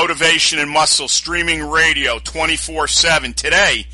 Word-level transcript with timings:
Motivation 0.00 0.60
and 0.60 0.70
Muscle 0.70 1.08
streaming 1.08 1.60
radio 1.60 2.20
24 2.20 2.86
7. 2.86 3.34
Today 3.34 3.84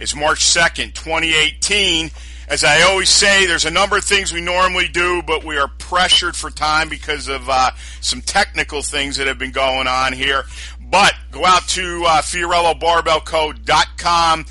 is 0.00 0.16
March 0.16 0.40
2nd, 0.40 0.92
2018. 0.92 2.10
As 2.48 2.64
I 2.64 2.82
always 2.82 3.08
say, 3.08 3.46
there's 3.46 3.64
a 3.64 3.70
number 3.70 3.96
of 3.96 4.02
things 4.02 4.32
we 4.32 4.40
normally 4.40 4.88
do, 4.88 5.22
but 5.22 5.44
we 5.44 5.56
are 5.58 5.68
pressured 5.78 6.34
for 6.34 6.50
time 6.50 6.88
because 6.88 7.28
of 7.28 7.48
uh, 7.48 7.70
some 8.00 8.22
technical 8.22 8.82
things 8.82 9.18
that 9.18 9.28
have 9.28 9.38
been 9.38 9.52
going 9.52 9.86
on 9.86 10.12
here. 10.12 10.42
But 10.80 11.14
go 11.30 11.44
out 11.44 11.68
to 11.68 12.02
uh, 12.08 12.22
FiorilloBarbellCo.com. 12.22 14.46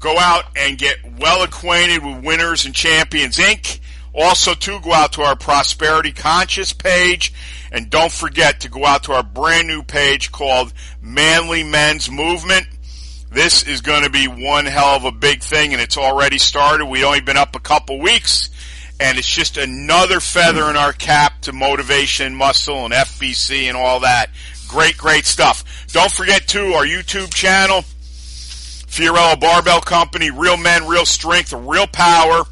Go 0.00 0.18
out 0.18 0.44
and 0.56 0.76
get 0.76 0.96
well 1.20 1.44
acquainted 1.44 2.04
with 2.04 2.24
Winners 2.24 2.66
and 2.66 2.74
Champions 2.74 3.36
Inc. 3.36 3.78
Also, 4.12 4.54
to 4.54 4.80
go 4.80 4.92
out 4.92 5.12
to 5.12 5.22
our 5.22 5.36
Prosperity 5.36 6.10
Conscious 6.10 6.72
page 6.72 7.32
and 7.72 7.90
don't 7.90 8.12
forget 8.12 8.60
to 8.60 8.68
go 8.68 8.84
out 8.84 9.04
to 9.04 9.12
our 9.12 9.22
brand 9.22 9.68
new 9.68 9.82
page 9.82 10.32
called 10.32 10.72
Manly 11.00 11.62
Men's 11.62 12.10
Movement. 12.10 12.66
This 13.30 13.62
is 13.62 13.82
going 13.82 14.04
to 14.04 14.10
be 14.10 14.26
one 14.26 14.64
hell 14.64 14.96
of 14.96 15.04
a 15.04 15.12
big 15.12 15.42
thing 15.42 15.72
and 15.72 15.82
it's 15.82 15.98
already 15.98 16.38
started. 16.38 16.86
We've 16.86 17.04
only 17.04 17.20
been 17.20 17.36
up 17.36 17.54
a 17.56 17.60
couple 17.60 17.98
weeks 17.98 18.50
and 19.00 19.18
it's 19.18 19.32
just 19.32 19.56
another 19.56 20.20
feather 20.20 20.68
in 20.70 20.76
our 20.76 20.92
cap 20.92 21.42
to 21.42 21.52
motivation, 21.52 22.34
muscle 22.34 22.84
and 22.84 22.94
FBC 22.94 23.64
and 23.64 23.76
all 23.76 24.00
that. 24.00 24.30
Great, 24.66 24.96
great 24.96 25.24
stuff. 25.24 25.86
Don't 25.88 26.10
forget 26.10 26.46
too, 26.46 26.72
our 26.72 26.84
YouTube 26.84 27.32
channel, 27.32 27.82
Fiorillo 28.88 29.38
Barbell 29.38 29.80
Company, 29.80 30.30
Real 30.30 30.56
Men, 30.56 30.86
Real 30.86 31.06
Strength, 31.06 31.52
Real 31.52 31.86
Power. 31.86 32.44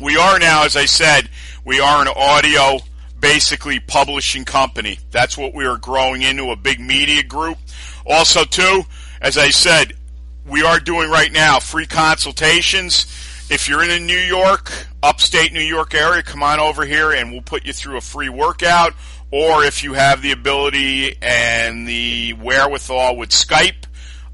We 0.00 0.16
are 0.16 0.38
now, 0.38 0.64
as 0.64 0.76
I 0.76 0.84
said, 0.84 1.28
we 1.64 1.80
are 1.80 2.02
an 2.02 2.08
audio 2.08 2.78
basically 3.20 3.80
publishing 3.80 4.44
company. 4.44 4.98
That's 5.10 5.36
what 5.36 5.54
we 5.54 5.66
are 5.66 5.78
growing 5.78 6.22
into 6.22 6.50
a 6.50 6.56
big 6.56 6.80
media 6.80 7.22
group. 7.22 7.58
Also, 8.06 8.44
too, 8.44 8.82
as 9.20 9.38
I 9.38 9.50
said, 9.50 9.94
we 10.46 10.62
are 10.62 10.78
doing 10.78 11.10
right 11.10 11.32
now 11.32 11.58
free 11.58 11.86
consultations. 11.86 13.06
If 13.50 13.68
you're 13.68 13.82
in 13.82 13.88
the 13.88 14.00
New 14.00 14.18
York, 14.18 14.72
upstate 15.02 15.52
New 15.52 15.60
York 15.60 15.94
area, 15.94 16.22
come 16.22 16.42
on 16.42 16.60
over 16.60 16.84
here 16.84 17.12
and 17.12 17.32
we'll 17.32 17.42
put 17.42 17.64
you 17.64 17.72
through 17.72 17.96
a 17.96 18.00
free 18.00 18.28
workout. 18.28 18.94
Or 19.32 19.64
if 19.64 19.82
you 19.82 19.94
have 19.94 20.22
the 20.22 20.32
ability 20.32 21.16
and 21.20 21.86
the 21.86 22.34
wherewithal 22.34 23.16
with 23.16 23.30
Skype, 23.30 23.85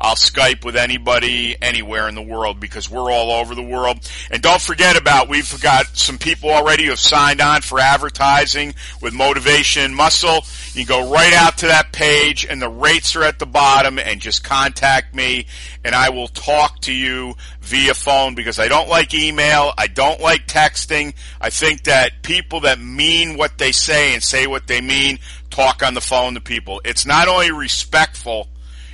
I'll 0.02 0.16
Skype 0.16 0.64
with 0.64 0.74
anybody 0.74 1.54
anywhere 1.62 2.08
in 2.08 2.16
the 2.16 2.22
world 2.22 2.58
because 2.58 2.90
we're 2.90 3.08
all 3.12 3.30
over 3.30 3.54
the 3.54 3.62
world. 3.62 3.98
And 4.32 4.42
don't 4.42 4.60
forget 4.60 4.96
about 4.96 5.28
we've 5.28 5.62
got 5.62 5.96
some 5.96 6.18
people 6.18 6.50
already 6.50 6.84
who 6.84 6.90
have 6.90 6.98
signed 6.98 7.40
on 7.40 7.62
for 7.62 7.78
advertising 7.78 8.74
with 9.00 9.14
Motivation 9.14 9.94
Muscle. 9.94 10.44
You 10.72 10.84
go 10.84 11.08
right 11.08 11.32
out 11.32 11.58
to 11.58 11.66
that 11.66 11.92
page 11.92 12.44
and 12.44 12.60
the 12.60 12.68
rates 12.68 13.14
are 13.14 13.22
at 13.22 13.38
the 13.38 13.46
bottom 13.46 14.00
and 14.00 14.20
just 14.20 14.42
contact 14.42 15.14
me 15.14 15.46
and 15.84 15.94
I 15.94 16.10
will 16.10 16.26
talk 16.26 16.80
to 16.80 16.92
you 16.92 17.36
via 17.60 17.94
phone 17.94 18.34
because 18.34 18.58
I 18.58 18.66
don't 18.66 18.88
like 18.88 19.14
email. 19.14 19.72
I 19.78 19.86
don't 19.86 20.20
like 20.20 20.48
texting. 20.48 21.14
I 21.40 21.50
think 21.50 21.84
that 21.84 22.22
people 22.22 22.62
that 22.62 22.80
mean 22.80 23.36
what 23.36 23.56
they 23.56 23.70
say 23.70 24.14
and 24.14 24.22
say 24.22 24.48
what 24.48 24.66
they 24.66 24.80
mean 24.80 25.20
talk 25.48 25.84
on 25.84 25.94
the 25.94 26.00
phone 26.00 26.34
to 26.34 26.40
people. 26.40 26.80
It's 26.84 27.06
not 27.06 27.28
only 27.28 27.52
respectful 27.52 28.48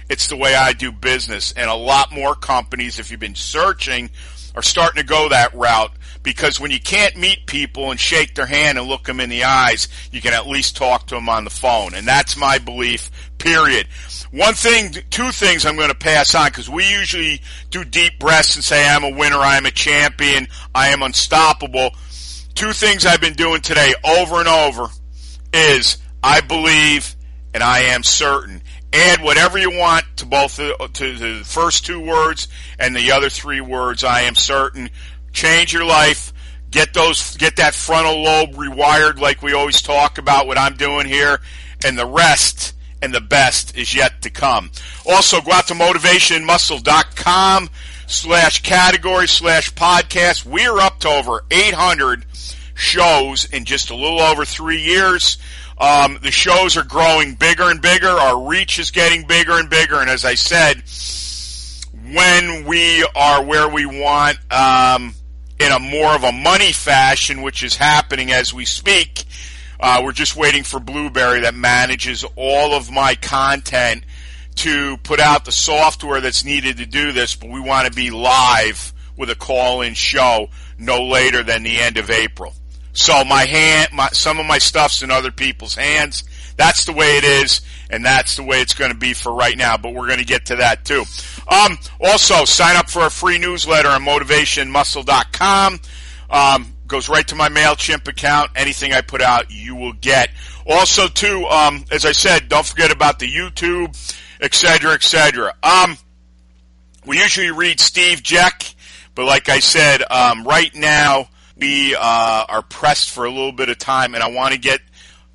it's 0.09 0.29
the 0.29 0.37
way 0.37 0.55
I 0.55 0.73
do 0.73 0.93
business. 0.93 1.53
And 1.53 1.71
a 1.71 1.75
lot 1.75 2.13
more 2.13 2.35
companies, 2.35 2.99
if 2.99 3.11
you've 3.11 3.21
been 3.21 3.35
searching, 3.35 4.11
are 4.55 4.63
starting 4.63 5.01
to 5.01 5.07
go 5.07 5.29
that 5.29 5.55
route 5.55 5.93
because 6.23 6.59
when 6.59 6.71
you 6.71 6.81
can't 6.81 7.17
meet 7.17 7.47
people 7.47 7.91
and 7.91 8.01
shake 8.01 8.35
their 8.35 8.47
hand 8.47 8.77
and 8.77 8.89
look 8.89 9.05
them 9.05 9.21
in 9.21 9.31
the 9.31 9.45
eyes, 9.45 9.89
you 10.11 10.21
can 10.21 10.35
at 10.35 10.47
least 10.47 10.77
talk 10.77 11.07
to 11.07 11.15
them 11.15 11.29
on 11.29 11.45
the 11.45 11.51
phone. 11.51 11.95
And 11.95 12.07
that's 12.07 12.37
my 12.37 12.59
belief, 12.59 13.11
period. 13.39 13.87
One 14.33 14.55
thing, 14.55 14.93
two 15.11 15.31
things 15.31 15.65
I'm 15.65 15.77
going 15.77 15.91
to 15.91 15.95
pass 15.95 16.35
on 16.35 16.49
because 16.49 16.69
we 16.69 16.91
usually 16.91 17.41
do 17.71 17.85
deep 17.85 18.19
breaths 18.19 18.57
and 18.57 18.65
say, 18.65 18.87
I'm 18.87 19.05
a 19.05 19.17
winner, 19.17 19.39
I'm 19.39 19.65
a 19.65 19.71
champion, 19.71 20.49
I 20.75 20.89
am 20.89 21.03
unstoppable. 21.03 21.91
Two 22.55 22.73
things 22.73 23.07
I've 23.07 23.21
been 23.21 23.35
doing 23.35 23.61
today 23.61 23.95
over 24.05 24.41
and 24.41 24.49
over 24.49 24.89
is 25.53 25.99
I 26.23 26.41
believe 26.41 27.15
and 27.55 27.63
I 27.63 27.81
am 27.81 28.03
certain 28.03 28.63
add 28.93 29.23
whatever 29.23 29.59
you 29.59 29.71
want 29.71 30.05
to 30.17 30.27
both 30.27 30.57
the, 30.57 30.75
to 30.95 31.17
the 31.17 31.45
first 31.45 31.85
two 31.85 32.01
words 32.01 32.49
and 32.79 32.95
the 32.95 33.13
other 33.13 33.31
three 33.31 33.61
words. 33.61 34.05
I 34.05 34.23
am 34.23 34.35
certain. 34.35 34.91
Change 35.33 35.73
your 35.73 35.85
life. 35.85 36.33
Get 36.71 36.93
those, 36.93 37.37
get 37.37 37.57
that 37.57 37.75
frontal 37.75 38.23
lobe 38.23 38.53
rewired 38.55 39.19
like 39.19 39.43
we 39.43 39.55
always 39.55 39.81
talk 39.81 40.19
about 40.19 40.47
what 40.47 40.59
I'm 40.59 40.77
doing 40.77 41.07
here. 41.07 41.41
And 41.85 41.99
the 41.99 42.07
rest 42.07 42.75
and 43.01 43.15
the 43.15 43.21
best 43.21 43.77
is 43.77 43.95
yet 43.95 44.23
to 44.23 44.31
come. 44.31 44.71
Also, 45.09 45.41
go 45.41 45.53
out 45.53 45.69
to 45.69 45.75
motivationmuscle.com 45.75 47.71
slash 48.07 48.63
category 48.63 49.29
slash 49.29 49.73
podcast. 49.75 50.45
We're 50.45 50.79
up 50.79 51.01
to 51.01 51.09
over 51.09 51.45
800 51.51 52.25
shows 52.75 53.45
in 53.47 53.65
just 53.65 53.91
a 53.91 53.95
little 53.95 54.21
over 54.21 54.45
three 54.45 54.81
years. 54.81 55.39
Um, 55.81 56.19
the 56.23 56.31
shows 56.31 56.77
are 56.77 56.85
growing 56.85 57.35
bigger 57.35 57.71
and 57.71 57.81
bigger. 57.81 58.09
Our 58.09 58.49
reach 58.49 58.79
is 58.79 58.91
getting 58.91 59.27
bigger 59.27 59.53
and 59.53 59.71
bigger. 59.71 59.97
And 59.97 60.11
as 60.11 60.25
I 60.25 60.35
said, 60.35 60.83
when 62.13 62.65
we 62.67 63.07
are 63.15 63.45
where 63.45 63.69
we 63.69 63.87
want, 63.87 64.39
um, 64.53 65.15
in 65.61 65.73
a 65.73 65.79
more 65.79 66.15
of 66.15 66.25
a 66.25 66.33
money 66.33 66.73
fashion, 66.73 67.43
which 67.43 67.63
is 67.63 67.77
happening 67.77 68.33
as 68.33 68.53
we 68.55 68.65
speak, 68.65 69.25
uh, 69.81 70.01
we're 70.05 70.13
just 70.13 70.37
waiting 70.37 70.65
for 70.65 70.81
Blubrry 70.81 71.41
that 71.41 71.55
manages 71.55 72.25
all 72.37 72.75
of 72.75 72.91
my 72.91 73.15
content 73.15 74.05
to 74.57 74.97
put 74.99 75.21
out 75.21 75.45
the 75.45 75.53
software 75.53 76.21
that's 76.21 76.45
needed 76.45 76.79
to 76.79 76.87
do 76.87 77.13
this. 77.13 77.37
But 77.37 77.51
we 77.51 77.61
want 77.61 77.87
to 77.87 77.93
be 77.93 78.11
live 78.11 78.93
with 79.17 79.31
a 79.31 79.37
call-in 79.37 79.95
show 79.95 80.49
no 80.79 81.05
later 81.05 81.43
than 81.43 81.63
the 81.63 81.79
end 81.79 81.99
of 81.99 82.11
April. 82.11 82.53
So 82.99 83.25
my 83.25 83.45
hand, 83.45 83.91
my, 83.93 84.09
some 84.09 84.41
of 84.41 84.47
my 84.47 84.59
stuff's 84.59 85.05
in 85.05 85.13
other 85.13 85.31
people's 85.31 85.77
hands. 85.77 86.25
That's 86.57 86.85
the 86.85 86.93
way 86.93 87.17
it 87.17 87.23
is, 87.23 87.61
and 87.89 88.05
that's 88.05 88.35
the 88.35 88.43
way 88.43 88.61
it's 88.61 88.75
going 88.75 88.91
to 88.91 88.97
be 88.97 89.15
for 89.15 89.33
right 89.33 89.57
now. 89.57 89.77
But 89.77 89.95
we're 89.95 90.09
going 90.09 90.19
to 90.19 90.25
get 90.25 90.47
to 90.47 90.57
that 90.57 90.85
too. 90.85 91.05
Um, 91.47 91.79
also, 92.01 92.45
sign 92.45 92.75
up 92.75 92.91
for 92.91 93.07
a 93.07 93.11
free 93.11 93.39
newsletter 93.39 93.89
on 93.89 94.03
motivationmuscle.com. 94.03 95.79
Um, 96.29 96.73
goes 96.89 97.09
right 97.09 97.27
to 97.29 97.37
my 97.37 97.49
Mailchimp 97.49 98.09
account. 98.09 98.51
Anything 98.57 98.93
I 98.93 99.03
put 99.03 99.23
out, 99.23 99.53
you 99.53 99.77
will 99.77 99.93
get. 99.93 100.31
Also, 100.67 101.07
too, 101.07 101.47
um, 101.47 101.85
as 101.93 102.05
I 102.05 102.11
said, 102.11 102.49
don't 102.49 102.67
forget 102.67 102.91
about 102.91 103.21
the 103.21 103.33
YouTube, 103.33 103.97
etc., 104.41 104.95
etc. 104.95 105.55
Um, 105.63 105.97
we 107.07 107.21
usually 107.21 107.53
read 107.53 107.79
Steve 107.79 108.25
Jack, 108.25 108.75
but 109.15 109.25
like 109.25 109.49
I 109.49 109.61
said, 109.61 110.03
um, 110.11 110.43
right 110.43 110.75
now 110.75 111.29
we 111.59 111.95
uh, 111.95 112.45
are 112.49 112.63
pressed 112.63 113.11
for 113.11 113.25
a 113.25 113.31
little 113.31 113.53
bit 113.53 113.69
of 113.69 113.79
time, 113.79 114.15
and 114.15 114.23
I 114.23 114.31
want 114.31 114.55
to 114.55 114.61
get, 114.61 114.81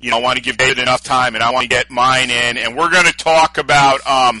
you 0.00 0.10
know, 0.10 0.18
I 0.18 0.20
want 0.20 0.36
to 0.36 0.42
give 0.42 0.56
David 0.56 0.78
enough 0.78 1.02
time, 1.02 1.34
and 1.34 1.44
I 1.44 1.50
want 1.50 1.64
to 1.64 1.68
get 1.68 1.90
mine 1.90 2.30
in, 2.30 2.56
and 2.56 2.76
we're 2.76 2.90
going 2.90 3.06
to 3.06 3.12
talk 3.12 3.58
about 3.58 4.06
um, 4.06 4.40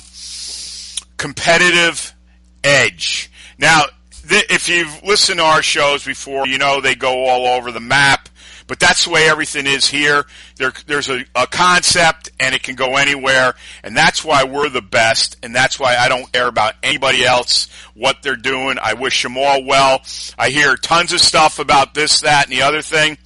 competitive 1.16 2.14
edge. 2.62 3.30
Now, 3.58 3.84
th- 4.28 4.46
if 4.50 4.68
you've 4.68 5.02
listened 5.04 5.38
to 5.38 5.44
our 5.44 5.62
shows 5.62 6.04
before, 6.04 6.46
you 6.46 6.58
know 6.58 6.80
they 6.80 6.94
go 6.94 7.26
all 7.26 7.46
over 7.46 7.70
the 7.70 7.80
map. 7.80 8.28
But 8.66 8.80
that's 8.80 9.04
the 9.04 9.10
way 9.10 9.28
everything 9.28 9.66
is 9.66 9.86
here. 9.86 10.24
There, 10.56 10.72
there's 10.86 11.10
a, 11.10 11.24
a 11.34 11.46
concept 11.46 12.30
and 12.40 12.54
it 12.54 12.62
can 12.62 12.76
go 12.76 12.96
anywhere. 12.96 13.54
And 13.82 13.96
that's 13.96 14.24
why 14.24 14.44
we're 14.44 14.70
the 14.70 14.80
best. 14.80 15.36
And 15.42 15.54
that's 15.54 15.78
why 15.78 15.96
I 15.96 16.08
don't 16.08 16.32
care 16.32 16.48
about 16.48 16.74
anybody 16.82 17.24
else, 17.24 17.68
what 17.94 18.22
they're 18.22 18.36
doing. 18.36 18.78
I 18.80 18.94
wish 18.94 19.22
them 19.22 19.36
all 19.36 19.64
well. 19.64 20.02
I 20.38 20.48
hear 20.48 20.76
tons 20.76 21.12
of 21.12 21.20
stuff 21.20 21.58
about 21.58 21.92
this, 21.92 22.22
that, 22.22 22.46
and 22.46 22.52
the 22.52 22.62
other 22.62 22.80
thing. 22.80 23.18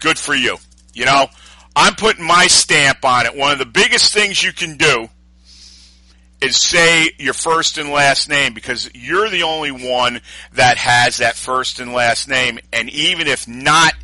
Good 0.00 0.18
for 0.18 0.34
you. 0.34 0.58
You 0.92 1.06
know, 1.06 1.28
I'm 1.74 1.94
putting 1.94 2.26
my 2.26 2.46
stamp 2.46 3.04
on 3.04 3.24
it. 3.24 3.34
One 3.34 3.52
of 3.52 3.58
the 3.58 3.66
biggest 3.66 4.12
things 4.12 4.42
you 4.42 4.52
can 4.52 4.76
do 4.76 5.08
is 6.40 6.56
say 6.56 7.10
your 7.18 7.34
first 7.34 7.78
and 7.78 7.90
last 7.90 8.28
name 8.28 8.54
because 8.54 8.90
you're 8.94 9.28
the 9.28 9.42
only 9.42 9.72
one 9.72 10.20
that 10.52 10.76
has 10.76 11.16
that 11.16 11.36
first 11.36 11.80
and 11.80 11.92
last 11.92 12.28
name. 12.28 12.58
And 12.72 12.88
even 12.90 13.26
if 13.26 13.48
not 13.48 13.94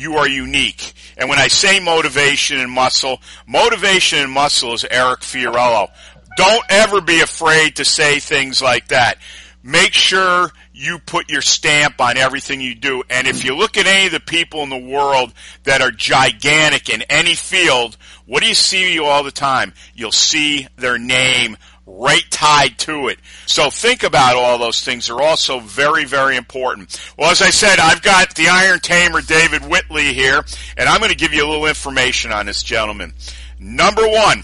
you 0.00 0.16
are 0.16 0.26
unique. 0.26 0.94
And 1.18 1.28
when 1.28 1.38
I 1.38 1.48
say 1.48 1.78
motivation 1.78 2.58
and 2.58 2.70
muscle, 2.70 3.20
motivation 3.46 4.20
and 4.20 4.32
muscle 4.32 4.72
is 4.72 4.84
Eric 4.90 5.20
Fiorillo. 5.20 5.88
Don't 6.36 6.64
ever 6.70 7.02
be 7.02 7.20
afraid 7.20 7.76
to 7.76 7.84
say 7.84 8.18
things 8.18 8.62
like 8.62 8.88
that. 8.88 9.18
Make 9.62 9.92
sure 9.92 10.50
you 10.72 10.98
put 11.00 11.30
your 11.30 11.42
stamp 11.42 12.00
on 12.00 12.16
everything 12.16 12.62
you 12.62 12.74
do. 12.74 13.02
And 13.10 13.26
if 13.26 13.44
you 13.44 13.54
look 13.54 13.76
at 13.76 13.86
any 13.86 14.06
of 14.06 14.12
the 14.12 14.20
people 14.20 14.62
in 14.62 14.70
the 14.70 14.78
world 14.78 15.34
that 15.64 15.82
are 15.82 15.90
gigantic 15.90 16.88
in 16.88 17.02
any 17.02 17.34
field, 17.34 17.98
what 18.24 18.42
do 18.42 18.48
you 18.48 18.54
see 18.54 18.98
all 18.98 19.22
the 19.22 19.30
time? 19.30 19.74
You'll 19.94 20.12
see 20.12 20.66
their 20.76 20.96
name 20.96 21.58
right 21.98 22.24
tied 22.30 22.78
to 22.78 23.08
it. 23.08 23.18
So 23.46 23.70
think 23.70 24.02
about 24.02 24.36
all 24.36 24.58
those 24.58 24.82
things. 24.82 25.06
They're 25.06 25.20
also 25.20 25.60
very, 25.60 26.04
very 26.04 26.36
important. 26.36 26.98
Well, 27.18 27.30
as 27.30 27.42
I 27.42 27.50
said, 27.50 27.78
I've 27.78 28.02
got 28.02 28.34
the 28.34 28.48
Iron 28.48 28.80
Tamer 28.80 29.20
David 29.20 29.62
Whitley 29.68 30.14
here, 30.14 30.44
and 30.76 30.88
I'm 30.88 30.98
going 30.98 31.10
to 31.10 31.16
give 31.16 31.34
you 31.34 31.44
a 31.44 31.48
little 31.48 31.66
information 31.66 32.32
on 32.32 32.46
this 32.46 32.62
gentleman. 32.62 33.12
Number 33.58 34.06
one, 34.06 34.42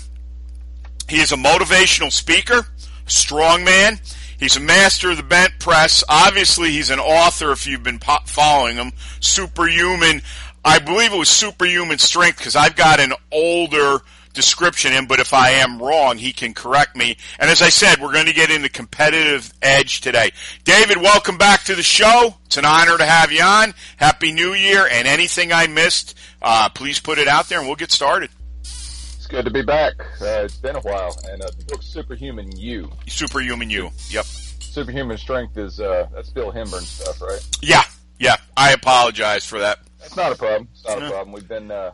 he 1.09 1.21
is 1.21 1.33
a 1.33 1.37
motivational 1.37 2.13
speaker, 2.13 2.67
strong 3.07 3.65
man. 3.65 3.99
He's 4.39 4.57
a 4.57 4.61
master 4.61 5.11
of 5.11 5.17
the 5.17 5.23
bent 5.23 5.59
press. 5.59 6.05
Obviously, 6.09 6.73
he's 6.73 6.91
an 6.91 6.99
author 6.99 7.53
if 7.53 7.67
you've 7.67 7.83
been 7.83 8.01
following 8.27 8.77
him. 8.77 8.93
Superhuman. 9.21 10.21
I 10.65 10.81
believe 10.81 11.13
it 11.13 11.17
was 11.17 11.29
superhuman 11.29 11.99
strength 11.99 12.39
because 12.39 12.57
I've 12.57 12.77
got 12.77 13.01
an 13.01 13.13
older 13.31 14.01
description 14.37 14.93
in, 14.93 15.07
but 15.07 15.19
if 15.19 15.35
I 15.35 15.51
am 15.51 15.83
wrong, 15.83 16.19
he 16.19 16.33
can 16.33 16.55
correct 16.55 16.95
me. 16.95 17.17
And 17.41 17.51
as 17.51 17.63
I 17.63 17.71
said, 17.71 18.01
we're 18.01 18.13
going 18.13 18.27
to 18.27 18.33
get 18.33 18.51
into 18.51 18.69
competitive 18.69 19.53
edge 19.61 20.01
today. 20.01 20.31
David, 20.63 20.99
welcome 20.99 21.39
back 21.39 21.65
to 21.65 21.75
the 21.75 21.83
show. 21.83 22.37
It's 22.45 22.57
an 22.57 22.65
honor 22.65 22.97
to 22.97 23.05
have 23.05 23.33
you 23.33 23.43
on. 23.43 23.75
Happy 23.97 24.31
New 24.31 24.55
Year. 24.55 24.87
And 24.89 25.09
anything 25.09 25.53
I 25.53 25.67
missed, 25.67 26.17
uh, 26.41 26.69
please 26.69 27.01
put 27.01 27.19
it 27.19 27.27
out 27.27 27.49
there 27.49 27.59
and 27.59 27.67
we'll 27.67 27.77
get 27.77 27.91
started. 27.91 28.31
It's 28.63 29.27
good 29.27 29.45
to 29.47 29.51
be 29.51 29.63
back. 29.63 29.95
Uh, 30.21 30.45
it's 30.45 30.57
been 30.59 30.77
a 30.77 30.81
while, 30.81 31.19
and 31.29 31.43
uh, 31.43 31.49
the 31.59 31.65
book's 31.65 31.87
Superhuman 31.87 32.57
You. 32.57 32.93
Superhuman 33.09 33.71
You. 33.71 33.91
Yep. 34.09 34.25
Superhuman 34.25 35.19
Strength 35.19 35.57
is 35.57 35.81
uh, 35.81 36.07
that's 36.15 36.31
Bill 36.31 36.53
Hinbern 36.53 36.83
stuff, 36.83 37.21
right? 37.21 37.45
Yeah, 37.61 37.83
yeah. 38.21 38.37
I 38.57 38.73
apologize 38.73 39.45
for 39.45 39.59
that. 39.59 39.81
That's 39.99 40.17
not 40.17 40.31
a 40.31 40.37
problem. 40.37 40.69
It's 40.73 40.87
not 40.87 41.03
a 41.03 41.11
problem. 41.11 41.33
We've 41.33 41.49
been 41.49 41.73
uh, 41.73 41.91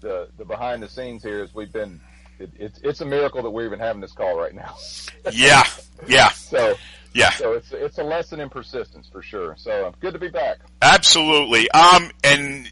the 0.00 0.28
the 0.36 0.44
behind 0.44 0.82
the 0.82 0.88
scenes 0.88 1.22
here 1.22 1.42
is 1.42 1.54
we've 1.54 1.72
been. 1.72 2.00
It, 2.38 2.50
it's 2.56 2.80
it's 2.84 3.00
a 3.00 3.04
miracle 3.04 3.42
that 3.42 3.50
we're 3.50 3.66
even 3.66 3.80
having 3.80 4.00
this 4.00 4.12
call 4.12 4.38
right 4.38 4.54
now. 4.54 4.76
yeah, 5.32 5.64
yeah. 6.06 6.30
So 6.30 6.76
yeah. 7.14 7.30
So 7.30 7.52
it's 7.52 7.72
it's 7.72 7.98
a 7.98 8.04
lesson 8.04 8.40
in 8.40 8.48
persistence 8.48 9.08
for 9.08 9.22
sure. 9.22 9.56
So 9.58 9.92
good 10.00 10.12
to 10.12 10.20
be 10.20 10.28
back. 10.28 10.58
Absolutely. 10.80 11.68
Um, 11.72 12.10
and 12.22 12.70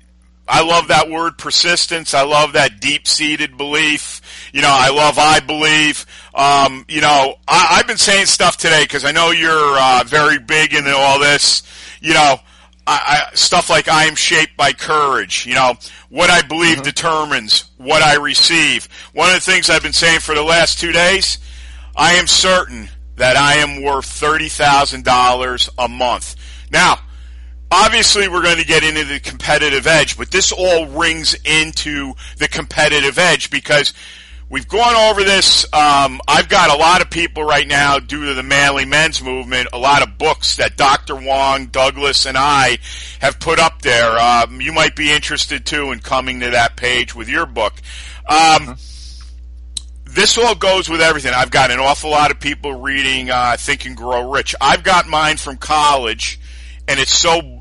I 0.48 0.62
love 0.62 0.88
that 0.88 1.10
word 1.10 1.38
persistence. 1.38 2.14
I 2.14 2.22
love 2.22 2.52
that 2.52 2.80
deep 2.80 3.08
seated 3.08 3.56
belief. 3.56 4.20
You 4.52 4.62
know, 4.62 4.70
I 4.70 4.90
love 4.90 5.18
I 5.18 5.40
believe. 5.40 6.06
Um, 6.34 6.84
you 6.88 7.00
know, 7.00 7.34
I, 7.48 7.76
have 7.76 7.86
been 7.86 7.98
saying 7.98 8.26
stuff 8.26 8.56
today 8.56 8.84
because 8.84 9.04
I 9.04 9.12
know 9.12 9.32
you're 9.32 9.50
uh, 9.78 10.04
very 10.06 10.38
big 10.38 10.74
into 10.74 10.94
all 10.94 11.18
this. 11.18 11.62
You 12.00 12.14
know, 12.14 12.38
I, 12.86 13.26
I, 13.32 13.34
stuff 13.34 13.68
like 13.68 13.88
I 13.88 14.04
am 14.04 14.14
shaped 14.14 14.56
by 14.56 14.72
courage. 14.72 15.46
You 15.46 15.54
know, 15.54 15.74
what 16.08 16.30
I 16.30 16.42
believe 16.42 16.76
mm-hmm. 16.76 16.84
determines 16.84 17.64
what 17.76 18.02
I 18.02 18.16
receive. 18.16 18.88
One 19.12 19.28
of 19.28 19.34
the 19.34 19.40
things 19.40 19.68
I've 19.68 19.82
been 19.82 19.92
saying 19.92 20.20
for 20.20 20.34
the 20.34 20.42
last 20.42 20.78
two 20.78 20.92
days, 20.92 21.38
I 21.96 22.14
am 22.14 22.26
certain 22.26 22.88
that 23.16 23.36
I 23.36 23.54
am 23.54 23.82
worth 23.82 24.06
thirty 24.06 24.48
thousand 24.48 25.04
dollars 25.04 25.68
a 25.78 25.88
month. 25.88 26.36
Now, 26.70 26.98
obviously 27.70 28.28
we're 28.28 28.42
going 28.42 28.58
to 28.58 28.64
get 28.64 28.84
into 28.84 29.04
the 29.04 29.20
competitive 29.20 29.86
edge, 29.86 30.16
but 30.16 30.30
this 30.30 30.52
all 30.52 30.86
rings 30.86 31.34
into 31.44 32.14
the 32.38 32.48
competitive 32.48 33.18
edge 33.18 33.50
because 33.50 33.92
we've 34.48 34.68
gone 34.68 34.94
over 35.10 35.24
this. 35.24 35.64
Um, 35.72 36.20
I've 36.28 36.48
got 36.48 36.74
a 36.74 36.78
lot 36.78 37.02
of 37.02 37.10
people 37.10 37.44
right 37.44 37.66
now, 37.66 37.98
due 37.98 38.26
to 38.26 38.34
the 38.34 38.42
manly 38.42 38.84
men's 38.84 39.22
movement, 39.22 39.68
a 39.72 39.78
lot 39.78 40.02
of 40.02 40.18
books 40.18 40.56
that 40.56 40.76
Dr. 40.76 41.16
Wong, 41.16 41.66
Douglas, 41.66 42.26
and 42.26 42.36
I 42.38 42.78
have 43.20 43.40
put 43.40 43.58
up 43.58 43.82
there. 43.82 44.18
Um, 44.18 44.60
you 44.60 44.72
might 44.72 44.96
be 44.96 45.12
interested 45.12 45.66
too 45.66 45.92
in 45.92 46.00
coming 46.00 46.40
to 46.40 46.50
that 46.50 46.76
page 46.76 47.14
with 47.14 47.28
your 47.28 47.46
book. 47.46 47.74
Um, 48.28 48.76
this 50.04 50.38
all 50.38 50.54
goes 50.54 50.88
with 50.88 51.00
everything. 51.00 51.32
I've 51.34 51.50
got 51.50 51.70
an 51.70 51.78
awful 51.78 52.10
lot 52.10 52.30
of 52.30 52.40
people 52.40 52.74
reading 52.74 53.30
uh, 53.30 53.56
Think 53.58 53.84
and 53.84 53.96
Grow 53.96 54.30
Rich. 54.30 54.54
I've 54.60 54.82
got 54.82 55.06
mine 55.06 55.36
from 55.36 55.56
college, 55.56 56.40
and 56.88 56.98
it's 56.98 57.16
so 57.16 57.60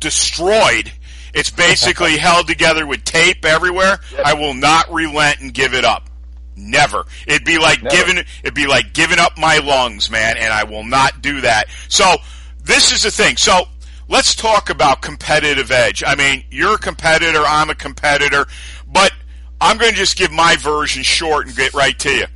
destroyed. 0.00 0.92
It's 1.32 1.50
basically 1.50 2.16
held 2.16 2.48
together 2.48 2.86
with 2.86 3.04
tape 3.04 3.44
everywhere. 3.44 4.00
Yep. 4.12 4.26
I 4.26 4.34
will 4.34 4.54
not 4.54 4.92
relent 4.92 5.40
and 5.40 5.54
give 5.54 5.74
it 5.74 5.84
up. 5.84 6.10
Never. 6.56 7.04
It'd 7.26 7.44
be 7.44 7.58
like 7.58 7.82
Never. 7.82 7.96
giving 7.96 8.24
it'd 8.42 8.54
be 8.54 8.66
like 8.66 8.92
giving 8.92 9.18
up 9.18 9.36
my 9.38 9.58
lungs, 9.58 10.10
man, 10.10 10.36
and 10.36 10.52
I 10.52 10.64
will 10.64 10.84
not 10.84 11.20
do 11.20 11.40
that. 11.42 11.68
So 11.88 12.16
this 12.62 12.92
is 12.92 13.02
the 13.02 13.10
thing. 13.10 13.36
So 13.36 13.64
let's 14.08 14.34
talk 14.34 14.70
about 14.70 15.02
competitive 15.02 15.70
edge. 15.70 16.02
I 16.06 16.14
mean, 16.14 16.44
you're 16.50 16.74
a 16.74 16.78
competitor, 16.78 17.42
I'm 17.46 17.70
a 17.70 17.74
competitor, 17.74 18.46
but 18.86 19.12
I'm 19.60 19.78
going 19.78 19.92
to 19.92 19.96
just 19.96 20.16
give 20.16 20.30
my 20.30 20.56
version 20.56 21.02
short 21.02 21.46
and 21.46 21.56
get 21.56 21.74
right 21.74 21.98
to 22.00 22.10
you. 22.10 22.26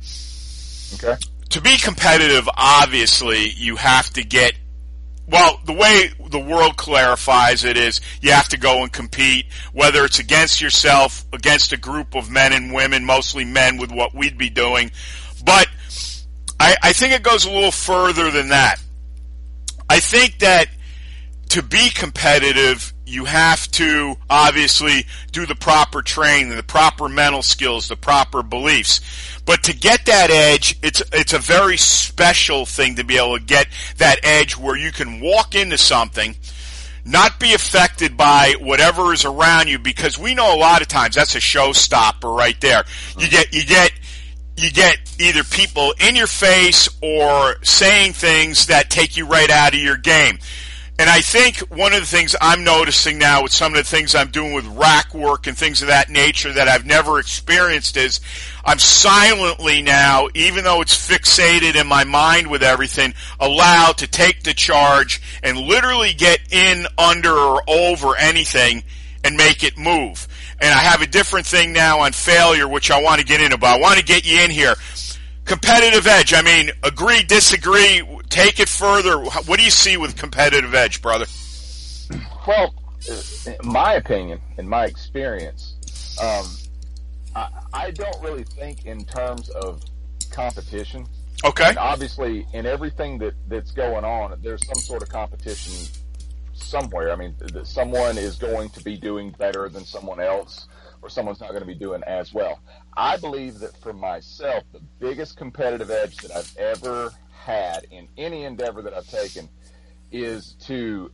Okay. 0.95 1.17
To 1.49 1.61
be 1.61 1.77
competitive, 1.77 2.47
obviously, 2.55 3.49
you 3.49 3.75
have 3.75 4.09
to 4.11 4.23
get 4.23 4.53
well, 5.29 5.59
the 5.65 5.73
way 5.73 6.09
the 6.29 6.39
world 6.39 6.75
clarifies 6.75 7.63
it 7.63 7.77
is 7.77 8.01
you 8.21 8.31
have 8.31 8.49
to 8.49 8.57
go 8.57 8.81
and 8.83 8.91
compete, 8.91 9.45
whether 9.73 10.03
it's 10.03 10.19
against 10.19 10.59
yourself, 10.59 11.25
against 11.31 11.71
a 11.71 11.77
group 11.77 12.15
of 12.15 12.31
men 12.31 12.51
and 12.51 12.73
women, 12.73 13.05
mostly 13.05 13.45
men 13.45 13.77
with 13.77 13.91
what 13.91 14.15
we'd 14.15 14.37
be 14.37 14.49
doing. 14.49 14.91
But 15.45 15.67
I, 16.59 16.75
I 16.81 16.93
think 16.93 17.13
it 17.13 17.23
goes 17.23 17.45
a 17.45 17.51
little 17.51 17.71
further 17.71 18.31
than 18.31 18.49
that. 18.49 18.81
I 19.89 19.99
think 19.99 20.39
that 20.39 20.67
to 21.49 21.63
be 21.63 21.89
competitive, 21.89 22.93
you 23.09 23.25
have 23.25 23.69
to 23.71 24.15
obviously 24.29 25.05
do 25.31 25.45
the 25.45 25.55
proper 25.55 26.01
training, 26.01 26.55
the 26.55 26.63
proper 26.63 27.09
mental 27.09 27.41
skills, 27.41 27.87
the 27.87 27.95
proper 27.95 28.43
beliefs. 28.43 29.01
But 29.45 29.63
to 29.63 29.75
get 29.75 30.05
that 30.05 30.29
edge, 30.29 30.77
it's 30.83 31.01
it's 31.11 31.33
a 31.33 31.39
very 31.39 31.77
special 31.77 32.65
thing 32.65 32.95
to 32.95 33.03
be 33.03 33.17
able 33.17 33.37
to 33.37 33.43
get 33.43 33.67
that 33.97 34.19
edge 34.23 34.55
where 34.57 34.77
you 34.77 34.91
can 34.91 35.21
walk 35.21 35.55
into 35.55 35.77
something, 35.77 36.35
not 37.03 37.39
be 37.39 37.53
affected 37.53 38.15
by 38.15 38.55
whatever 38.59 39.11
is 39.11 39.25
around 39.25 39.67
you, 39.69 39.79
because 39.79 40.19
we 40.19 40.35
know 40.35 40.55
a 40.55 40.59
lot 40.59 40.81
of 40.81 40.87
times 40.87 41.15
that's 41.15 41.35
a 41.35 41.39
showstopper 41.39 42.35
right 42.35 42.59
there. 42.61 42.83
You 43.17 43.27
get 43.27 43.53
you 43.53 43.65
get 43.65 43.91
you 44.55 44.69
get 44.71 44.97
either 45.19 45.43
people 45.43 45.93
in 45.99 46.15
your 46.15 46.27
face 46.27 46.89
or 47.01 47.55
saying 47.63 48.13
things 48.13 48.67
that 48.67 48.89
take 48.89 49.17
you 49.17 49.25
right 49.25 49.49
out 49.49 49.73
of 49.73 49.79
your 49.79 49.97
game. 49.97 50.37
And 50.99 51.09
I 51.09 51.21
think 51.21 51.59
one 51.69 51.93
of 51.93 52.01
the 52.01 52.05
things 52.05 52.35
I'm 52.41 52.65
noticing 52.65 53.19
now 53.19 53.43
with 53.43 53.53
some 53.53 53.71
of 53.71 53.77
the 53.77 53.89
things 53.89 54.15
I'm 54.15 54.31
doing 54.31 54.51
with 54.51 54.67
rack 54.67 55.13
work 55.13 55.47
and 55.47 55.57
things 55.57 55.81
of 55.81 55.87
that 55.87 56.09
nature 56.09 56.51
that 56.51 56.67
I've 56.67 56.85
never 56.85 57.19
experienced 57.19 57.95
is 57.95 58.19
I'm 58.65 58.79
silently 58.79 59.81
now, 59.81 60.27
even 60.35 60.65
though 60.65 60.81
it's 60.81 61.09
fixated 61.09 61.79
in 61.79 61.87
my 61.87 62.03
mind 62.03 62.51
with 62.51 62.63
everything, 62.63 63.13
allowed 63.39 63.99
to 63.99 64.07
take 64.07 64.43
the 64.43 64.53
charge 64.53 65.21
and 65.41 65.57
literally 65.57 66.11
get 66.11 66.41
in, 66.51 66.85
under, 66.97 67.31
or 67.31 67.63
over 67.65 68.17
anything 68.17 68.83
and 69.23 69.37
make 69.37 69.63
it 69.63 69.77
move. 69.77 70.27
And 70.59 70.73
I 70.73 70.79
have 70.79 71.01
a 71.01 71.07
different 71.07 71.45
thing 71.45 71.71
now 71.71 71.99
on 71.99 72.11
failure, 72.11 72.67
which 72.67 72.91
I 72.91 73.01
want 73.01 73.21
to 73.21 73.25
get 73.25 73.39
into, 73.39 73.57
but 73.57 73.67
I 73.67 73.79
want 73.79 73.99
to 73.99 74.03
get 74.03 74.29
you 74.29 74.41
in 74.41 74.51
here. 74.51 74.75
Competitive 75.49 76.05
edge. 76.05 76.31
I 76.35 76.43
mean, 76.43 76.69
agree, 76.83 77.23
disagree, 77.23 78.03
take 78.29 78.59
it 78.59 78.69
further. 78.69 79.17
What 79.17 79.57
do 79.57 79.63
you 79.63 79.71
see 79.71 79.97
with 79.97 80.15
competitive 80.15 80.75
edge, 80.75 81.01
brother? 81.01 81.25
Well, 82.45 82.71
in 83.47 83.55
my 83.63 83.95
opinion, 83.95 84.41
in 84.59 84.69
my 84.69 84.85
experience, 84.85 85.73
um, 86.21 86.45
I, 87.35 87.49
I, 87.73 87.91
don't 87.91 88.21
really 88.21 88.43
think 88.43 88.85
in 88.85 89.03
terms 89.05 89.49
of 89.49 89.81
competition. 90.29 91.07
Okay. 91.43 91.69
And 91.69 91.79
obviously, 91.79 92.45
in 92.53 92.67
everything 92.67 93.17
that, 93.17 93.33
that's 93.47 93.71
going 93.71 94.05
on, 94.05 94.39
there's 94.43 94.63
some 94.67 94.79
sort 94.79 95.01
of 95.01 95.09
competition 95.09 95.73
somewhere. 96.53 97.11
I 97.11 97.15
mean, 97.15 97.35
someone 97.63 98.19
is 98.19 98.35
going 98.35 98.69
to 98.69 98.83
be 98.83 98.97
doing 98.97 99.31
better 99.39 99.67
than 99.67 99.83
someone 99.83 100.19
else, 100.19 100.67
or 101.01 101.09
someone's 101.09 101.39
not 101.39 101.49
going 101.49 101.61
to 101.61 101.67
be 101.67 101.73
doing 101.73 102.03
as 102.03 102.31
well. 102.35 102.59
I 102.99 103.15
believe 103.15 103.59
that 103.59 103.77
for 103.77 103.93
myself, 103.93 104.65
the 104.73 104.81
biggest 104.99 105.37
competitive 105.37 105.89
edge 105.89 106.17
that 106.17 106.35
I've 106.35 106.57
ever 106.57 107.13
had 107.31 107.85
in 107.91 108.09
any 108.17 108.43
endeavor 108.43 108.81
that 108.81 108.93
I've 108.93 109.07
taken 109.07 109.47
is 110.11 110.57
to 110.65 111.09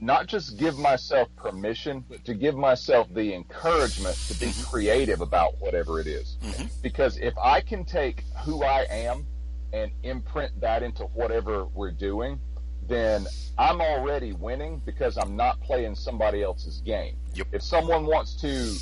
not 0.00 0.26
just 0.26 0.58
give 0.58 0.78
myself 0.78 1.28
permission, 1.36 2.04
but 2.10 2.26
to 2.26 2.34
give 2.34 2.56
myself 2.56 3.08
the 3.14 3.32
encouragement 3.32 4.16
to 4.28 4.34
be 4.38 4.46
mm-hmm. 4.46 4.70
creative 4.70 5.22
about 5.22 5.54
whatever 5.60 5.98
it 5.98 6.06
is. 6.06 6.36
Mm-hmm. 6.42 6.66
Because 6.82 7.16
if 7.16 7.32
I 7.38 7.62
can 7.62 7.86
take 7.86 8.24
who 8.44 8.62
I 8.62 8.82
am 8.90 9.26
and 9.72 9.90
imprint 10.02 10.60
that 10.60 10.82
into 10.82 11.04
whatever 11.04 11.64
we're 11.64 11.90
doing, 11.90 12.38
then 12.86 13.26
I'm 13.56 13.80
already 13.80 14.34
winning 14.34 14.82
because 14.84 15.16
I'm 15.16 15.36
not 15.36 15.58
playing 15.62 15.94
somebody 15.94 16.42
else's 16.42 16.82
game. 16.82 17.16
Yep. 17.32 17.46
If 17.52 17.62
someone 17.62 18.04
wants 18.04 18.34
to 18.42 18.76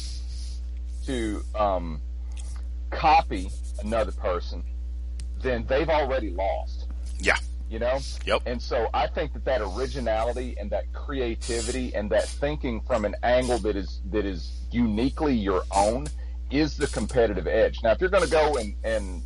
to 1.06 1.42
um, 1.54 2.02
copy 2.98 3.50
another 3.80 4.12
person, 4.12 4.62
then 5.42 5.64
they've 5.66 5.88
already 5.88 6.30
lost. 6.30 6.88
Yeah. 7.18 7.36
You 7.70 7.78
know. 7.78 7.98
Yep. 8.24 8.42
And 8.46 8.60
so 8.60 8.88
I 8.94 9.06
think 9.06 9.32
that 9.34 9.44
that 9.44 9.60
originality 9.60 10.56
and 10.58 10.70
that 10.70 10.92
creativity 10.92 11.94
and 11.94 12.10
that 12.10 12.26
thinking 12.26 12.80
from 12.80 13.04
an 13.04 13.14
angle 13.22 13.58
that 13.58 13.76
is 13.76 14.00
that 14.10 14.24
is 14.24 14.66
uniquely 14.70 15.34
your 15.34 15.62
own 15.74 16.06
is 16.50 16.76
the 16.76 16.86
competitive 16.88 17.46
edge. 17.46 17.78
Now, 17.82 17.92
if 17.92 18.00
you're 18.00 18.10
going 18.10 18.24
to 18.24 18.30
go 18.30 18.56
and 18.56 18.74
and 18.84 19.22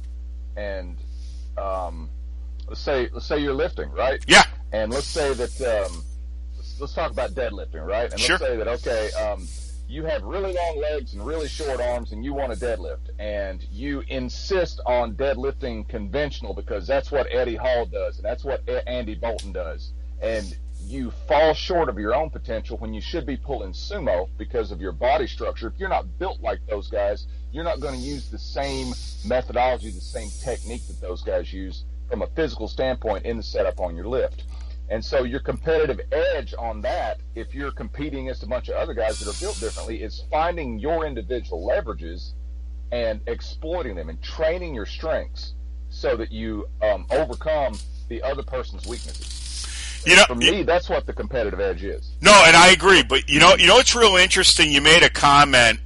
and 0.57 0.97
um, 1.57 2.11
let's 2.69 2.81
say 2.81 3.09
let's 3.12 3.26
say 3.26 3.38
you're 3.38 3.55
lifting, 3.55 3.91
right? 3.91 4.23
Yeah. 4.26 4.43
And 4.73 4.93
let's 4.93 5.07
say 5.07 5.33
that 5.35 5.61
um, 5.61 6.02
let's, 6.57 6.81
let's 6.81 6.95
talk 6.95 7.11
about 7.12 7.31
deadlifting, 7.33 7.87
right? 7.87 8.11
And 8.11 8.21
Sure. 8.21 8.38
let's 8.38 8.45
say 8.45 8.57
that 8.57 8.69
okay, 8.69 9.12
um, 9.12 9.47
you 9.92 10.04
have 10.06 10.22
really 10.22 10.54
long 10.54 10.80
legs 10.80 11.12
and 11.12 11.25
really 11.26 11.49
short 11.49 11.78
arms, 11.78 12.12
and 12.12 12.25
you 12.25 12.32
want 12.32 12.50
to 12.50 12.58
deadlift, 12.58 13.11
and 13.18 13.62
you 13.70 14.02
insist 14.08 14.80
on 14.87 15.14
deadlifting 15.14 15.87
conventional 15.87 16.54
because 16.54 16.87
that's 16.87 17.12
what 17.12 17.26
Eddie 17.30 17.56
Hall 17.56 17.84
does, 17.84 18.16
and 18.16 18.25
that's 18.25 18.42
what 18.42 18.66
Andy 18.87 19.14
Bolton 19.14 19.52
does, 19.52 19.92
and 20.22 20.56
you 20.87 21.11
fall 21.28 21.52
short 21.52 21.90
of 21.90 21.99
your 21.99 22.14
own 22.14 22.30
potential 22.30 22.78
when 22.78 22.94
you 22.94 23.02
should 23.02 23.26
be 23.26 23.37
pulling 23.37 23.72
sumo 23.72 24.28
because 24.38 24.72
of 24.72 24.80
your 24.80 24.92
body 24.92 25.26
structure. 25.26 25.68
If 25.68 25.75
you're 25.78 25.90
not 25.90 26.18
built 26.18 26.40
like 26.40 26.61
those 26.66 26.88
guys, 26.88 27.26
you're 27.52 27.62
not 27.62 27.80
going 27.80 27.94
to 27.94 28.00
use 28.00 28.30
the 28.30 28.38
same 28.38 28.94
methodology, 29.26 29.90
the 29.90 30.00
same 30.00 30.30
technique 30.42 30.87
that 30.87 31.02
those 31.02 31.22
guys 31.22 31.52
use 31.52 31.84
from 32.08 32.22
a 32.22 32.26
physical 32.28 32.66
standpoint 32.66 33.26
in 33.26 33.37
the 33.37 33.42
setup 33.42 33.78
on 33.78 33.94
your 33.94 34.06
lift. 34.06 34.44
And 34.92 35.02
so 35.02 35.25
your 35.25 35.40
competitive 35.40 36.00
edge 36.12 36.52
on 36.58 36.82
that, 36.82 37.18
if 37.34 37.54
you're 37.54 37.70
competing 37.70 38.28
against 38.28 38.42
a 38.42 38.46
bunch 38.46 38.68
of 38.68 38.75
other 38.75 38.92
guys 38.92 39.18
that 39.20 39.26
are 39.26 39.40
built 39.40 39.58
differently, 39.58 40.02
is 40.02 40.25
finding 40.30 40.78
your 40.78 41.06
individual 41.06 41.66
leverages 41.66 42.32
and 42.92 43.22
exploiting 43.26 43.96
them 43.96 44.11
and 44.11 44.22
training 44.22 44.75
your 44.75 44.84
strengths 44.84 45.54
so 45.88 46.14
that 46.18 46.30
you 46.30 46.66
um, 46.82 47.06
overcome 47.11 47.72
the 48.11 48.22
other 48.22 48.42
person's 48.42 48.87
weaknesses. 48.87 50.02
You 50.04 50.16
know, 50.16 50.25
For 50.26 50.34
me, 50.34 50.62
that's 50.62 50.90
what 50.90 51.06
the 51.06 51.14
competitive 51.14 51.61
edge 51.61 51.82
is. 51.84 52.12
No, 52.20 52.44
and 52.46 52.54
I 52.54 52.68
agree. 52.68 53.02
But 53.02 53.30
you 53.30 53.40
know, 53.40 53.54
you 53.56 53.68
know, 53.68 53.78
it's 53.78 53.94
real 53.94 54.16
interesting. 54.16 54.70
You 54.70 54.82
made 54.82 55.04
a 55.04 55.08
comment, 55.08 55.80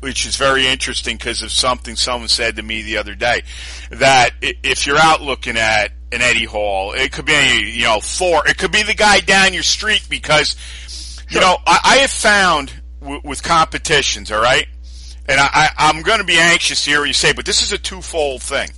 which 0.00 0.26
is 0.26 0.34
very 0.34 0.66
interesting 0.66 1.18
because 1.18 1.42
of 1.42 1.52
something 1.52 1.94
someone 1.94 2.28
said 2.28 2.56
to 2.56 2.62
me 2.62 2.82
the 2.82 2.96
other 2.96 3.14
day. 3.14 3.42
That 3.90 4.30
if 4.40 4.88
you're 4.88 4.98
out 4.98 5.20
looking 5.20 5.56
at 5.56 5.92
an 6.12 6.22
Eddie 6.22 6.44
Hall, 6.44 6.92
it 6.92 7.12
could 7.12 7.24
be 7.26 7.72
you 7.74 7.84
know 7.84 8.00
four. 8.00 8.46
it 8.48 8.58
could 8.58 8.72
be 8.72 8.82
the 8.82 8.94
guy 8.94 9.20
down 9.20 9.54
your 9.54 9.62
street 9.62 10.06
because 10.10 10.56
you 11.30 11.40
know 11.40 11.56
I, 11.66 11.80
I 11.84 11.96
have 11.98 12.10
found 12.10 12.72
w- 13.00 13.20
with 13.24 13.42
competitions, 13.42 14.30
all 14.32 14.42
right, 14.42 14.66
and 15.28 15.38
I, 15.40 15.48
I, 15.52 15.68
I'm 15.78 16.02
going 16.02 16.18
to 16.18 16.24
be 16.24 16.38
anxious 16.38 16.84
to 16.84 16.90
hear 16.90 17.00
what 17.00 17.06
you 17.08 17.12
say, 17.14 17.32
but 17.32 17.44
this 17.46 17.62
is 17.62 17.72
a 17.72 17.78
twofold 17.78 18.42
thing. 18.42 18.70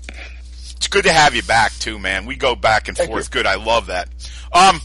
It's 0.77 0.89
good 0.89 1.05
to 1.05 1.12
have 1.12 1.35
you 1.35 1.43
back 1.45 1.73
too, 1.75 1.99
man. 1.99 2.27
We 2.27 2.35
go 2.37 2.55
back 2.57 2.89
and 2.89 2.97
Thank 2.97 3.09
forth. 3.11 3.27
you. 3.27 3.31
Good, 3.43 3.47
I 3.47 3.55
love 3.55 3.87
that. 3.87 4.09
Um, 4.53 4.81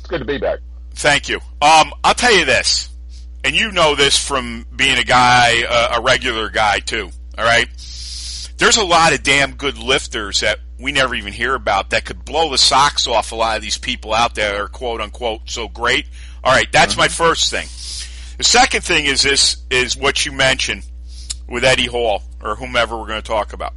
It's 0.00 0.06
good 0.08 0.18
to 0.18 0.24
be 0.24 0.38
back. 0.38 0.58
Thank 0.94 1.28
you. 1.28 1.36
Um, 1.62 1.92
I'll 2.04 2.14
tell 2.14 2.32
you 2.36 2.44
this, 2.44 2.90
and 3.44 3.54
you 3.54 3.70
know 3.72 3.94
this 3.94 4.18
from 4.18 4.66
being 4.74 4.98
a 4.98 5.04
guy, 5.04 5.62
uh, 5.68 5.98
a 5.98 6.02
regular 6.02 6.50
guy 6.50 6.80
too. 6.80 7.10
All 7.38 7.44
right, 7.44 7.68
there's 8.60 8.76
a 8.76 8.84
lot 8.84 9.14
of 9.14 9.22
damn 9.22 9.54
good 9.54 9.78
lifters 9.78 10.40
that 10.40 10.58
we 10.78 10.92
never 10.92 11.14
even 11.14 11.32
hear 11.32 11.54
about 11.54 11.90
that 11.90 12.04
could 12.04 12.26
blow 12.26 12.50
the 12.50 12.58
socks 12.58 13.06
off 13.06 13.32
a 13.32 13.34
lot 13.34 13.56
of 13.56 13.62
these 13.62 13.78
people 13.78 14.12
out 14.12 14.34
there 14.34 14.52
that 14.52 14.60
are 14.60 14.68
quote 14.68 15.00
unquote 15.00 15.48
so 15.48 15.66
great. 15.66 16.06
All 16.44 16.52
right, 16.52 16.70
that's 16.70 16.94
my 16.94 17.08
first 17.08 17.50
thing. 17.50 17.66
The 18.36 18.44
second 18.44 18.82
thing 18.82 19.06
is 19.06 19.22
this 19.22 19.56
is 19.70 19.96
what 19.96 20.26
you 20.26 20.32
mentioned 20.32 20.86
with 21.48 21.64
Eddie 21.64 21.86
Hall 21.86 22.22
or 22.42 22.54
whomever 22.54 22.98
we're 22.98 23.06
going 23.06 23.22
to 23.22 23.26
talk 23.26 23.54
about. 23.54 23.72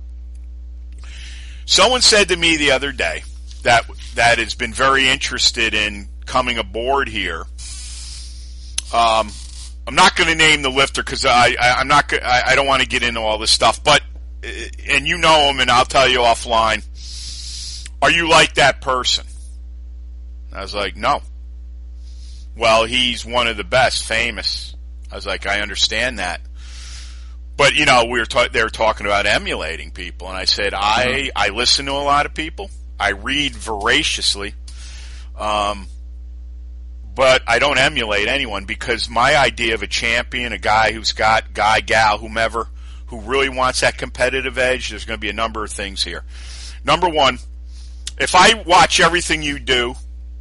Someone 1.65 2.01
said 2.01 2.27
to 2.27 2.35
me 2.35 2.57
the 2.57 2.71
other 2.71 2.91
day 2.91 3.23
that 3.63 3.85
that 4.15 4.37
has 4.37 4.53
been 4.53 4.73
very 4.73 5.07
interested 5.07 5.73
in 5.73 6.09
coming 6.25 6.57
aboard 6.57 7.07
here. 7.07 7.45
Um, 8.93 9.31
I'm 9.87 9.95
not 9.95 10.17
going 10.17 10.29
to 10.29 10.35
name 10.35 10.61
the 10.61 10.69
lifter 10.69 11.03
because 11.03 11.25
I, 11.25 11.55
I 11.57 11.75
I'm 11.79 11.87
not 11.87 12.11
I, 12.13 12.43
I 12.47 12.55
don't 12.55 12.67
want 12.67 12.81
to 12.81 12.87
get 12.87 13.01
into 13.01 13.21
all 13.21 13.37
this 13.37 13.51
stuff, 13.51 13.81
but 13.81 14.01
and 14.89 15.07
you 15.07 15.17
know 15.17 15.49
him, 15.49 15.59
and 15.59 15.71
I'll 15.71 15.85
tell 15.85 16.09
you 16.09 16.19
offline. 16.19 16.85
Are 18.01 18.11
you 18.11 18.29
like 18.29 18.55
that 18.55 18.81
person? 18.81 19.25
I 20.51 20.61
was 20.61 20.75
like, 20.75 20.95
no. 20.95 21.21
Well, 22.55 22.85
he's 22.85 23.25
one 23.25 23.47
of 23.47 23.57
the 23.57 23.63
best, 23.63 24.05
famous. 24.05 24.75
I 25.11 25.15
was 25.15 25.25
like, 25.25 25.47
I 25.47 25.61
understand 25.61 26.19
that. 26.19 26.41
But 27.55 27.75
you 27.75 27.85
know, 27.85 28.05
we 28.05 28.19
were 28.19 28.25
ta- 28.25 28.49
they 28.51 28.63
were 28.63 28.69
talking 28.69 29.05
about 29.05 29.25
emulating 29.25 29.91
people, 29.91 30.27
and 30.27 30.35
I 30.35 30.45
said, 30.45 30.73
I 30.73 31.31
I 31.35 31.49
listen 31.49 31.85
to 31.85 31.91
a 31.93 32.03
lot 32.03 32.25
of 32.25 32.33
people. 32.33 32.69
I 32.99 33.09
read 33.09 33.55
voraciously, 33.55 34.55
um, 35.37 35.87
but 37.15 37.43
I 37.47 37.59
don't 37.59 37.77
emulate 37.77 38.27
anyone 38.27 38.65
because 38.65 39.09
my 39.09 39.35
idea 39.35 39.75
of 39.75 39.83
a 39.83 39.87
champion, 39.87 40.51
a 40.51 40.57
guy 40.57 40.91
who's 40.93 41.11
got 41.11 41.53
guy, 41.53 41.79
gal, 41.81 42.17
whomever, 42.17 42.69
who 43.13 43.19
really 43.19 43.49
wants 43.49 43.81
that 43.81 43.95
competitive 43.95 44.57
edge, 44.57 44.89
there's 44.89 45.05
going 45.05 45.17
to 45.17 45.21
be 45.21 45.29
a 45.29 45.33
number 45.33 45.63
of 45.63 45.69
things 45.69 46.03
here. 46.03 46.23
Number 46.83 47.07
one, 47.07 47.37
if 48.19 48.33
I 48.33 48.55
watch 48.55 48.99
everything 48.99 49.43
you 49.43 49.59
do, 49.59 49.93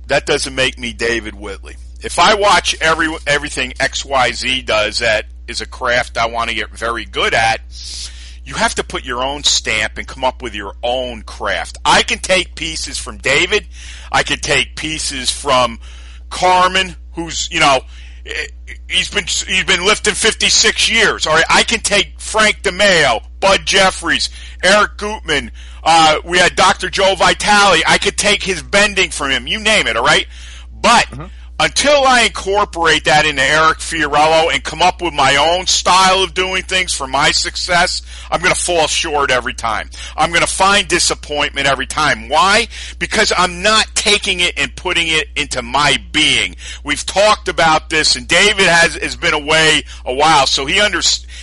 that 0.07 0.25
doesn't 0.25 0.55
make 0.55 0.79
me 0.79 0.95
David 0.95 1.35
Whitley. 1.35 1.77
If 2.01 2.19
I 2.19 2.35
watch 2.35 2.75
every 2.81 3.15
everything 3.27 3.73
XYZ 3.73 4.65
does 4.65 5.01
that 5.01 5.27
is 5.47 5.61
a 5.61 5.67
craft 5.67 6.17
I 6.17 6.27
want 6.27 6.49
to 6.49 6.57
get 6.57 6.71
very 6.71 7.05
good 7.05 7.35
at, 7.35 7.61
you 8.43 8.55
have 8.55 8.75
to 8.77 8.85
put 8.85 9.05
your 9.05 9.23
own 9.23 9.45
stamp 9.45 9.99
and 9.99 10.09
come 10.09 10.25
up 10.25 10.41
with 10.41 10.55
your 10.55 10.75
own 10.83 11.23
craft. 11.25 11.77
I 11.85 12.03
can 12.03 12.21
take 12.21 12.55
pieces 12.55 12.97
from 12.97 13.19
David. 13.19 13.67
I 14.11 14.23
can 14.23 14.39
take 14.39 14.77
pieces 14.77 15.31
from 15.31 15.79
Carmen, 16.31 16.97
who's, 17.13 17.51
you 17.51 17.61
know, 17.61 17.83
he's 18.89 19.11
been, 19.11 19.25
he's 19.25 19.65
been 19.65 19.85
lifting 19.85 20.15
56 20.15 20.91
years. 20.91 21.27
All 21.27 21.35
right. 21.35 21.45
I 21.51 21.63
can 21.63 21.81
take 21.81 22.19
Frank 22.21 22.63
DeMeo, 22.63 23.23
Bud 23.41 23.61
Jeffries, 23.65 24.31
Eric 24.63 24.97
Gutman. 24.97 25.51
Uh, 25.83 26.21
we 26.25 26.39
had 26.39 26.55
Dr. 26.57 26.89
Joe 26.91 27.15
Vitale. 27.17 27.83
I 27.87 27.99
could 27.99 28.17
take 28.17 28.43
his 28.43 28.63
bending 28.63 29.11
from 29.11 29.31
him. 29.31 29.47
You 29.47 29.59
name 29.61 29.87
it. 29.87 29.97
All 29.97 30.05
right. 30.05 30.27
But 30.73 31.07
until 31.63 32.03
I 32.05 32.23
incorporate 32.23 33.05
that 33.05 33.25
into 33.25 33.41
Eric 33.41 33.79
Fiorillo 33.79 34.53
and 34.53 34.65
come 34.65 34.83
up 34.83 35.01
with 35.01 35.15
my 35.15 35.37
own 35.37 35.69
style 35.69 36.25
of 36.25 36.35
doing 36.35 36.65
things 36.65 36.93
for 36.93 37.07
my 37.07 37.31
success, 37.31 38.03
I'm 38.33 38.41
going 38.41 38.53
to 38.53 38.61
fall 38.61 38.89
short 38.89 39.31
every 39.31 39.55
time. 39.55 39.89
I'm 40.17 40.31
going 40.31 40.43
to 40.43 40.53
find 40.53 40.89
disappointment 40.89 41.69
every 41.69 41.87
time. 41.87 42.29
Why? 42.29 42.67
Because 42.99 43.33
I'm 43.37 43.63
not 43.63 43.87
taking 43.95 44.41
it 44.41 44.55
and 44.59 44.75
putting 44.75 45.07
it 45.07 45.29
into 45.37 45.63
my 45.63 45.99
being. 46.11 46.57
We've 46.83 47.07
talked 47.07 47.47
about 47.47 47.91
this 47.91 48.17
and 48.17 48.27
David 48.27 48.67
has, 48.67 48.97
has 48.97 49.15
been 49.15 49.35
away 49.35 49.85
a 50.05 50.13
while, 50.13 50.49
so 50.49 50.67
he 50.67 50.81
under, 50.81 51.01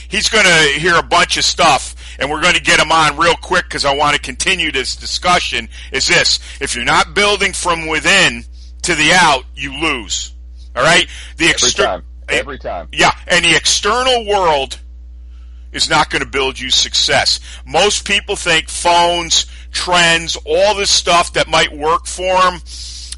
he's 0.09 0.27
going 0.27 0.45
to 0.45 0.79
hear 0.79 0.95
a 0.97 1.03
bunch 1.03 1.37
of 1.37 1.45
stuff 1.45 1.95
and 2.19 2.29
we're 2.29 2.41
going 2.41 2.55
to 2.55 2.61
get 2.61 2.81
him 2.81 2.91
on 2.91 3.15
real 3.15 3.35
quick 3.35 3.63
because 3.63 3.85
I 3.85 3.95
want 3.95 4.17
to 4.17 4.21
continue 4.21 4.73
this 4.73 4.97
discussion 4.97 5.69
is 5.93 6.07
this. 6.07 6.39
If 6.59 6.75
you're 6.75 6.83
not 6.83 7.13
building 7.13 7.53
from 7.53 7.87
within, 7.87 8.43
to 8.83 8.95
the 8.95 9.11
out, 9.13 9.43
you 9.55 9.79
lose. 9.79 10.33
All 10.75 10.83
right? 10.83 11.07
The 11.37 11.49
Every 11.49 11.71
time. 11.71 12.03
Eh, 12.29 12.37
Every 12.39 12.59
time. 12.59 12.89
yeah, 12.91 13.11
and 13.27 13.43
the 13.43 13.55
external 13.55 14.25
world 14.25 14.79
is 15.71 15.89
not 15.89 16.09
going 16.09 16.23
to 16.23 16.29
build 16.29 16.59
you 16.59 16.69
success. 16.69 17.39
Most 17.65 18.05
people 18.07 18.35
think 18.35 18.69
phones, 18.69 19.45
trends, 19.71 20.37
all 20.45 20.75
this 20.75 20.89
stuff 20.91 21.33
that 21.33 21.47
might 21.47 21.75
work 21.75 22.05
for 22.05 22.23
them 22.41 22.61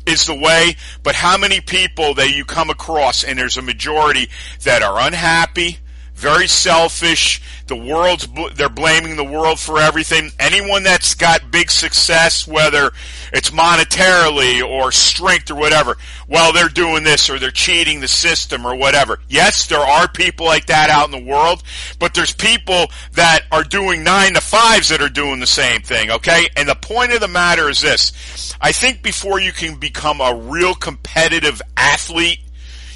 is 0.06 0.26
the 0.26 0.36
way, 0.36 0.76
but 1.04 1.16
how 1.16 1.38
many 1.38 1.62
people 1.62 2.14
that 2.16 2.36
you 2.36 2.44
come 2.44 2.70
across, 2.70 3.24
and 3.24 3.38
there's 3.38 3.58
a 3.58 3.62
majority 3.62 4.28
that 4.64 4.82
are 4.82 5.00
unhappy, 5.00 5.78
very 6.22 6.48
selfish, 6.48 7.42
the 7.66 7.76
world's, 7.76 8.28
they're 8.54 8.70
blaming 8.70 9.16
the 9.16 9.24
world 9.24 9.60
for 9.60 9.80
everything. 9.80 10.30
Anyone 10.40 10.84
that's 10.84 11.16
got 11.16 11.50
big 11.50 11.72
success, 11.72 12.48
whether 12.48 12.92
it's 13.34 13.50
monetarily 13.50 14.64
or 14.64 14.92
strength 14.92 15.50
or 15.50 15.56
whatever, 15.56 15.98
well, 16.28 16.54
they're 16.54 16.70
doing 16.70 17.04
this 17.04 17.28
or 17.28 17.40
they're 17.40 17.50
cheating 17.50 18.02
the 18.02 18.08
system 18.08 18.68
or 18.68 18.76
whatever. 18.76 19.20
Yes, 19.30 19.66
there 19.66 19.80
are 19.80 20.08
people 20.08 20.46
like 20.46 20.68
that 20.68 20.92
out 20.92 21.06
in 21.06 21.12
the 21.12 21.32
world, 21.32 21.64
but 21.98 22.14
there's 22.14 22.34
people 22.34 22.92
that 23.14 23.42
are 23.52 23.64
doing 23.64 24.04
nine 24.04 24.36
to 24.36 24.42
fives 24.42 24.90
that 24.90 25.02
are 25.02 25.10
doing 25.10 25.40
the 25.40 25.48
same 25.48 25.82
thing, 25.82 26.12
okay? 26.12 26.50
And 26.56 26.70
the 26.70 26.76
point 26.76 27.14
of 27.14 27.20
the 27.20 27.28
matter 27.28 27.68
is 27.68 27.82
this. 27.82 28.54
I 28.62 28.74
think 28.74 29.02
before 29.02 29.42
you 29.42 29.52
can 29.52 29.80
become 29.80 30.22
a 30.22 30.36
real 30.36 30.76
competitive 30.76 31.62
athlete, 31.76 32.40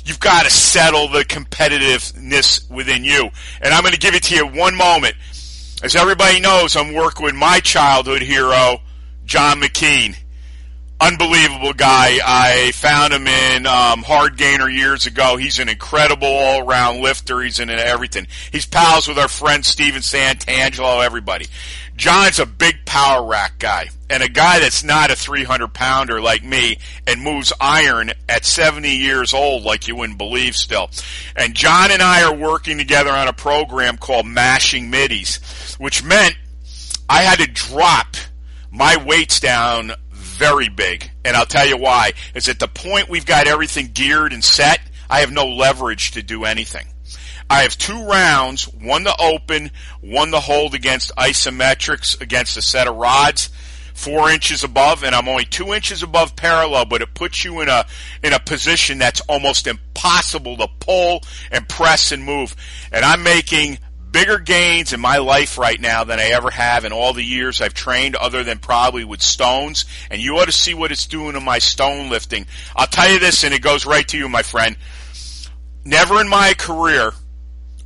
you've 0.06 0.20
got 0.20 0.46
to 0.46 0.50
settle 0.50 1.08
the 1.10 1.26
competitiveness 1.26 2.70
within 2.70 3.04
you. 3.04 3.30
And 3.62 3.74
I'm 3.74 3.82
going 3.82 3.94
to 3.94 4.00
give 4.00 4.16
it 4.16 4.24
to 4.24 4.36
you 4.36 4.48
one 4.48 4.76
moment. 4.76 5.16
As 5.84 5.96
everybody 5.96 6.40
knows, 6.40 6.76
I'm 6.76 6.94
working 6.94 7.26
with 7.26 7.36
my 7.36 7.60
childhood 7.60 8.22
hero, 8.22 8.78
John 9.26 9.60
McKean. 9.60 10.16
unbelievable 11.00 11.74
guy. 11.74 12.20
I 12.26 12.72
found 12.72 13.14
him 13.14 13.28
in 13.28 13.66
um, 13.66 14.04
Hard 14.04 14.38
Gainer 14.38 14.70
years 14.70 15.06
ago. 15.06 15.38
He's 15.38 15.60
an 15.60 15.70
incredible 15.70 16.28
all-around 16.28 17.02
lifter. 17.02 17.42
He's 17.42 17.60
in 17.60 17.70
everything. 17.70 18.28
He's 18.52 18.66
pals 18.66 19.08
with 19.08 19.18
our 19.20 19.28
friend 19.28 19.66
Steven 19.66 20.02
Santangelo. 20.02 21.04
Everybody. 21.04 21.48
John's 21.96 22.40
a 22.40 22.46
big 22.46 22.86
power 22.86 23.26
rack 23.28 23.60
guy 23.60 23.90
and 24.10 24.22
a 24.22 24.30
guy 24.30 24.60
that's 24.60 24.84
not 24.84 25.12
a 25.12 25.16
300 25.16 25.74
pounder 25.74 26.22
like 26.22 26.44
me 26.44 26.78
and 27.08 27.22
moves 27.22 27.52
iron 27.60 28.12
at 28.30 28.46
70 28.46 28.90
years 28.90 29.34
old 29.34 29.64
like 29.64 29.88
you 29.88 29.96
wouldn't 29.96 30.18
believe 30.18 30.56
still. 30.56 30.90
And 31.36 31.56
John 31.56 31.92
and 31.92 32.02
I 32.02 32.24
are 32.24 32.36
working 32.36 32.78
together 32.78 33.12
on 33.12 33.28
a 33.28 33.34
program 33.34 33.98
called 33.98 34.26
Mashing 34.26 34.90
Middies, 34.90 35.76
which 35.80 36.04
meant 36.04 36.36
I 37.10 37.24
had 37.24 37.40
to 37.40 37.48
drop 37.48 38.16
my 38.72 38.98
weights 39.04 39.40
down 39.40 39.94
very 40.12 40.70
big. 40.70 41.10
And 41.24 41.36
I'll 41.36 41.46
tell 41.46 41.66
you 41.68 41.78
why. 41.78 42.12
Is 42.34 42.50
at 42.50 42.60
the 42.60 42.68
point 42.68 43.10
we've 43.10 43.26
got 43.26 43.48
everything 43.48 43.92
geared 43.94 44.34
and 44.34 44.44
set, 44.44 44.80
I 45.10 45.22
have 45.22 45.32
no 45.32 45.46
leverage 45.46 46.12
to 46.12 46.24
do 46.24 46.46
anything. 46.46 46.86
I 47.50 47.62
have 47.62 47.78
two 47.78 48.08
rounds, 48.08 48.66
one 48.66 49.04
to 49.04 49.16
open, 49.20 49.72
one 50.02 50.32
to 50.32 50.40
hold 50.40 50.74
against 50.74 51.16
isometrics 51.16 52.20
against 52.20 52.58
a 52.58 52.62
set 52.62 52.88
of 52.88 52.96
rods, 52.96 53.50
four 53.96 54.30
inches 54.30 54.64
above, 54.64 55.04
and 55.04 55.16
I'm 55.16 55.28
only 55.28 55.46
two 55.46 55.74
inches 55.74 56.04
above 56.04 56.36
parallel, 56.36 56.86
but 56.86 57.02
it 57.02 57.16
puts 57.16 57.44
you 57.44 57.62
in 57.62 57.70
a 57.70 57.86
in 58.22 58.34
a 58.34 58.40
position 58.40 59.00
that's 59.00 59.22
almost 59.22 59.66
impossible 59.66 60.58
to 60.58 60.68
pull 60.80 61.24
and 61.52 61.68
press 61.68 62.12
and 62.12 62.24
move. 62.24 62.56
And 62.92 63.04
I'm 63.04 63.24
making 63.24 63.80
bigger 64.12 64.38
gains 64.38 64.94
in 64.94 65.00
my 65.00 65.18
life 65.18 65.58
right 65.58 65.80
now 65.80 66.04
than 66.04 66.20
I 66.20 66.28
ever 66.28 66.50
have 66.50 66.86
in 66.86 66.94
all 66.94 67.14
the 67.14 67.24
years 67.24 67.60
I've 67.60 67.74
trained, 67.74 68.16
other 68.16 68.44
than 68.44 68.60
probably 68.60 69.04
with 69.04 69.22
stones. 69.22 69.86
And 70.12 70.22
you 70.22 70.38
ought 70.38 70.46
to 70.46 70.52
see 70.52 70.74
what 70.74 70.92
it's 70.92 71.08
doing 71.08 71.34
to 71.34 71.42
my 71.42 71.60
stone 71.60 72.10
lifting. 72.10 72.46
I'll 72.76 72.88
tell 72.88 73.12
you 73.12 73.20
this, 73.20 73.44
and 73.44 73.54
it 73.54 73.62
goes 73.62 73.86
right 73.86 74.08
to 74.10 74.18
you, 74.18 74.30
my 74.30 74.44
friend. 74.44 74.78
Never 75.84 76.22
in 76.22 76.30
my 76.30 76.54
career 76.54 77.12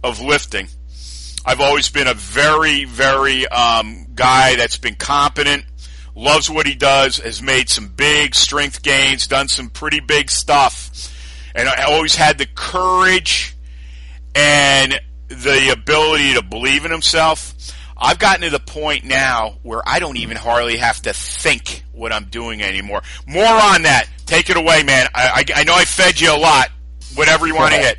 of 0.03 0.21
lifting. 0.21 0.67
I've 1.45 1.61
always 1.61 1.89
been 1.89 2.07
a 2.07 2.13
very, 2.13 2.85
very 2.85 3.47
um, 3.47 4.07
guy 4.13 4.55
that's 4.55 4.77
been 4.77 4.95
competent, 4.95 5.63
loves 6.15 6.49
what 6.49 6.67
he 6.67 6.75
does, 6.75 7.17
has 7.17 7.41
made 7.41 7.69
some 7.69 7.87
big 7.87 8.35
strength 8.35 8.81
gains, 8.81 9.27
done 9.27 9.47
some 9.47 9.69
pretty 9.69 9.99
big 9.99 10.29
stuff, 10.29 11.13
and 11.55 11.69
always 11.87 12.15
had 12.15 12.37
the 12.37 12.45
courage 12.45 13.55
and 14.35 14.99
the 15.27 15.69
ability 15.71 16.33
to 16.33 16.43
believe 16.43 16.85
in 16.85 16.91
himself. 16.91 17.53
I've 17.97 18.19
gotten 18.19 18.43
to 18.43 18.49
the 18.49 18.59
point 18.59 19.03
now 19.03 19.57
where 19.61 19.81
I 19.85 19.99
don't 19.99 20.17
even 20.17 20.37
hardly 20.37 20.77
have 20.77 21.01
to 21.01 21.13
think 21.13 21.83
what 21.91 22.13
I'm 22.13 22.25
doing 22.25 22.61
anymore. 22.61 23.01
More 23.27 23.45
on 23.45 23.83
that. 23.83 24.07
Take 24.25 24.49
it 24.49 24.55
away, 24.55 24.83
man. 24.83 25.07
I, 25.13 25.43
I, 25.55 25.61
I 25.61 25.63
know 25.65 25.75
I 25.75 25.85
fed 25.85 26.19
you 26.19 26.33
a 26.33 26.37
lot. 26.37 26.69
Whatever 27.15 27.47
you 27.47 27.55
want 27.55 27.73
to 27.73 27.79
hit. 27.79 27.97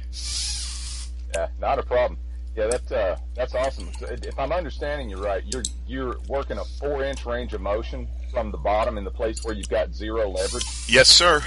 Yeah, 1.35 1.49
not 1.61 1.79
a 1.79 1.83
problem. 1.83 2.19
Yeah, 2.61 2.67
that's 2.67 2.93
uh, 2.93 3.17
that's 3.35 3.55
awesome. 3.55 3.88
If 4.02 4.38
I'm 4.38 4.52
understanding 4.52 5.09
you 5.09 5.17
right, 5.17 5.43
you're 5.47 5.62
you're 5.87 6.19
working 6.29 6.59
a 6.59 6.64
four 6.79 7.02
inch 7.02 7.25
range 7.25 7.55
of 7.55 7.62
motion 7.62 8.07
from 8.31 8.50
the 8.50 8.59
bottom 8.59 8.99
in 8.99 9.05
the 9.05 9.11
place 9.11 9.43
where 9.43 9.55
you've 9.55 9.71
got 9.71 9.95
zero 9.95 10.29
leverage. 10.29 10.67
Yes, 10.87 11.09
sir. 11.09 11.43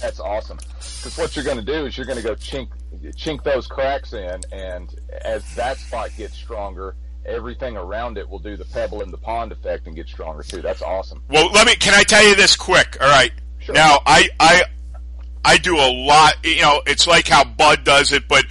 That's 0.00 0.18
awesome. 0.18 0.58
Because 0.78 1.16
what 1.16 1.36
you're 1.36 1.44
going 1.44 1.58
to 1.58 1.64
do 1.64 1.86
is 1.86 1.96
you're 1.96 2.06
going 2.06 2.18
to 2.18 2.24
go 2.24 2.34
chink 2.34 2.68
chink 3.16 3.44
those 3.44 3.68
cracks 3.68 4.12
in, 4.12 4.40
and 4.50 4.92
as 5.24 5.54
that 5.54 5.78
spot 5.78 6.10
gets 6.16 6.34
stronger, 6.34 6.96
everything 7.24 7.76
around 7.76 8.18
it 8.18 8.28
will 8.28 8.40
do 8.40 8.56
the 8.56 8.64
pebble 8.64 9.02
in 9.02 9.12
the 9.12 9.18
pond 9.18 9.52
effect 9.52 9.86
and 9.86 9.94
get 9.94 10.08
stronger 10.08 10.42
too. 10.42 10.62
That's 10.62 10.82
awesome. 10.82 11.22
Well, 11.28 11.48
let 11.52 11.64
me. 11.64 11.76
Can 11.76 11.94
I 11.94 12.02
tell 12.02 12.26
you 12.26 12.34
this 12.34 12.56
quick? 12.56 12.96
All 13.00 13.08
right. 13.08 13.30
Sure. 13.60 13.76
Now, 13.76 14.00
I 14.04 14.28
I 14.40 14.64
I 15.44 15.58
do 15.58 15.76
a 15.76 15.86
lot. 15.92 16.44
You 16.44 16.62
know, 16.62 16.82
it's 16.86 17.06
like 17.06 17.28
how 17.28 17.44
Bud 17.44 17.84
does 17.84 18.12
it, 18.12 18.26
but 18.26 18.44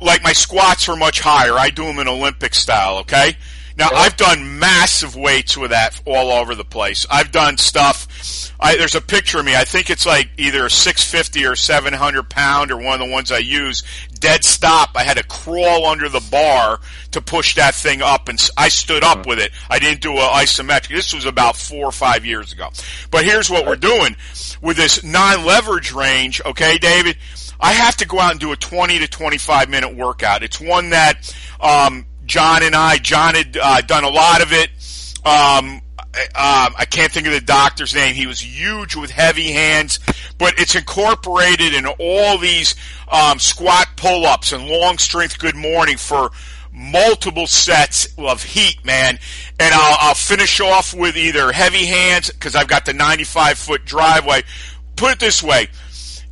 like 0.00 0.22
my 0.22 0.32
squats 0.32 0.88
are 0.88 0.96
much 0.96 1.20
higher. 1.20 1.54
I 1.54 1.70
do 1.70 1.84
them 1.84 1.98
in 1.98 2.08
Olympic 2.08 2.54
style, 2.54 2.98
okay? 2.98 3.36
Now 3.78 3.90
I've 3.92 4.16
done 4.16 4.58
massive 4.58 5.16
weights 5.16 5.56
with 5.56 5.70
that 5.70 6.00
all 6.06 6.32
over 6.32 6.54
the 6.54 6.64
place. 6.64 7.04
I've 7.10 7.30
done 7.30 7.58
stuff. 7.58 8.52
I, 8.58 8.76
there's 8.76 8.94
a 8.94 9.02
picture 9.02 9.38
of 9.38 9.44
me. 9.44 9.54
I 9.54 9.64
think 9.64 9.90
it's 9.90 10.06
like 10.06 10.30
either 10.38 10.64
a 10.64 10.70
650 10.70 11.44
or 11.44 11.56
700 11.56 12.30
pound 12.30 12.70
or 12.70 12.78
one 12.78 12.98
of 12.98 13.06
the 13.06 13.12
ones 13.12 13.30
I 13.30 13.38
use. 13.38 13.82
Dead 14.18 14.44
stop. 14.44 14.92
I 14.94 15.02
had 15.02 15.18
to 15.18 15.24
crawl 15.24 15.84
under 15.84 16.08
the 16.08 16.26
bar 16.30 16.80
to 17.10 17.20
push 17.20 17.56
that 17.56 17.74
thing 17.74 18.00
up, 18.00 18.30
and 18.30 18.42
I 18.56 18.70
stood 18.70 19.04
up 19.04 19.18
mm-hmm. 19.18 19.28
with 19.28 19.40
it. 19.40 19.52
I 19.68 19.78
didn't 19.78 20.00
do 20.00 20.12
an 20.12 20.20
isometric. 20.20 20.88
This 20.88 21.12
was 21.12 21.26
about 21.26 21.54
four 21.54 21.84
or 21.84 21.92
five 21.92 22.24
years 22.24 22.54
ago. 22.54 22.70
But 23.10 23.26
here's 23.26 23.50
what 23.50 23.66
we're 23.66 23.76
doing 23.76 24.16
with 24.62 24.78
this 24.78 25.04
non-leverage 25.04 25.92
range. 25.92 26.40
Okay, 26.46 26.78
David. 26.78 27.18
I 27.60 27.72
have 27.72 27.96
to 27.98 28.06
go 28.06 28.18
out 28.18 28.32
and 28.32 28.40
do 28.40 28.52
a 28.52 28.56
20 28.56 28.98
to 29.00 29.08
25 29.08 29.68
minute 29.68 29.94
workout. 29.94 30.42
It's 30.42 30.60
one 30.60 30.90
that 30.90 31.34
um, 31.60 32.06
John 32.24 32.62
and 32.62 32.74
I, 32.74 32.98
John 32.98 33.34
had 33.34 33.56
uh, 33.60 33.80
done 33.82 34.04
a 34.04 34.10
lot 34.10 34.42
of 34.42 34.52
it. 34.52 34.70
Um, 35.24 35.82
um, 36.16 36.74
I 36.78 36.86
can't 36.88 37.12
think 37.12 37.26
of 37.26 37.34
the 37.34 37.40
doctor's 37.40 37.94
name. 37.94 38.14
He 38.14 38.26
was 38.26 38.40
huge 38.40 38.96
with 38.96 39.10
heavy 39.10 39.52
hands, 39.52 39.98
but 40.38 40.58
it's 40.58 40.74
incorporated 40.74 41.74
in 41.74 41.86
all 41.86 42.38
these 42.38 42.74
um, 43.08 43.38
squat 43.38 43.88
pull-ups 43.96 44.52
and 44.52 44.66
long 44.66 44.96
strength 44.96 45.38
good 45.38 45.56
morning 45.56 45.98
for 45.98 46.30
multiple 46.72 47.46
sets 47.46 48.08
of 48.16 48.42
heat, 48.42 48.82
man. 48.84 49.18
And 49.60 49.74
I'll, 49.74 49.96
I'll 50.00 50.14
finish 50.14 50.60
off 50.60 50.94
with 50.94 51.16
either 51.16 51.52
heavy 51.52 51.84
hands 51.84 52.30
because 52.30 52.56
I've 52.56 52.68
got 52.68 52.86
the 52.86 52.94
95 52.94 53.58
foot 53.58 53.84
driveway. 53.84 54.42
Put 54.96 55.12
it 55.12 55.20
this 55.20 55.42
way 55.42 55.68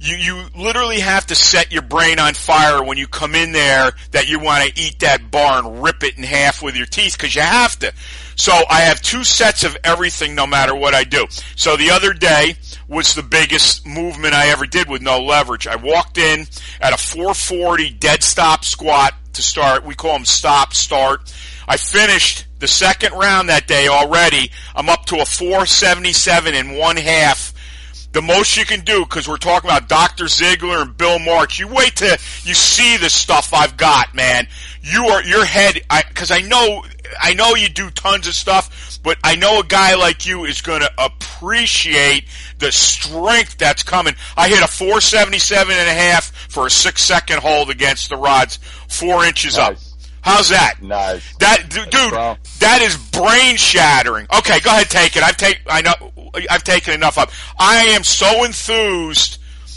you, 0.05 0.17
you 0.17 0.45
literally 0.55 1.01
have 1.01 1.27
to 1.27 1.35
set 1.35 1.73
your 1.73 1.83
brain 1.83 2.19
on 2.19 2.35
fire 2.35 2.85
when 2.85 2.99
you 2.99 3.07
come 3.07 3.35
in 3.35 3.53
there 3.53 3.93
that 4.11 4.29
you 4.29 4.39
want 4.39 4.65
to 4.65 4.81
eat 4.81 4.99
that 5.01 5.31
bar 5.31 5.65
and 5.65 5.83
rip 5.83 6.05
it 6.05 6.19
in 6.19 6.23
half 6.23 6.63
with 6.63 6.77
your 6.77 6.87
teeth 6.87 7.17
because 7.17 7.35
you 7.35 7.41
have 7.41 7.79
to. 7.79 7.93
So 8.37 8.53
I 8.69 8.81
have 8.83 9.01
two 9.01 9.25
sets 9.25 9.65
of 9.65 9.77
everything 9.83 10.35
no 10.35 10.47
matter 10.47 10.75
what 10.75 10.95
I 10.95 11.05
do. 11.05 11.27
So 11.57 11.77
the 11.77 11.91
other 11.91 12.13
day 12.13 12.57
was 12.87 13.15
the 13.15 13.23
biggest 13.23 13.87
movement 13.87 14.35
I 14.35 14.49
ever 14.49 14.67
did 14.67 14.91
with 14.91 15.01
no 15.01 15.21
leverage. 15.21 15.67
I 15.67 15.77
walked 15.77 16.19
in 16.19 16.47
at 16.81 16.93
a 16.93 16.99
440 16.99 17.91
dead 17.91 18.23
stop 18.23 18.65
squat 18.65 19.15
to 19.33 19.43
start. 19.43 19.85
We 19.85 19.95
call 19.95 20.13
them 20.13 20.27
stop 20.27 20.75
start. 20.75 21.33
I 21.67 21.79
finished 21.79 22.47
the 22.59 22.69
second 22.69 23.15
round 23.15 23.49
that 23.49 23.67
day 23.67 23.89
already. 23.89 24.51
I'm 24.75 24.91
up 24.91 25.07
to 25.07 25.21
a 25.21 25.25
477 25.25 26.55
and 26.55 26.77
one 26.77 26.97
half 26.97 27.54
the 28.15 28.23
most 28.23 28.57
you 28.57 28.65
can 28.65 28.81
do 28.81 29.01
because 29.01 29.29
we're 29.29 29.37
talking 29.37 29.69
about 29.69 29.89
Dr. 29.89 30.29
Ziegler 30.29 30.83
and 30.83 30.97
Bill 30.97 31.19
March. 31.19 31.59
You 31.59 31.67
wait 31.69 31.97
till 31.97 32.17
you 32.45 32.55
see 32.55 32.97
the 32.97 33.11
stuff 33.11 33.53
I've 33.53 33.77
got, 33.77 34.15
man. 34.15 34.47
You 34.83 35.07
are 35.09 35.23
your 35.25 35.45
head 35.45 35.81
because 36.09 36.31
I, 36.31 36.37
I 36.37 36.43
know 36.43 36.85
I 37.21 37.35
know 37.35 37.55
you 37.55 37.69
do 37.69 37.91
tons 37.91 38.27
of 38.29 38.35
stuff, 38.35 39.01
but 39.03 39.19
I 39.25 39.35
know 39.37 39.61
a 39.61 39.65
guy 39.65 39.97
like 39.97 40.27
you 40.27 40.45
is 40.45 40.63
going 40.63 40.81
to 40.81 40.91
appreciate 40.97 42.25
the 42.59 42.71
strength 42.71 43.59
that's 43.59 43.83
coming. 43.83 44.15
I 44.37 44.49
hit 44.49 44.63
a 44.63 44.69
477 44.69 45.75
and 45.77 45.89
a 45.89 45.93
half 45.93 46.31
for 46.49 46.67
a 46.67 46.71
six 46.71 47.03
second 47.03 47.41
hold 47.41 47.69
against 47.69 48.11
the 48.11 48.17
rods, 48.17 48.59
four 48.89 49.25
inches 49.25 49.57
nice. 49.57 49.93
up. 49.93 49.94
How's 50.25 50.49
that? 50.49 50.81
Nice. 50.81 51.37
That 51.37 51.69
dude, 51.69 51.93
that 51.93 52.81
is 52.81 52.97
brain 52.97 53.59
shattering. 53.59 54.27
Okay, 54.35 54.59
go 54.61 54.71
ahead, 54.71 54.89
take 54.89 55.19
it. 55.19 55.23
I've 55.23 55.37
take. 55.37 55.61
I 55.69 55.83
know. 55.83 56.13
I've 56.49 56.65
taken 56.65 56.95
enough 56.95 57.19
up. 57.19 57.31
I 57.59 57.89
am 57.89 58.03
so 58.05 58.43
enthused 58.45 59.37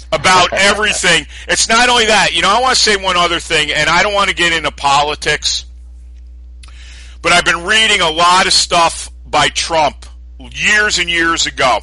about 0.10 0.54
everything. 0.54 1.28
It's 1.50 1.68
not 1.68 1.90
only 1.90 2.06
that. 2.06 2.34
You 2.34 2.44
know, 2.44 2.50
I 2.50 2.62
want 2.62 2.78
to 2.78 2.82
say 2.82 2.96
one 2.96 3.18
other 3.18 3.42
thing, 3.42 3.74
and 3.74 3.90
I 3.90 4.04
don't 4.04 4.14
want 4.14 4.30
to 4.30 4.36
get 4.38 4.54
into 4.54 4.72
politics, 4.72 5.66
but 7.22 7.34
I've 7.34 7.44
been 7.44 7.66
reading 7.66 8.00
a 8.00 8.10
lot 8.10 8.48
of 8.48 8.54
stuff 8.54 9.12
by 9.26 9.50
Trump 9.50 10.06
years 10.40 10.98
and 10.98 11.10
years 11.10 11.46
ago, 11.46 11.80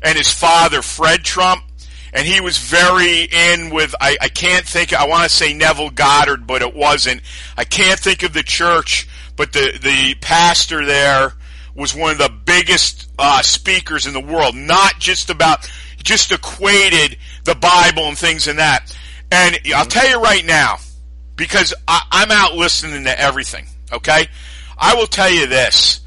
and 0.00 0.16
his 0.16 0.32
father, 0.32 0.80
Fred 0.80 1.24
Trump 1.24 1.64
and 2.12 2.26
he 2.26 2.40
was 2.40 2.58
very 2.58 3.24
in 3.24 3.70
with 3.70 3.94
I, 4.00 4.16
I 4.20 4.28
can't 4.28 4.66
think 4.66 4.92
I 4.92 5.06
want 5.06 5.24
to 5.24 5.34
say 5.34 5.52
Neville 5.52 5.90
Goddard, 5.90 6.46
but 6.46 6.62
it 6.62 6.74
wasn't. 6.74 7.22
I 7.56 7.64
can't 7.64 7.98
think 7.98 8.22
of 8.22 8.32
the 8.32 8.42
church, 8.42 9.08
but 9.36 9.52
the 9.52 9.78
the 9.82 10.14
pastor 10.20 10.84
there 10.84 11.34
was 11.74 11.94
one 11.94 12.12
of 12.12 12.18
the 12.18 12.32
biggest 12.44 13.08
uh, 13.18 13.42
speakers 13.42 14.06
in 14.06 14.14
the 14.14 14.20
world. 14.20 14.54
Not 14.54 14.98
just 14.98 15.30
about 15.30 15.70
just 16.02 16.32
equated 16.32 17.18
the 17.44 17.54
Bible 17.54 18.04
and 18.04 18.16
things 18.16 18.48
in 18.48 18.56
that. 18.56 18.96
And 19.30 19.58
I'll 19.74 19.84
tell 19.84 20.08
you 20.08 20.20
right 20.22 20.44
now, 20.44 20.76
because 21.34 21.74
I, 21.86 22.02
I'm 22.10 22.30
out 22.30 22.54
listening 22.54 23.04
to 23.04 23.20
everything. 23.20 23.66
Okay, 23.92 24.28
I 24.78 24.94
will 24.94 25.06
tell 25.06 25.30
you 25.30 25.46
this: 25.46 26.00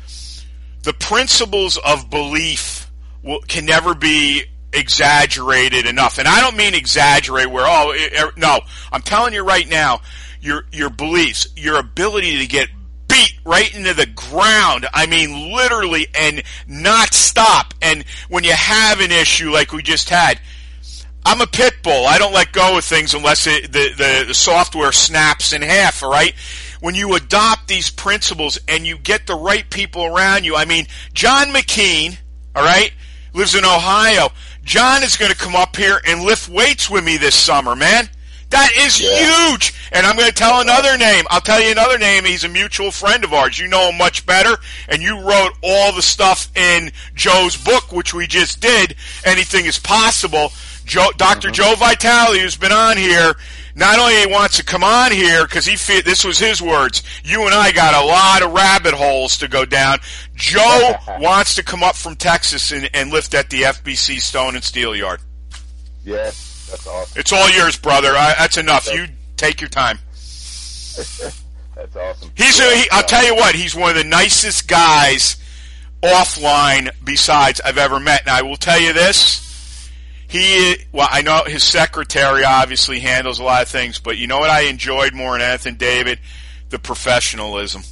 the 0.84 0.94
principles 0.94 1.78
of 1.78 2.10
belief 2.10 2.90
will, 3.22 3.42
can 3.42 3.66
never 3.66 3.94
be 3.94 4.46
exaggerated 4.74 5.86
enough. 5.86 6.18
And 6.20 6.28
I 6.28 6.42
don't 6.42 6.58
mean 6.58 6.74
exaggerate 6.74 7.50
where, 7.50 7.66
oh, 7.68 7.92
it, 7.92 8.14
er, 8.14 8.32
no, 8.38 8.60
I'm 8.92 9.02
telling 9.02 9.34
you 9.34 9.44
right 9.44 9.68
now, 9.68 10.02
your, 10.42 10.66
your 10.72 10.90
beliefs, 10.90 11.48
your 11.56 11.80
ability 11.80 12.40
to 12.40 12.48
get 12.48 12.70
beat 13.08 13.34
right 13.44 13.74
into 13.76 13.94
the 13.94 14.06
ground. 14.06 14.88
I 14.94 15.08
mean, 15.08 15.54
literally, 15.54 16.08
and 16.18 16.44
not 16.68 17.14
stop. 17.14 17.74
And 17.82 18.06
when 18.30 18.44
you 18.44 18.54
have 18.54 19.02
an 19.02 19.12
issue 19.12 19.52
like 19.52 19.74
we 19.74 19.82
just 19.82 20.10
had, 20.10 20.40
I'm 21.26 21.42
a 21.42 21.48
pit 21.48 21.76
bull. 21.84 22.06
I 22.06 22.18
don't 22.18 22.34
let 22.34 22.54
go 22.54 22.78
of 22.78 22.86
things 22.86 23.14
unless 23.14 23.46
it, 23.48 23.72
the, 23.72 23.90
the, 23.98 24.26
the 24.30 24.34
software 24.34 24.92
snaps 24.92 25.52
in 25.52 25.62
half, 25.62 26.02
all 26.02 26.12
right? 26.12 26.34
When 26.80 26.96
you 26.96 27.14
adopt 27.16 27.68
these 27.68 27.90
principles 27.90 28.58
and 28.68 28.88
you 28.88 28.98
get 28.98 29.28
the 29.28 29.36
right 29.36 29.70
people 29.70 30.06
around 30.06 30.46
you, 30.46 30.56
I 30.56 30.66
mean, 30.66 30.88
John 31.14 31.48
McKean, 31.48 32.18
all 32.56 32.64
right, 32.64 32.94
lives 33.34 33.56
in 33.56 33.66
Ohio. 33.66 34.30
John 34.64 35.04
is 35.04 35.18
going 35.18 35.32
to 35.32 35.38
come 35.38 35.56
up 35.56 35.76
here 35.76 36.00
and 36.06 36.22
lift 36.22 36.50
weights 36.50 36.90
with 36.90 37.04
me 37.04 37.18
this 37.18 37.36
summer, 37.36 37.76
man. 37.76 38.10
That 38.50 38.72
is 38.78 39.00
Yeah. 39.00 39.50
huge. 39.50 39.74
And 39.92 40.06
I'm 40.06 40.16
going 40.16 40.28
to 40.28 40.34
tell 40.34 40.62
another 40.62 40.98
name. 40.98 41.26
I'll 41.30 41.42
tell 41.42 41.62
you 41.62 41.72
another 41.72 41.98
name. 41.98 42.26
He's 42.26 42.44
a 42.44 42.50
mutual 42.50 42.92
friend 42.92 43.24
of 43.24 43.34
ours. 43.34 43.60
You 43.60 43.68
know 43.68 43.90
him 43.90 43.98
much 43.98 44.26
better. 44.26 44.58
And 44.88 45.02
you 45.02 45.20
wrote 45.20 45.54
all 45.62 45.92
the 45.92 46.02
stuff 46.02 46.50
in 46.56 46.92
Joe's 47.14 47.58
book, 47.58 47.92
which 47.92 48.14
we 48.14 48.28
just 48.28 48.60
did. 48.60 48.96
Anything 49.24 49.66
is 49.66 49.78
possible. 49.80 50.52
Joe, 50.86 51.10
doctor 51.18 51.50
mm-hmm. 51.50 51.56
Joe 51.56 51.76
Vitale, 51.76 52.40
who's 52.40 52.58
been 52.58 52.72
on 52.72 52.98
here, 52.98 53.36
not 53.76 54.00
only 54.00 54.16
he 54.16 54.26
wants 54.28 54.58
to 54.58 54.64
come 54.64 54.84
on 54.84 55.12
here 55.12 55.46
because 55.46 55.66
he 55.66 55.76
feel, 55.76 56.02
this 56.02 56.24
was 56.24 56.40
his 56.40 56.62
words. 56.62 57.04
You 57.24 57.46
and 57.46 57.54
I 57.54 57.72
got 57.72 57.94
a 57.94 58.06
lot 58.06 58.42
of 58.42 58.54
rabbit 58.54 58.94
holes 58.94 59.38
to 59.38 59.48
go 59.48 59.66
down. 59.66 60.00
Joe 60.36 60.96
wants 61.20 61.56
to 61.56 61.64
come 61.64 61.84
up 61.84 61.96
from 61.96 62.16
Texas 62.16 62.72
and, 62.72 62.90
and 62.94 63.12
lift 63.12 63.34
at 63.34 63.50
the 63.50 63.64
FBC 63.64 64.20
Stone 64.20 64.56
and 64.56 64.64
Steel 64.64 64.96
Yard. 64.96 65.22
Yes, 66.04 66.68
that's 66.70 66.88
awesome. 66.88 67.20
It's 67.20 67.34
all 67.34 67.50
yours, 67.50 67.78
brother. 67.78 68.10
I, 68.10 68.36
that's 68.38 68.58
enough. 68.58 68.92
You 68.92 69.08
take 69.38 69.62
your 69.62 69.70
time. 69.70 70.00
That's 71.80 71.96
awesome. 71.96 72.32
He's. 72.36 72.60
A, 72.60 72.76
he, 72.76 72.90
I'll 72.92 73.04
tell 73.04 73.24
you 73.24 73.36
what. 73.36 73.56
He's 73.56 73.74
one 73.74 73.92
of 73.92 73.96
the 73.96 74.04
nicest 74.04 74.68
guys 74.68 75.38
offline 76.04 76.90
besides 77.06 77.62
I've 77.64 77.78
ever 77.78 78.02
met. 78.02 78.22
And 78.22 78.32
I 78.32 78.42
will 78.42 78.58
tell 78.58 78.80
you 78.80 78.92
this. 78.92 79.49
He. 80.30 80.76
Well, 80.92 81.08
I 81.10 81.22
know 81.24 81.44
his 81.46 81.64
secretary 81.64 82.44
obviously 82.46 83.00
handles 83.00 83.40
a 83.40 83.44
lot 83.44 83.62
of 83.64 83.68
things, 83.68 84.00
but 84.00 84.18
you 84.18 84.28
know 84.28 84.38
what 84.40 84.50
I 84.50 84.62
enjoyed 84.62 85.14
more 85.14 85.34
than 85.38 85.42
anything, 85.42 85.76
David, 85.76 86.20
the 86.70 86.80
professionalism. 86.80 87.84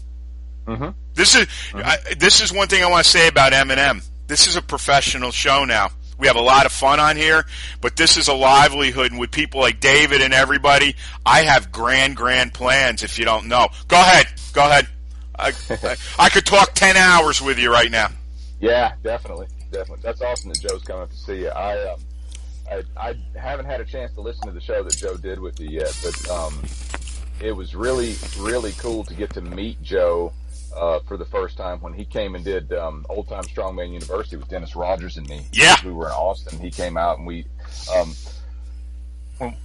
Mhm. 0.68 0.94
This 1.16 1.36
is. 1.36 1.48
I, 1.74 1.98
this 2.18 2.42
is 2.42 2.54
one 2.54 2.68
thing 2.68 2.84
I 2.84 2.90
want 2.90 3.04
to 3.06 3.10
say 3.10 3.28
about 3.28 3.54
Eminem. 3.54 4.04
This 4.28 4.48
is 4.48 4.56
a 4.56 4.62
professional 4.62 5.32
show 5.32 5.66
now. 5.66 5.90
We 6.20 6.28
have 6.28 6.36
a 6.36 6.42
lot 6.42 6.66
of 6.66 6.72
fun 6.72 7.00
on 7.00 7.16
here, 7.16 7.46
but 7.82 7.96
this 7.96 8.18
is 8.18 8.28
a 8.28 8.34
livelihood, 8.34 9.12
and 9.12 9.20
with 9.20 9.32
people 9.32 9.62
like 9.62 9.80
David 9.80 10.22
and 10.22 10.34
everybody, 10.34 10.96
I 11.26 11.42
have 11.44 11.72
grand, 11.72 12.16
grand 12.16 12.54
plans. 12.54 13.04
If 13.04 13.18
you 13.20 13.26
don't 13.26 13.48
know, 13.48 13.68
go 13.88 14.00
ahead, 14.00 14.28
go 14.54 14.66
ahead. 14.66 14.88
I, 15.38 15.54
I, 15.70 15.96
I 16.20 16.30
could 16.30 16.46
talk 16.46 16.74
ten 16.74 16.98
hours 16.98 17.42
with 17.42 17.58
you 17.60 17.72
right 17.72 17.90
now. 17.92 18.10
Yeah, 18.60 18.94
definitely, 19.04 19.48
definitely. 19.72 20.02
That's 20.04 20.22
awesome 20.22 20.50
that 20.50 20.60
Joe's 20.60 20.84
coming 20.84 21.04
up 21.04 21.10
to 21.12 21.18
see 21.18 21.42
you. 21.42 21.50
I 21.50 21.94
um, 21.94 22.00
I, 22.70 22.84
I 22.98 23.16
haven't 23.40 23.66
had 23.66 23.82
a 23.82 23.86
chance 23.86 24.14
to 24.14 24.22
listen 24.22 24.48
to 24.48 24.54
the 24.54 24.62
show 24.62 24.84
that 24.84 24.96
Joe 24.96 25.18
did 25.18 25.40
with 25.40 25.60
you 25.60 25.70
yet, 25.70 25.98
but 26.04 26.30
um, 26.30 26.62
it 27.42 27.52
was 27.52 27.76
really, 27.76 28.16
really 28.40 28.74
cool 28.74 29.04
to 29.06 29.14
get 29.14 29.32
to 29.34 29.42
meet 29.42 29.82
Joe 29.82 30.34
uh, 30.76 31.00
for 31.08 31.18
the 31.18 31.26
first 31.26 31.58
time 31.58 31.80
when 31.80 31.94
he 31.94 32.06
came 32.06 32.36
and 32.36 32.44
did 32.44 32.74
um, 32.74 33.06
Old 33.10 33.28
Time 33.28 33.44
Strongman 33.44 33.94
University 33.94 34.38
with 34.38 34.50
Dennis 34.50 34.76
Rogers 34.76 35.18
and 35.18 35.28
me. 35.28 35.46
Yeah. 35.54 35.76
we 35.86 35.92
were 35.92 36.08
in 36.08 36.14
Austin. 36.14 36.60
He 36.60 36.72
came 36.72 36.98
out 36.98 37.18
and 37.18 37.28
we. 37.28 37.46
Um, 37.96 38.14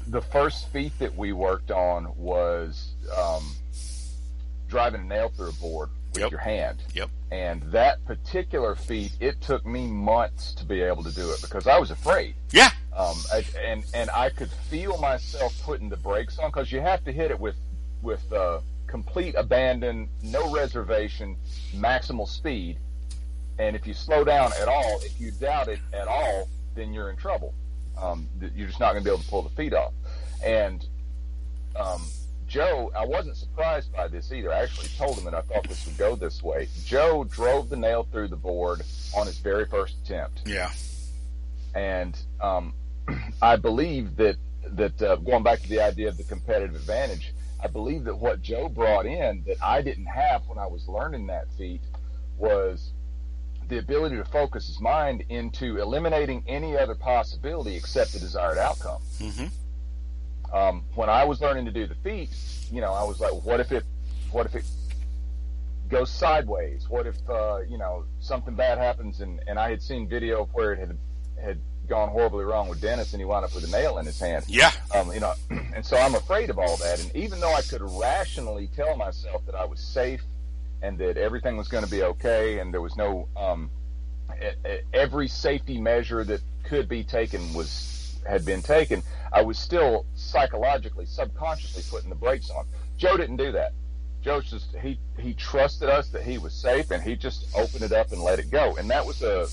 the 0.07 0.21
first 0.21 0.69
feat 0.69 0.93
that 0.99 1.17
we 1.17 1.33
worked 1.33 1.71
on 1.71 2.13
was 2.17 2.93
um, 3.17 3.43
driving 4.69 5.01
a 5.01 5.05
nail 5.05 5.31
through 5.31 5.49
a 5.49 5.53
board 5.55 5.89
with 6.13 6.23
Yep. 6.23 6.31
your 6.31 6.41
hand. 6.41 6.83
Yep. 6.95 7.11
And 7.31 7.63
that 7.73 8.05
particular 8.05 8.75
feat, 8.75 9.13
it 9.21 9.41
took 9.41 9.65
me 9.65 9.87
months 9.87 10.53
to 10.55 10.65
be 10.65 10.83
able 10.83 11.03
to 11.05 11.13
do 11.13 11.31
it 11.31 11.41
because 11.41 11.67
I 11.67 11.79
was 11.79 11.91
afraid. 11.91 12.35
Yeah, 12.51 12.71
Um, 12.95 13.17
I, 13.33 13.45
and 13.65 13.85
and 13.95 14.11
I 14.11 14.29
could 14.31 14.51
feel 14.51 14.99
myself 14.99 15.59
putting 15.63 15.89
the 15.89 15.97
brakes 15.97 16.39
on 16.39 16.51
because 16.51 16.71
you 16.71 16.81
have 16.81 17.03
to 17.05 17.13
hit 17.13 17.31
it 17.31 17.41
with 17.41 17.57
with 18.03 18.31
uh, 18.33 18.61
complete 18.87 19.35
abandon, 19.37 20.09
no 20.23 20.51
reservation, 20.53 21.37
maximal 21.75 22.29
speed. 22.29 22.79
And 23.59 23.77
if 23.77 23.87
you 23.87 23.95
slow 23.95 24.25
down 24.25 24.53
at 24.61 24.69
all, 24.69 24.99
if 25.03 25.19
you 25.21 25.31
doubt 25.31 25.69
it 25.69 25.79
at 25.93 26.09
all, 26.09 26.49
then 26.75 26.93
you're 26.93 27.09
in 27.11 27.17
trouble. 27.17 27.55
Um, 27.97 28.29
you're 28.55 28.67
just 28.67 28.81
not 28.81 28.93
going 28.93 29.05
to 29.05 29.09
be 29.09 29.15
able 29.15 29.23
to 29.23 29.29
pull 29.31 29.43
the 29.43 29.51
feat 29.51 29.73
off. 29.73 29.93
And 30.45 30.85
um, 31.77 32.03
Joe, 32.53 32.93
I 32.95 33.07
wasn't 33.07 33.39
surprised 33.39 33.91
by 33.95 34.09
this 34.09 34.31
either. 34.31 34.53
I 34.53 34.65
actually 34.65 34.89
told 34.99 35.17
him 35.17 35.25
that 35.25 35.33
I 35.33 35.41
thought 35.41 35.67
this 35.67 35.87
would 35.87 35.97
go 35.97 36.15
this 36.17 36.43
way. 36.43 36.69
Joe 36.85 37.25
drove 37.25 37.71
the 37.71 37.79
nail 37.79 38.07
through 38.13 38.29
the 38.29 38.37
board 38.37 38.83
on 39.17 39.27
his 39.27 39.39
very 39.39 39.65
first 39.65 39.97
attempt 40.05 40.43
yeah, 40.45 40.71
and 41.75 42.15
um, 42.43 42.75
I 43.43 43.57
believe 43.57 44.17
that 44.17 44.37
that 44.67 45.01
uh, 45.01 45.17
going 45.17 45.43
back 45.43 45.61
to 45.63 45.69
the 45.71 45.81
idea 45.81 46.09
of 46.09 46.19
the 46.19 46.25
competitive 46.25 46.75
advantage, 46.77 47.33
I 47.63 47.69
believe 47.69 48.05
that 48.05 48.17
what 48.19 48.43
Joe 48.43 48.69
brought 48.69 49.07
in 49.07 49.45
that 49.47 49.57
I 49.63 49.81
didn't 49.81 50.07
have 50.07 50.43
when 50.47 50.59
I 50.59 50.67
was 50.67 50.87
learning 50.89 51.29
that 51.29 51.47
feat 51.57 51.81
was 52.37 52.93
the 53.69 53.79
ability 53.79 54.17
to 54.17 54.25
focus 54.27 54.67
his 54.67 54.79
mind 54.79 55.25
into 55.31 55.79
eliminating 55.79 56.45
any 56.47 56.77
other 56.77 56.95
possibility 56.95 57.77
except 57.77 58.13
the 58.13 58.19
desired 58.19 58.59
outcome. 58.59 59.01
Mhm. 59.19 59.51
Um, 60.53 60.85
when 60.95 61.09
I 61.09 61.25
was 61.25 61.41
learning 61.41 61.65
to 61.65 61.73
do 61.73 61.87
the 61.87 61.95
feat, 61.97 62.31
you 62.71 62.81
know, 62.81 62.93
I 62.93 63.05
was 63.05 63.21
like, 63.21 63.33
what 63.45 63.61
if 63.61 63.73
it, 63.73 63.85
what 64.31 64.47
if 64.47 64.55
it 64.55 64.65
goes 65.89 66.11
sideways? 66.11 66.89
What 66.89 67.07
if, 67.07 67.17
uh, 67.29 67.61
you 67.69 67.79
know, 67.79 68.05
something 68.21 68.55
bad 68.55 68.79
happens? 68.79 69.21
And, 69.21 69.41
and 69.47 69.59
I 69.59 69.71
had 69.71 69.83
seen 69.83 70.09
video 70.09 70.43
of 70.43 70.51
where 70.53 70.73
it 70.73 70.79
had, 70.79 70.99
had 71.43 71.59
gone 71.89 72.09
horribly 72.09 72.45
wrong 72.45 72.69
with 72.69 72.81
Dennis 72.81 73.13
and 73.13 73.21
he 73.21 73.25
wound 73.25 73.45
up 73.45 73.55
with 73.55 73.65
a 73.65 73.71
nail 73.71 73.99
in 73.99 74.07
his 74.07 74.19
hand. 74.19 74.45
yeah, 74.49 74.73
Um, 74.95 75.13
you 75.13 75.21
know, 75.21 75.35
and 75.75 75.85
so 75.85 75.97
I'm 75.97 76.15
afraid 76.15 76.51
of 76.51 76.59
all 76.59 76.77
that. 76.79 77.01
And 77.01 77.15
even 77.17 77.41
though 77.41 77.53
I 77.53 77.63
could 77.63 77.83
rationally 77.83 78.69
tell 78.75 78.97
myself 78.97 79.45
that 79.47 79.55
I 79.55 79.65
was 79.65 79.81
safe 79.81 80.23
and 80.83 80.99
that 80.99 81.17
everything 81.17 81.57
was 81.57 81.69
going 81.69 81.85
to 81.85 81.91
be 81.91 82.03
okay 82.03 82.59
and 82.59 82.73
there 82.73 82.81
was 82.81 82.97
no, 82.97 83.29
um, 83.37 83.71
every 84.93 85.29
safety 85.29 85.81
measure 85.81 86.25
that 86.25 86.41
could 86.65 86.89
be 86.89 87.05
taken 87.05 87.53
was, 87.53 88.02
had 88.27 88.45
been 88.45 88.63
taken, 88.63 89.03
I 89.33 89.43
was 89.43 89.59
still 89.59 90.07
psychologically, 90.15 91.07
subconsciously 91.07 91.83
putting 91.91 92.09
the 92.11 92.17
brakes 92.17 92.51
on. 92.51 92.67
Joe 92.97 93.17
didn't 93.17 93.37
do 93.37 93.53
that. 93.53 93.73
Joe 94.23 94.41
just, 94.41 94.75
he, 94.77 95.01
he 95.19 95.35
trusted 95.35 95.89
us 95.89 96.09
that 96.11 96.23
he 96.23 96.39
was 96.39 96.55
safe 96.55 96.91
and 96.93 97.03
he 97.03 97.17
just 97.17 97.47
opened 97.57 97.83
it 97.83 97.93
up 97.93 98.13
and 98.13 98.23
let 98.23 98.39
it 98.39 98.51
go. 98.51 98.77
And 98.77 98.89
that 98.91 99.05
was 99.05 99.23
a, 99.23 99.49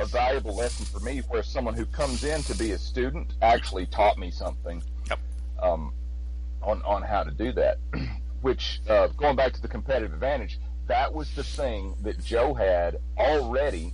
a 0.00 0.06
valuable 0.06 0.54
lesson 0.54 0.86
for 0.86 1.00
me 1.04 1.18
where 1.28 1.42
someone 1.42 1.74
who 1.74 1.86
comes 1.86 2.22
in 2.22 2.42
to 2.44 2.54
be 2.56 2.72
a 2.72 2.78
student 2.78 3.32
actually 3.42 3.86
taught 3.86 4.18
me 4.18 4.30
something 4.30 4.82
Yep. 5.10 5.18
um, 5.60 5.92
on, 6.62 6.80
on 6.82 7.02
how 7.02 7.24
to 7.24 7.30
do 7.32 7.52
that. 7.52 7.78
Which, 8.42 8.80
uh, 8.88 9.08
going 9.16 9.36
back 9.36 9.52
to 9.54 9.62
the 9.62 9.68
competitive 9.68 10.12
advantage, 10.12 10.60
that 10.86 11.12
was 11.12 11.30
the 11.34 11.42
thing 11.42 11.94
that 12.02 12.22
Joe 12.22 12.52
had 12.54 12.98
already 13.16 13.92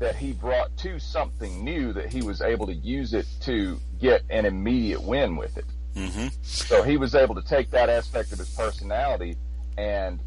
that 0.00 0.16
he 0.16 0.32
brought 0.32 0.76
to 0.78 0.98
something 0.98 1.62
new 1.62 1.92
that 1.92 2.10
he 2.10 2.22
was 2.22 2.40
able 2.40 2.66
to 2.66 2.74
use 2.74 3.12
it 3.14 3.26
to 3.42 3.78
get 4.00 4.22
an 4.30 4.44
immediate 4.46 5.02
win 5.02 5.36
with 5.36 5.56
it. 5.58 5.66
hmm 5.94 6.28
So 6.42 6.82
he 6.82 6.96
was 6.96 7.14
able 7.14 7.34
to 7.36 7.42
take 7.42 7.70
that 7.70 7.88
aspect 7.88 8.32
of 8.32 8.38
his 8.38 8.48
personality 8.50 9.36
and 9.78 10.20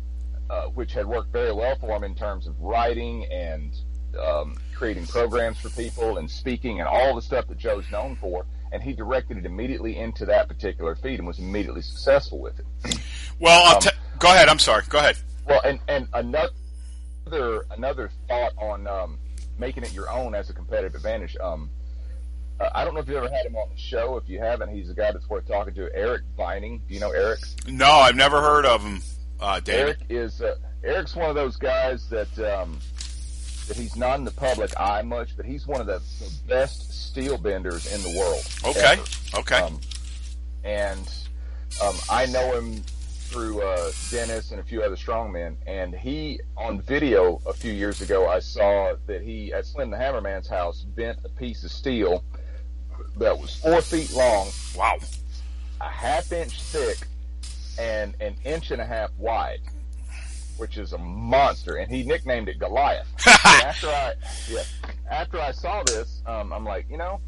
uh, 0.50 0.66
which 0.68 0.94
had 0.94 1.06
worked 1.08 1.32
very 1.34 1.52
well 1.52 1.76
for 1.78 1.96
him 1.96 2.04
in 2.04 2.14
terms 2.16 2.46
of 2.48 2.58
writing 2.60 3.26
and 3.32 3.74
um, 4.24 4.56
creating 4.76 5.08
programs 5.08 5.60
for 5.60 5.70
people 5.70 6.20
and 6.20 6.30
speaking 6.30 6.80
and 6.80 6.88
all 6.88 7.16
the 7.16 7.22
stuff 7.22 7.48
that 7.48 7.58
Joe's 7.58 7.90
known 7.92 8.16
for. 8.18 8.46
And 8.72 8.82
he 8.84 8.94
directed 8.94 9.38
it 9.38 9.46
immediately 9.46 9.98
into 9.98 10.26
that 10.28 10.48
particular 10.48 10.96
feed 10.96 11.18
and 11.20 11.28
was 11.28 11.40
immediately 11.40 11.82
successful 11.82 12.40
with 12.40 12.60
it. 12.60 13.00
Well, 13.40 13.64
I'll 13.66 13.76
Um, 13.78 13.82
t- 13.82 13.90
go 14.20 14.30
ahead. 14.30 14.50
I'm 14.50 14.60
sorry. 14.60 14.84
Go 14.90 15.00
ahead. 15.00 15.18
Well, 15.48 15.62
and 15.64 15.80
and 15.88 16.08
another 16.14 17.66
another 17.72 18.10
thought 18.28 18.54
on 18.58 18.88
um, 18.88 19.18
making 19.58 19.84
it 19.84 19.94
your 19.94 20.12
own 20.12 20.36
as 20.36 20.50
a 20.50 20.54
competitive 20.54 20.96
advantage. 20.96 21.38
Um, 21.42 21.70
uh, 22.60 22.70
I 22.74 22.86
don't 22.86 22.94
know 22.94 23.00
if 23.00 23.08
you 23.08 23.18
ever 23.18 23.30
had 23.30 23.46
him 23.46 23.56
on 23.56 23.70
the 23.70 23.78
show. 23.78 24.18
If 24.18 24.30
you 24.30 24.40
haven't, 24.40 24.74
he's 24.74 24.90
a 24.90 24.94
guy 24.94 25.12
that's 25.12 25.30
worth 25.30 25.48
talking 25.48 25.74
to. 25.74 25.90
Eric 25.94 26.22
Vining. 26.38 26.82
Do 26.88 26.94
you 26.94 27.00
know 27.00 27.12
Eric? 27.12 27.40
No, 27.68 27.90
I've 27.90 28.16
never 28.16 28.42
heard 28.42 28.66
of 28.66 28.82
him, 28.82 29.02
uh, 29.40 29.60
Eric 29.68 29.98
is 30.10 30.42
uh, 30.42 30.56
Eric's 30.84 31.16
one 31.16 31.30
of 31.30 31.36
those 31.36 31.58
guys 31.58 32.08
that 32.10 32.40
um, 32.40 32.80
that 33.68 33.76
he's 33.76 33.96
not 33.96 34.18
in 34.20 34.26
the 34.26 34.32
public 34.32 34.72
eye 34.80 35.02
much, 35.02 35.36
but 35.36 35.46
he's 35.46 35.68
one 35.68 35.82
of 35.82 35.88
the, 35.88 36.02
the 36.20 36.32
best 36.48 37.10
steel 37.10 37.38
benders 37.38 37.92
in 37.94 38.02
the 38.04 38.18
world. 38.18 38.46
Okay. 38.66 38.94
ever. 38.94 39.40
Okay. 39.40 39.60
Um, 39.60 39.80
and 40.64 41.12
um, 41.84 41.96
I 42.10 42.26
know 42.28 42.58
him 42.58 42.84
through 43.34 43.64
uh, 43.64 43.92
Dennis 44.12 44.52
and 44.52 44.60
a 44.60 44.64
few 44.64 44.84
other 44.84 44.96
strongmen. 44.96 45.56
And 45.66 45.96
he, 45.96 46.40
on 46.56 46.80
video 46.80 47.42
a 47.48 47.54
few 47.54 47.74
years 47.74 48.00
ago, 48.00 48.30
I 48.30 48.38
saw 48.38 48.94
that 49.08 49.24
he, 49.24 49.52
at 49.52 49.66
Slim 49.66 49.90
the 49.90 49.98
Hammerman's 49.98 50.48
house, 50.48 50.84
bent 50.84 51.18
a 51.26 51.30
piece 51.30 51.64
of 51.64 51.72
steel 51.72 52.24
that 53.18 53.38
was 53.38 53.56
four 53.56 53.82
feet 53.82 54.14
long, 54.14 54.50
wow. 54.78 55.00
a 55.82 55.90
half 55.90 56.32
inch 56.32 56.62
thick, 56.62 57.08
and 57.80 58.14
an 58.22 58.36
inch 58.46 58.70
and 58.70 58.80
a 58.80 58.86
half 58.86 59.10
wide. 59.18 59.62
which 60.58 60.78
is 60.78 60.94
a 60.94 60.98
monster, 61.00 61.78
and 61.78 61.92
he 61.92 62.04
nicknamed 62.04 62.48
it 62.48 62.60
Goliath. 62.60 63.08
after 63.28 63.88
I, 63.88 64.14
yeah, 64.48 64.62
after 65.10 65.40
I 65.40 65.52
saw 65.52 65.82
this, 65.82 66.22
um, 66.28 66.54
I'm 66.54 66.64
like, 66.64 66.86
you 66.88 66.98
know, 66.98 67.20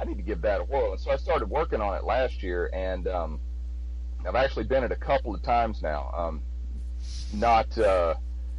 I 0.00 0.06
need 0.06 0.16
to 0.16 0.22
give 0.22 0.40
that 0.40 0.62
a 0.62 0.64
whirl. 0.64 0.92
And 0.92 1.00
so 1.00 1.10
I 1.10 1.16
started 1.16 1.50
working 1.50 1.82
on 1.82 1.94
it 1.94 2.04
last 2.04 2.42
year, 2.42 2.70
and 2.72 3.06
um, 3.06 3.40
I've 4.26 4.34
actually 4.34 4.64
been 4.64 4.84
it 4.84 4.92
a 4.92 4.96
couple 4.96 5.34
of 5.34 5.42
times 5.42 5.82
now. 5.82 6.10
Um, 6.16 6.42
not, 7.32 7.76
uh, 7.78 8.14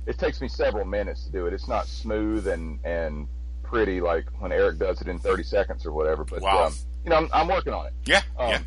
it 0.05 0.17
takes 0.17 0.41
me 0.41 0.47
several 0.47 0.85
minutes 0.85 1.25
to 1.25 1.31
do 1.31 1.47
it. 1.47 1.53
It's 1.53 1.67
not 1.67 1.87
smooth 1.87 2.47
and 2.47 2.79
and 2.85 3.27
pretty 3.63 3.99
like 3.99 4.25
when 4.39 4.51
Eric 4.51 4.77
does 4.77 5.01
it 5.01 5.07
in 5.07 5.17
30 5.17 5.43
seconds 5.43 5.85
or 5.85 5.91
whatever. 5.91 6.23
But 6.23 6.41
Wow. 6.41 6.65
um, 6.67 6.73
you 7.03 7.09
know, 7.09 7.17
I'm, 7.17 7.29
I'm 7.33 7.47
working 7.47 7.73
on 7.73 7.87
it. 7.87 7.93
Yeah, 8.05 8.21
Um, 8.37 8.49
yeah. 8.51 8.59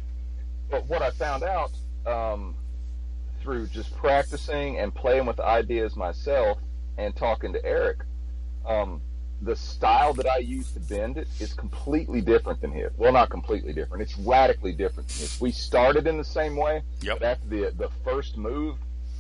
But 0.71 0.87
what 0.87 1.03
I 1.03 1.11
found 1.11 1.45
out 1.45 1.71
um, 2.07 2.55
through 3.41 3.69
just 3.69 3.95
practicing 3.97 4.79
and 4.79 4.95
playing 4.95 5.27
with 5.27 5.39
ideas 5.41 5.95
myself 5.97 6.59
and 6.99 7.15
talking 7.15 7.53
to 7.53 7.65
Eric, 7.65 7.99
um, 8.67 9.01
the 9.40 9.55
style 9.55 10.14
that 10.14 10.27
I 10.29 10.38
use 10.38 10.72
to 10.72 10.81
bend 10.81 11.16
it 11.16 11.29
is 11.38 11.53
completely 11.53 12.20
different 12.20 12.61
than 12.61 12.72
his. 12.72 12.90
Well, 12.96 13.12
not 13.12 13.31
completely 13.31 13.72
different. 13.72 14.03
It's 14.03 14.18
radically 14.18 14.72
different 14.72 15.09
than 15.09 15.18
his. 15.18 15.40
We 15.40 15.53
started 15.53 16.07
in 16.07 16.16
the 16.18 16.24
same 16.24 16.57
way, 16.57 16.83
Yep. 17.03 17.20
but 17.20 17.27
after 17.27 17.46
the 17.48 17.72
the 17.77 17.88
first 18.05 18.37
move, 18.37 18.77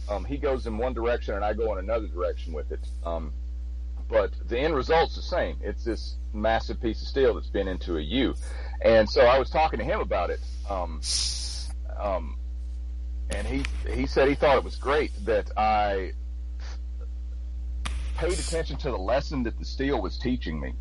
um, 0.08 0.24
he 0.24 0.36
goes 0.36 0.66
in 0.66 0.76
one 0.78 0.92
direction 0.94 1.34
and 1.34 1.44
I 1.44 1.52
go 1.52 1.72
in 1.72 1.78
another 1.78 2.06
direction 2.08 2.52
with 2.52 2.72
it. 2.72 2.80
Um, 3.04 3.32
but 4.08 4.32
the 4.48 4.58
end 4.58 4.74
result's 4.74 5.14
the 5.16 5.22
same. 5.22 5.58
It's 5.62 5.84
this 5.84 6.16
massive 6.32 6.80
piece 6.80 7.02
of 7.02 7.08
steel 7.08 7.34
that's 7.34 7.50
been 7.50 7.68
into 7.68 7.98
a 7.98 8.00
U. 8.00 8.34
And 8.80 9.08
so 9.08 9.20
I 9.22 9.38
was 9.38 9.50
talking 9.50 9.78
to 9.78 9.84
him 9.84 10.00
about 10.00 10.30
it. 10.30 10.40
Um, 10.68 11.00
um, 12.00 12.38
and 13.30 13.46
he, 13.46 13.64
he 13.92 14.06
said 14.06 14.28
he 14.28 14.34
thought 14.34 14.56
it 14.56 14.64
was 14.64 14.76
great 14.76 15.12
that 15.26 15.50
I 15.58 16.12
paid 18.18 18.38
attention 18.38 18.76
to 18.76 18.90
the 18.90 18.98
lesson 18.98 19.44
that 19.44 19.56
the 19.58 19.64
steel 19.64 20.02
was 20.02 20.18
teaching 20.18 20.60
me 20.60 20.74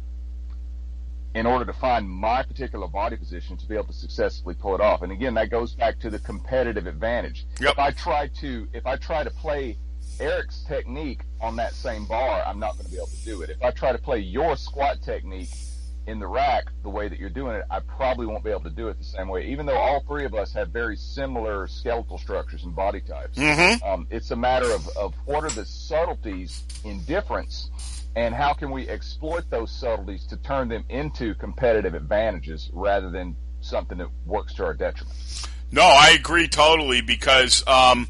in 1.35 1.45
order 1.45 1.65
to 1.65 1.73
find 1.73 2.09
my 2.09 2.41
particular 2.41 2.87
body 2.87 3.15
position 3.15 3.55
to 3.55 3.67
be 3.67 3.75
able 3.75 3.85
to 3.85 3.93
successfully 3.93 4.55
pull 4.55 4.73
it 4.73 4.81
off. 4.81 5.03
And 5.03 5.11
again, 5.11 5.35
that 5.35 5.51
goes 5.51 5.73
back 5.75 5.99
to 5.99 6.09
the 6.09 6.17
competitive 6.17 6.87
advantage. 6.87 7.45
Yep. 7.61 7.73
If 7.73 7.79
I 7.79 7.91
try 7.91 8.27
to, 8.39 8.67
if 8.73 8.87
I 8.87 8.95
try 8.95 9.23
to 9.23 9.29
play 9.29 9.77
Eric's 10.19 10.63
technique 10.63 11.21
on 11.39 11.55
that 11.57 11.73
same 11.73 12.05
bar, 12.05 12.43
I'm 12.47 12.57
not 12.57 12.73
going 12.73 12.85
to 12.85 12.91
be 12.91 12.97
able 12.97 13.07
to 13.07 13.23
do 13.23 13.43
it. 13.43 13.51
If 13.51 13.61
I 13.61 13.69
try 13.69 13.91
to 13.91 13.99
play 13.99 14.17
your 14.17 14.57
squat 14.57 15.03
technique 15.03 15.49
in 16.07 16.19
the 16.19 16.27
rack 16.27 16.65
the 16.83 16.89
way 16.89 17.07
that 17.07 17.19
you're 17.19 17.29
doing 17.29 17.57
it, 17.57 17.63
I 17.69 17.79
probably 17.81 18.25
won't 18.25 18.43
be 18.43 18.49
able 18.49 18.63
to 18.63 18.69
do 18.69 18.87
it 18.87 18.97
the 18.97 19.03
same 19.03 19.27
way. 19.27 19.45
Even 19.47 19.65
though 19.65 19.77
all 19.77 20.01
three 20.07 20.25
of 20.25 20.33
us 20.33 20.53
have 20.53 20.69
very 20.69 20.95
similar 20.95 21.67
skeletal 21.67 22.17
structures 22.17 22.63
and 22.63 22.75
body 22.75 23.01
types, 23.01 23.37
Mm-hmm. 23.37 23.83
um, 23.87 24.07
it's 24.09 24.31
a 24.31 24.35
matter 24.35 24.71
of, 24.71 24.87
of 24.97 25.13
what 25.25 25.43
are 25.43 25.49
the 25.49 25.65
subtleties 25.65 26.63
in 26.83 27.03
difference 27.03 27.69
and 28.15 28.33
how 28.33 28.53
can 28.53 28.71
we 28.71 28.89
exploit 28.89 29.43
those 29.49 29.71
subtleties 29.71 30.25
to 30.27 30.37
turn 30.37 30.69
them 30.69 30.83
into 30.89 31.35
competitive 31.35 31.93
advantages 31.93 32.69
rather 32.73 33.11
than 33.11 33.35
something 33.61 33.97
that 33.99 34.07
works 34.25 34.53
to 34.55 34.65
our 34.65 34.73
detriment. 34.73 35.15
No, 35.71 35.83
I 35.83 36.11
agree 36.17 36.47
totally 36.47 37.01
because 37.01 37.63
um, 37.67 38.07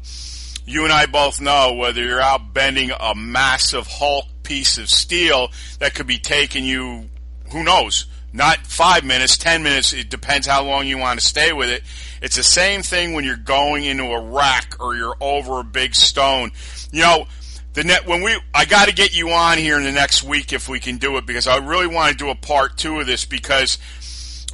you 0.64 0.84
and 0.84 0.92
I 0.92 1.06
both 1.06 1.40
know 1.40 1.74
whether 1.74 2.02
you're 2.02 2.20
out 2.20 2.54
bending 2.54 2.90
a 2.98 3.14
massive 3.14 3.86
Hulk 3.86 4.26
piece 4.42 4.78
of 4.78 4.88
steel 4.88 5.50
that 5.80 5.94
could 5.94 6.06
be 6.06 6.18
taking 6.18 6.64
you, 6.64 7.08
who 7.50 7.64
knows, 7.64 8.06
not 8.32 8.58
five 8.66 9.04
minutes, 9.04 9.36
ten 9.36 9.62
minutes. 9.62 9.92
It 9.92 10.10
depends 10.10 10.46
how 10.46 10.64
long 10.64 10.86
you 10.86 10.98
want 10.98 11.18
to 11.20 11.24
stay 11.24 11.52
with 11.52 11.68
it. 11.68 11.82
It's 12.20 12.36
the 12.36 12.42
same 12.42 12.82
thing 12.82 13.12
when 13.14 13.24
you're 13.24 13.36
going 13.36 13.84
into 13.84 14.04
a 14.04 14.20
rack 14.20 14.76
or 14.80 14.94
you're 14.94 15.16
over 15.20 15.60
a 15.60 15.64
big 15.64 15.94
stone. 15.94 16.50
You 16.90 17.02
know, 17.02 17.26
the 17.74 17.84
net 17.84 18.06
when 18.06 18.22
we 18.22 18.38
I 18.52 18.64
got 18.64 18.88
to 18.88 18.94
get 18.94 19.16
you 19.16 19.30
on 19.30 19.58
here 19.58 19.76
in 19.76 19.84
the 19.84 19.92
next 19.92 20.24
week 20.24 20.52
if 20.52 20.68
we 20.68 20.80
can 20.80 20.98
do 20.98 21.16
it 21.16 21.26
because 21.26 21.46
I 21.46 21.56
really 21.56 21.86
want 21.86 22.12
to 22.12 22.24
do 22.24 22.30
a 22.30 22.34
part 22.34 22.76
two 22.76 23.00
of 23.00 23.06
this 23.06 23.24
because 23.24 23.78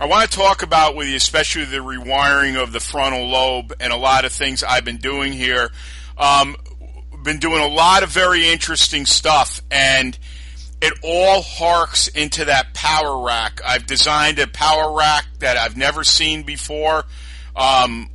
I 0.01 0.07
want 0.07 0.31
to 0.31 0.37
talk 0.37 0.63
about 0.63 0.97
with 0.97 1.09
you, 1.09 1.17
especially 1.17 1.65
the 1.65 1.79
rewiring 1.79 2.61
of 2.61 2.73
the 2.73 2.81
frontal 2.81 3.29
lobe 3.29 3.73
and 3.79 3.93
a 3.93 3.97
lot 3.97 4.25
of 4.25 4.33
things 4.33 4.65
I've 4.65 4.85
been 4.85 4.97
doing 4.97 5.33
here. 5.33 5.71
Um, 6.19 6.57
been 7.23 7.39
doing 7.39 7.63
a 7.63 7.69
lot 7.69 8.03
of 8.03 8.11
very 8.11 8.49
interesting 8.49 9.07
stuff, 9.07 9.63
and 9.71 10.19
it 10.85 10.99
all 11.03 11.43
harks 11.43 12.09
into 12.09 12.45
that 12.47 12.75
power 12.75 13.25
rack. 13.25 13.61
I've 13.65 13.87
designed 13.87 14.39
a 14.39 14.47
power 14.47 14.97
rack 14.97 15.27
that 15.41 15.57
I've 15.57 15.77
never 15.77 16.05
seen 16.05 16.43
before. 16.43 17.05
Um, 17.57 18.11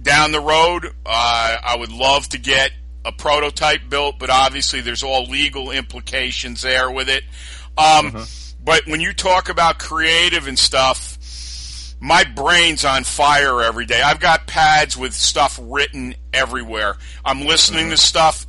down 0.00 0.32
the 0.32 0.40
road, 0.40 0.86
uh, 1.06 1.56
I 1.62 1.76
would 1.78 1.92
love 1.92 2.28
to 2.30 2.38
get 2.38 2.70
a 3.04 3.12
prototype 3.12 3.88
built, 3.88 4.18
but 4.18 4.30
obviously 4.30 4.80
there's 4.80 5.02
all 5.02 5.24
legal 5.26 5.70
implications 5.70 6.62
there 6.62 6.90
with 6.90 7.08
it. 7.08 7.22
Um, 7.76 8.12
But 8.62 8.86
when 8.86 9.00
you 9.00 9.12
talk 9.12 9.50
about 9.50 9.78
creative 9.78 10.46
and 10.46 10.58
stuff, 10.58 11.18
my 12.00 12.24
brain's 12.24 12.84
on 12.84 13.04
fire 13.04 13.62
every 13.62 13.84
day. 13.84 14.00
I've 14.00 14.20
got 14.20 14.46
pads 14.46 14.96
with 14.96 15.12
stuff 15.12 15.58
written 15.62 16.14
everywhere. 16.32 16.96
I'm 17.24 17.42
listening 17.42 17.90
to 17.90 17.96
stuff. 17.98 18.46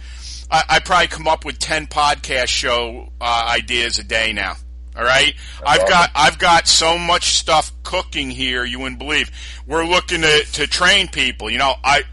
I, 0.50 0.64
I 0.70 0.80
probably 0.80 1.08
come 1.08 1.28
up 1.28 1.46
with 1.46 1.60
ten 1.60 1.88
podcast 1.88 2.48
show 2.48 3.12
uh, 3.20 3.52
ideas 3.56 4.00
a 4.00 4.04
day 4.04 4.34
now. 4.34 4.56
All 4.98 5.04
right, 5.04 5.36
I've 5.66 5.88
got 5.90 6.12
I've 6.16 6.40
got 6.40 6.68
so 6.68 6.98
much 6.98 7.36
stuff 7.36 7.72
cooking 7.84 8.30
here 8.30 8.64
you 8.64 8.80
wouldn't 8.80 9.00
believe. 9.00 9.30
We're 9.68 9.86
looking 9.86 10.22
to 10.22 10.46
to 10.54 10.68
train 10.68 11.10
people. 11.10 11.50
You 11.50 11.58
know, 11.58 11.74
I 11.84 12.04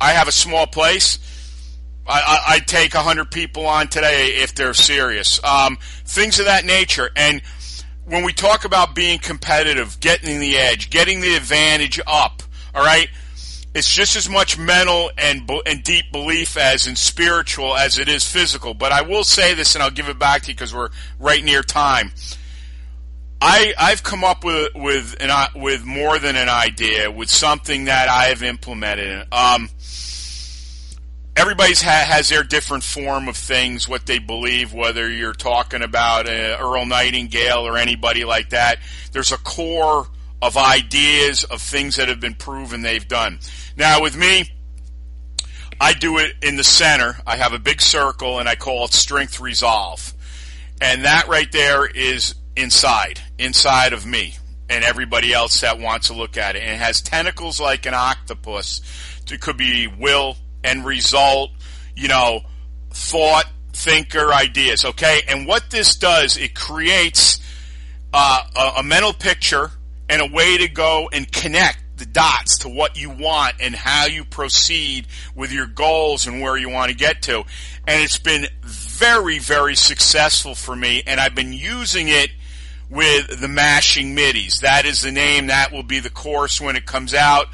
I 0.00 0.12
have 0.12 0.28
a 0.28 0.32
small 0.32 0.66
place. 0.66 1.18
I, 2.06 2.20
I, 2.20 2.54
I'd 2.54 2.66
take 2.66 2.94
a 2.94 3.00
hundred 3.02 3.30
people 3.30 3.66
on 3.66 3.88
today 3.88 4.34
if 4.42 4.54
they're 4.54 4.74
serious. 4.74 5.42
Um, 5.44 5.78
things 6.04 6.38
of 6.40 6.46
that 6.46 6.64
nature. 6.64 7.08
And 7.14 7.40
when 8.04 8.24
we 8.24 8.32
talk 8.32 8.64
about 8.64 8.94
being 8.94 9.18
competitive, 9.18 10.00
getting 10.00 10.40
the 10.40 10.58
edge, 10.58 10.90
getting 10.90 11.20
the 11.20 11.36
advantage 11.36 12.00
up, 12.06 12.42
all 12.74 12.84
right, 12.84 13.08
it's 13.74 13.92
just 13.92 14.16
as 14.16 14.28
much 14.28 14.58
mental 14.58 15.10
and 15.16 15.48
and 15.66 15.82
deep 15.82 16.10
belief 16.12 16.56
as 16.56 16.86
in 16.86 16.96
spiritual 16.96 17.76
as 17.76 17.98
it 17.98 18.08
is 18.08 18.26
physical. 18.26 18.74
But 18.74 18.92
I 18.92 19.02
will 19.02 19.24
say 19.24 19.54
this, 19.54 19.74
and 19.74 19.82
I'll 19.82 19.90
give 19.90 20.08
it 20.08 20.18
back 20.18 20.42
to 20.42 20.48
you 20.48 20.54
because 20.54 20.74
we're 20.74 20.90
right 21.18 21.42
near 21.42 21.62
time. 21.62 22.12
I 23.40 23.72
I've 23.78 24.02
come 24.02 24.24
up 24.24 24.44
with 24.44 24.74
with 24.74 25.16
an 25.20 25.30
with 25.54 25.84
more 25.84 26.18
than 26.18 26.36
an 26.36 26.48
idea, 26.48 27.10
with 27.10 27.30
something 27.30 27.84
that 27.84 28.08
I 28.08 28.24
have 28.24 28.42
implemented. 28.42 29.26
Um, 29.32 29.70
everybody's 31.36 31.80
ha- 31.80 32.04
has 32.06 32.28
their 32.28 32.42
different 32.42 32.82
form 32.82 33.28
of 33.28 33.36
things, 33.36 33.88
what 33.88 34.04
they 34.04 34.18
believe, 34.18 34.74
whether 34.74 35.08
you're 35.08 35.32
talking 35.32 35.82
about 35.82 36.26
uh, 36.26 36.58
Earl 36.60 36.86
Nightingale 36.86 37.66
or 37.66 37.78
anybody 37.78 38.24
like 38.24 38.50
that. 38.50 38.78
There's 39.12 39.32
a 39.32 39.38
core 39.38 40.08
of 40.42 40.56
ideas 40.56 41.44
of 41.44 41.60
things 41.60 41.96
that 41.96 42.08
have 42.08 42.20
been 42.20 42.34
proven 42.34 42.82
they've 42.82 43.06
done. 43.06 43.38
Now, 43.76 44.02
with 44.02 44.16
me, 44.16 44.44
I 45.80 45.94
do 45.94 46.18
it 46.18 46.34
in 46.42 46.56
the 46.56 46.64
center. 46.64 47.16
I 47.26 47.36
have 47.36 47.52
a 47.52 47.58
big 47.58 47.80
circle 47.80 48.38
and 48.38 48.48
I 48.48 48.54
call 48.54 48.84
it 48.84 48.92
strength 48.92 49.40
resolve. 49.40 50.12
And 50.80 51.04
that 51.04 51.28
right 51.28 51.50
there 51.50 51.86
is 51.86 52.34
inside, 52.56 53.20
inside 53.38 53.92
of 53.92 54.06
me 54.06 54.36
and 54.68 54.84
everybody 54.84 55.32
else 55.32 55.60
that 55.62 55.78
wants 55.78 56.08
to 56.08 56.14
look 56.14 56.36
at 56.36 56.56
it. 56.56 56.62
And 56.62 56.72
it 56.72 56.78
has 56.78 57.00
tentacles 57.00 57.60
like 57.60 57.86
an 57.86 57.94
octopus. 57.94 58.80
It 59.30 59.40
could 59.40 59.56
be 59.56 59.86
will 59.86 60.36
and 60.64 60.84
result, 60.84 61.50
you 61.96 62.08
know, 62.08 62.40
thought, 62.90 63.46
thinker, 63.72 64.32
ideas. 64.32 64.84
Okay. 64.84 65.22
And 65.28 65.46
what 65.46 65.70
this 65.70 65.96
does, 65.96 66.36
it 66.36 66.54
creates 66.54 67.40
uh, 68.12 68.42
a, 68.56 68.80
a 68.80 68.82
mental 68.82 69.12
picture 69.12 69.70
and 70.10 70.20
a 70.20 70.26
way 70.26 70.58
to 70.58 70.68
go 70.68 71.08
and 71.12 71.30
connect 71.30 71.78
the 71.96 72.04
dots 72.04 72.58
to 72.58 72.68
what 72.68 72.96
you 72.96 73.10
want 73.10 73.54
and 73.60 73.74
how 73.74 74.06
you 74.06 74.24
proceed 74.24 75.06
with 75.36 75.52
your 75.52 75.66
goals 75.66 76.26
and 76.26 76.40
where 76.40 76.56
you 76.56 76.68
want 76.68 76.90
to 76.90 76.96
get 76.96 77.22
to. 77.22 77.44
And 77.86 78.02
it's 78.02 78.18
been 78.18 78.46
very, 78.62 79.38
very 79.38 79.76
successful 79.76 80.54
for 80.54 80.74
me, 80.74 81.02
and 81.06 81.20
I've 81.20 81.34
been 81.34 81.52
using 81.52 82.08
it 82.08 82.30
with 82.90 83.40
the 83.40 83.48
mashing 83.48 84.16
middies. 84.16 84.60
That 84.60 84.84
is 84.84 85.02
the 85.02 85.12
name. 85.12 85.46
That 85.46 85.70
will 85.70 85.84
be 85.84 86.00
the 86.00 86.10
course 86.10 86.60
when 86.60 86.74
it 86.74 86.86
comes 86.86 87.14
out. 87.14 87.46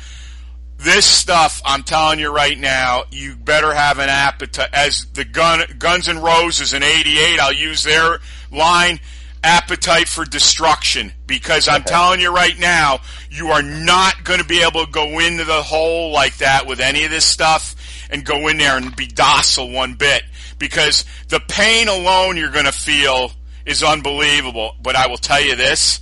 This 0.79 1.07
stuff, 1.07 1.61
I'm 1.65 1.83
telling 1.83 2.21
you 2.21 2.35
right 2.35 2.59
now, 2.59 3.05
you 3.11 3.37
better 3.37 3.75
have 3.75 3.99
an 3.99 4.09
appetite. 4.09 4.71
As 4.73 5.07
the 5.13 5.25
gun, 5.25 5.63
Guns 5.79 6.09
N' 6.09 6.21
Roses 6.21 6.73
in 6.73 6.83
'88, 6.83 7.39
I'll 7.41 7.53
use 7.53 7.83
their 7.83 8.21
line 8.51 9.01
appetite 9.43 10.09
for 10.09 10.25
destruction 10.25 11.13
because 11.27 11.69
I'm 11.69 11.83
telling 11.83 12.21
you 12.21 12.35
right 12.35 12.59
now, 12.59 13.01
you 13.31 13.49
are 13.49 13.63
not 13.63 14.25
going 14.25 14.41
to 14.41 14.47
be 14.47 14.63
able 14.63 14.85
to 14.85 14.91
go 14.91 15.19
into 15.19 15.45
the 15.45 15.63
hole 15.63 16.13
like 16.13 16.39
that 16.39 16.67
with 16.67 16.81
any 16.81 17.05
of 17.05 17.11
this 17.11 17.25
stuff 17.25 17.75
and 18.11 18.25
go 18.25 18.49
in 18.49 18.59
there 18.59 18.77
and 18.77 18.95
be 18.95 19.07
docile 19.07 19.71
one 19.71 19.95
bit 19.95 20.23
because 20.59 21.05
the 21.29 21.41
pain 21.41 21.89
alone 21.89 22.37
you're 22.37 22.51
going 22.51 22.65
to 22.65 22.73
feel 22.73 23.33
is 23.65 23.83
unbelievable. 23.83 24.77
But 24.83 24.97
I 24.97 25.09
will 25.09 25.19
tell 25.19 25.41
you 25.41 25.57
this. 25.57 26.01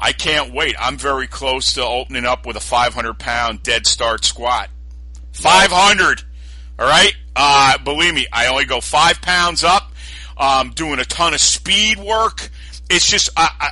I 0.00 0.12
can't 0.12 0.52
wait. 0.52 0.76
I'm 0.78 0.96
very 0.96 1.26
close 1.26 1.74
to 1.74 1.84
opening 1.84 2.24
up 2.24 2.46
with 2.46 2.56
a 2.56 2.60
500 2.60 3.18
pound 3.18 3.62
dead 3.62 3.86
start 3.86 4.24
squat. 4.24 4.68
500. 5.32 6.22
All 6.78 6.86
right. 6.86 7.12
Uh, 7.34 7.78
believe 7.78 8.14
me, 8.14 8.26
I 8.32 8.46
only 8.46 8.64
go 8.64 8.80
five 8.80 9.20
pounds 9.20 9.64
up. 9.64 9.92
Um, 10.36 10.70
doing 10.70 11.00
a 11.00 11.04
ton 11.04 11.34
of 11.34 11.40
speed 11.40 11.98
work. 11.98 12.48
It's 12.90 13.06
just 13.06 13.30
I, 13.36 13.50
I 13.60 13.68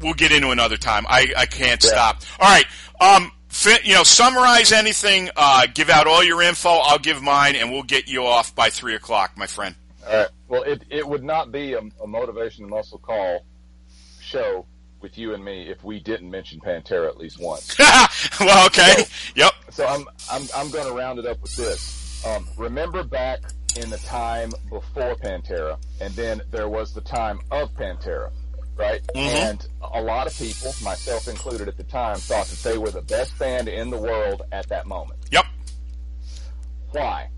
we'll 0.00 0.14
get 0.14 0.32
into 0.32 0.50
another 0.50 0.76
time. 0.76 1.04
I, 1.08 1.32
I 1.36 1.46
can't 1.46 1.82
Yeah. 1.84 1.90
stop. 1.90 2.22
All 2.38 2.48
right. 2.48 2.64
Um, 3.00 3.32
you 3.84 3.94
know, 3.94 4.04
summarize 4.04 4.72
anything. 4.72 5.28
Uh, 5.36 5.66
give 5.72 5.90
out 5.90 6.06
all 6.06 6.22
your 6.22 6.40
info. 6.42 6.68
I'll 6.70 6.98
give 6.98 7.20
mine, 7.22 7.56
and 7.56 7.70
we'll 7.70 7.82
get 7.82 8.08
you 8.08 8.24
off 8.24 8.54
by 8.54 8.70
three 8.70 8.94
o'clock, 8.94 9.32
my 9.36 9.46
friend. 9.46 9.74
All 10.06 10.16
right. 10.16 10.28
Well, 10.48 10.62
it, 10.62 10.82
it 10.90 11.06
would 11.06 11.24
not 11.24 11.50
be 11.52 11.74
a, 11.74 11.80
a 12.02 12.06
motivation 12.06 12.64
and 12.64 12.70
muscle 12.70 12.98
call 12.98 13.44
show 14.20 14.66
with 15.00 15.16
you 15.18 15.34
and 15.34 15.44
me 15.44 15.68
if 15.68 15.82
we 15.82 15.98
didn't 15.98 16.30
mention 16.30 16.60
Pantera 16.60 17.08
at 17.08 17.16
least 17.16 17.40
once. 17.40 17.76
well, 18.40 18.66
okay. 18.66 19.04
Yep. 19.34 19.52
So 19.70 19.86
I'm 19.86 20.04
I'm 20.30 20.42
I'm 20.56 20.70
going 20.70 20.86
to 20.86 20.92
round 20.92 21.18
it 21.18 21.26
up 21.26 21.40
with 21.42 21.56
this. 21.56 22.24
Um, 22.26 22.46
remember 22.56 23.02
back 23.02 23.40
in 23.76 23.90
the 23.90 23.98
time 23.98 24.50
before 24.68 25.14
Pantera, 25.16 25.76
and 26.00 26.12
then 26.14 26.40
there 26.50 26.68
was 26.68 26.92
the 26.92 27.00
time 27.00 27.40
of 27.50 27.72
Pantera, 27.74 28.30
right? 28.76 29.00
And 29.14 29.66
a 29.94 30.00
lot 30.02 30.26
of 30.26 30.36
people, 30.36 30.72
myself 30.82 31.28
included 31.28 31.68
at 31.68 31.76
the 31.76 31.84
time, 31.84 32.16
thought 32.16 32.46
that 32.46 32.58
they 32.68 32.78
were 32.78 32.90
the 32.90 33.02
best 33.02 33.38
band 33.38 33.68
in 33.68 33.90
the 33.90 33.98
world 33.98 34.42
at 34.52 34.68
that 34.68 34.86
moment. 34.86 35.20
Yep. 35.30 35.44
Why? 36.92 37.28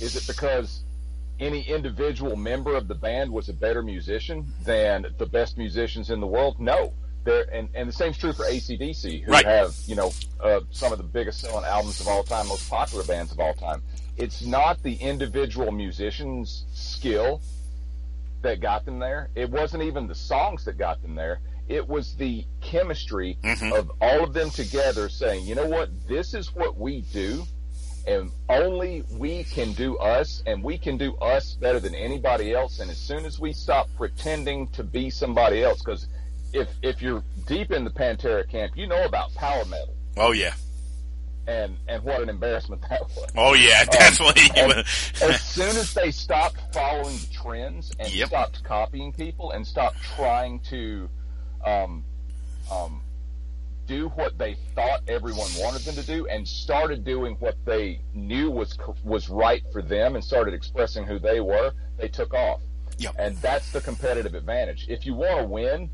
Is 0.00 0.16
it 0.16 0.26
because 0.26 0.82
any 1.40 1.62
individual 1.62 2.36
member 2.36 2.76
of 2.76 2.86
the 2.88 2.94
band 2.94 3.30
was 3.32 3.48
a 3.48 3.52
better 3.52 3.82
musician 3.82 4.52
than 4.62 5.06
the 5.18 5.26
best 5.26 5.58
musicians 5.58 6.10
in 6.10 6.20
the 6.20 6.26
world? 6.26 6.60
No. 6.60 6.92
There, 7.24 7.46
and, 7.52 7.70
and 7.74 7.88
the 7.88 7.92
same's 7.92 8.18
true 8.18 8.34
for 8.34 8.44
ACDC, 8.44 9.22
who 9.24 9.32
Right. 9.32 9.46
have, 9.46 9.74
you 9.86 9.94
know, 9.96 10.12
uh, 10.40 10.60
some 10.70 10.92
of 10.92 10.98
the 10.98 11.04
biggest 11.04 11.40
selling 11.40 11.64
albums 11.64 11.98
of 12.00 12.06
all 12.06 12.22
time, 12.22 12.48
most 12.48 12.68
popular 12.68 13.02
bands 13.04 13.32
of 13.32 13.40
all 13.40 13.54
time. 13.54 13.82
It's 14.16 14.42
not 14.42 14.82
the 14.82 14.94
individual 14.94 15.72
musician's 15.72 16.64
skill 16.72 17.40
that 18.42 18.60
got 18.60 18.84
them 18.84 18.98
there. 18.98 19.30
It 19.34 19.50
wasn't 19.50 19.84
even 19.84 20.06
the 20.06 20.14
songs 20.14 20.64
that 20.66 20.78
got 20.78 21.02
them 21.02 21.14
there. 21.14 21.40
It 21.68 21.88
was 21.88 22.14
the 22.16 22.44
chemistry 22.60 23.38
mm-hmm. 23.42 23.72
of 23.72 23.90
all 24.00 24.22
of 24.22 24.34
them 24.34 24.50
together 24.50 25.08
saying, 25.08 25.46
you 25.46 25.54
know 25.54 25.66
what, 25.66 25.88
this 26.06 26.34
is 26.34 26.54
what 26.54 26.76
we 26.78 27.02
do 27.12 27.44
and 28.06 28.30
only 28.50 29.02
we 29.12 29.44
can 29.44 29.72
do 29.72 29.96
us 29.96 30.42
and 30.46 30.62
we 30.62 30.76
can 30.76 30.98
do 30.98 31.16
us 31.16 31.54
better 31.54 31.80
than 31.80 31.94
anybody 31.94 32.52
else 32.52 32.80
and 32.80 32.90
as 32.90 32.98
soon 32.98 33.24
as 33.24 33.40
we 33.40 33.50
stop 33.50 33.88
pretending 33.96 34.68
to 34.68 34.84
be 34.84 35.08
somebody 35.08 35.62
else 35.62 35.78
because 35.78 36.06
if 36.52 36.68
if 36.82 37.00
you're 37.00 37.24
deep 37.46 37.70
in 37.70 37.82
the 37.82 37.90
pantera 37.90 38.46
camp 38.46 38.76
you 38.76 38.86
know 38.86 39.02
about 39.06 39.34
power 39.34 39.64
metal 39.64 39.94
Oh 40.16 40.32
yeah. 40.32 40.54
And 41.46 41.76
and 41.88 42.02
what 42.02 42.20
an 42.22 42.28
embarrassment 42.28 42.82
that 42.88 43.00
was 43.02 43.30
Oh 43.36 43.54
yeah. 43.54 43.84
Definitely. 43.84 44.50
and 44.56 44.72
as 45.22 45.40
soon 45.42 45.68
as 45.76 45.92
they 45.94 46.10
stopped 46.10 46.56
following 46.72 47.16
the 47.16 47.28
trends 47.32 47.92
and 47.98 48.12
Yep. 48.12 48.28
stopped 48.28 48.64
copying 48.64 49.12
people 49.12 49.50
and 49.52 49.66
stopped 49.66 49.96
trying 50.16 50.60
to 50.70 51.08
um, 51.64 52.04
um, 52.70 53.02
do 53.86 54.08
what 54.10 54.38
they 54.38 54.54
thought 54.74 55.02
everyone 55.08 55.48
wanted 55.58 55.82
them 55.82 55.94
to 55.94 56.02
do 56.02 56.26
and 56.26 56.46
started 56.46 57.04
doing 57.04 57.36
what 57.40 57.56
they 57.64 58.00
knew 58.14 58.50
was 58.50 58.76
was 59.02 59.28
right 59.28 59.62
for 59.72 59.82
them 59.82 60.14
and 60.14 60.24
started 60.24 60.54
expressing 60.54 61.04
who 61.04 61.18
they 61.18 61.40
were, 61.40 61.72
they 61.98 62.08
took 62.08 62.32
off. 62.32 62.60
Yep. 62.98 63.14
And 63.18 63.36
that's 63.38 63.70
the 63.72 63.80
competitive 63.80 64.34
advantage. 64.34 64.86
If 64.88 65.04
you 65.04 65.14
want 65.14 65.40
to 65.40 65.46
win, 65.46 65.90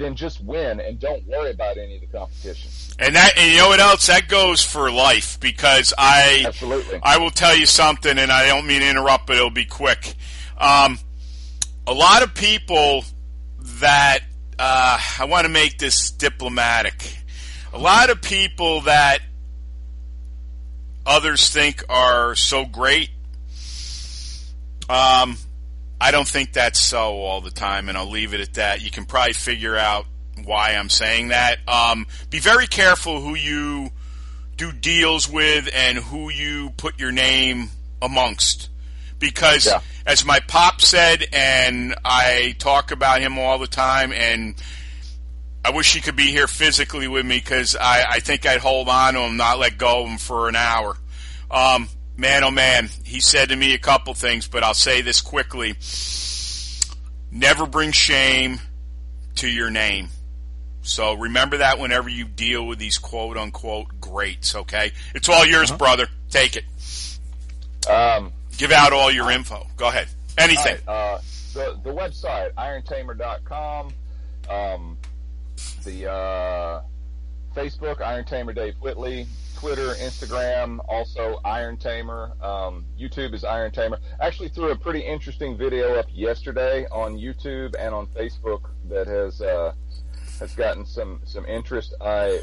then 0.00 0.16
just 0.16 0.42
win 0.42 0.80
and 0.80 0.98
don't 0.98 1.26
worry 1.26 1.50
about 1.50 1.76
any 1.76 1.96
of 1.96 2.00
the 2.00 2.06
competition. 2.06 2.70
and 2.98 3.14
that, 3.14 3.36
and 3.36 3.52
you 3.52 3.58
know 3.58 3.68
what 3.68 3.80
else? 3.80 4.06
That 4.06 4.28
goes 4.28 4.64
for 4.64 4.90
life 4.90 5.38
because 5.40 5.92
I. 5.96 6.44
Absolutely. 6.46 7.00
I 7.02 7.18
will 7.18 7.30
tell 7.30 7.56
you 7.56 7.66
something, 7.66 8.18
and 8.18 8.32
I 8.32 8.46
don't 8.46 8.66
mean 8.66 8.80
to 8.80 8.88
interrupt, 8.88 9.26
but 9.26 9.36
it'll 9.36 9.50
be 9.50 9.64
quick. 9.64 10.14
Um, 10.58 10.98
a 11.86 11.94
lot 11.94 12.22
of 12.22 12.34
people 12.34 13.04
that 13.80 14.20
uh, 14.58 14.98
I 15.18 15.24
want 15.24 15.44
to 15.44 15.52
make 15.52 15.78
this 15.78 16.10
diplomatic. 16.10 17.18
A 17.72 17.78
lot 17.78 18.10
of 18.10 18.20
people 18.20 18.82
that 18.82 19.20
others 21.06 21.50
think 21.50 21.84
are 21.88 22.34
so 22.34 22.64
great. 22.64 23.10
Um, 24.88 25.36
I 26.00 26.10
don't 26.10 26.26
think 26.26 26.52
that's 26.52 26.78
so 26.78 27.18
all 27.20 27.40
the 27.40 27.50
time, 27.50 27.88
and 27.88 27.98
I'll 27.98 28.08
leave 28.10 28.32
it 28.34 28.40
at 28.40 28.54
that. 28.54 28.80
You 28.82 28.90
can 28.90 29.04
probably 29.04 29.34
figure 29.34 29.76
out 29.76 30.06
why 30.44 30.70
I'm 30.70 30.88
saying 30.88 31.28
that. 31.28 31.58
Um, 31.68 32.06
be 32.30 32.38
very 32.38 32.66
careful 32.66 33.20
who 33.20 33.34
you 33.34 33.90
do 34.56 34.72
deals 34.72 35.28
with 35.28 35.68
and 35.74 35.98
who 35.98 36.30
you 36.30 36.70
put 36.76 36.98
your 36.98 37.12
name 37.12 37.68
amongst. 38.00 38.68
Because, 39.18 39.66
Yeah. 39.66 39.80
as 40.06 40.24
my 40.24 40.40
pop 40.40 40.80
said, 40.80 41.26
and 41.32 41.94
I 42.04 42.54
talk 42.58 42.90
about 42.90 43.20
him 43.20 43.38
all 43.38 43.58
the 43.58 43.66
time, 43.66 44.12
and 44.12 44.54
I 45.62 45.70
wish 45.72 45.92
he 45.92 46.00
could 46.00 46.16
be 46.16 46.30
here 46.30 46.46
physically 46.46 47.06
with 47.08 47.26
me 47.26 47.36
because 47.36 47.76
I, 47.76 48.04
I 48.08 48.20
think 48.20 48.46
I'd 48.46 48.60
hold 48.60 48.88
on 48.88 49.12
to 49.14 49.20
him, 49.20 49.36
not 49.36 49.58
let 49.58 49.76
go 49.76 50.04
of 50.04 50.08
him 50.08 50.16
for 50.18 50.48
an 50.48 50.56
hour. 50.56 50.96
Um, 51.50 51.88
man, 52.20 52.44
oh 52.44 52.50
man, 52.50 52.88
he 53.02 53.20
said 53.20 53.48
to 53.48 53.56
me 53.56 53.74
a 53.74 53.78
couple 53.78 54.14
things, 54.14 54.46
but 54.46 54.62
I'll 54.62 54.74
say 54.74 55.00
this 55.00 55.20
quickly. 55.20 55.74
Never 57.32 57.66
bring 57.66 57.92
shame 57.92 58.60
to 59.36 59.48
your 59.48 59.70
name. 59.70 60.08
So 60.82 61.14
remember 61.14 61.58
that 61.58 61.78
whenever 61.78 62.08
you 62.08 62.26
deal 62.26 62.66
with 62.66 62.78
these 62.78 62.98
quote 62.98 63.36
unquote 63.36 64.00
greats, 64.00 64.54
okay? 64.54 64.92
It's 65.14 65.28
all 65.28 65.46
yours, 65.46 65.70
brother. 65.70 66.08
Take 66.30 66.56
it. 66.56 66.64
Um, 67.88 68.32
Give 68.56 68.72
out 68.72 68.92
all 68.92 69.10
your 69.10 69.30
info. 69.30 69.66
Go 69.76 69.88
ahead. 69.88 70.08
Anything. 70.38 70.76
All 70.86 70.94
right, 70.94 71.14
uh, 71.14 71.20
the 71.54 71.80
the 71.82 71.90
website 71.90 72.52
irontamer.com, 72.54 73.92
um, 74.48 74.96
the 75.84 76.10
uh, 76.10 76.80
Facebook 77.54 78.00
Iron 78.00 78.24
Tamer 78.24 78.52
Dave 78.52 78.74
Whitley, 78.80 79.26
Twitter, 79.56 79.94
Instagram, 79.94 80.78
also 80.88 81.38
Iron 81.44 81.76
Tamer. 81.76 82.32
Um, 82.40 82.84
YouTube 82.98 83.34
is 83.34 83.44
Iron 83.44 83.70
Tamer. 83.72 83.98
Actually, 84.20 84.48
threw 84.48 84.70
a 84.70 84.76
pretty 84.76 85.00
interesting 85.00 85.56
video 85.56 85.94
up 85.96 86.06
yesterday 86.12 86.86
on 86.90 87.18
YouTube 87.18 87.74
and 87.78 87.94
on 87.94 88.06
Facebook 88.08 88.62
that 88.88 89.06
has 89.06 89.40
uh, 89.42 89.72
has 90.38 90.54
gotten 90.54 90.86
some 90.86 91.20
some 91.24 91.44
interest. 91.46 91.94
I 92.00 92.40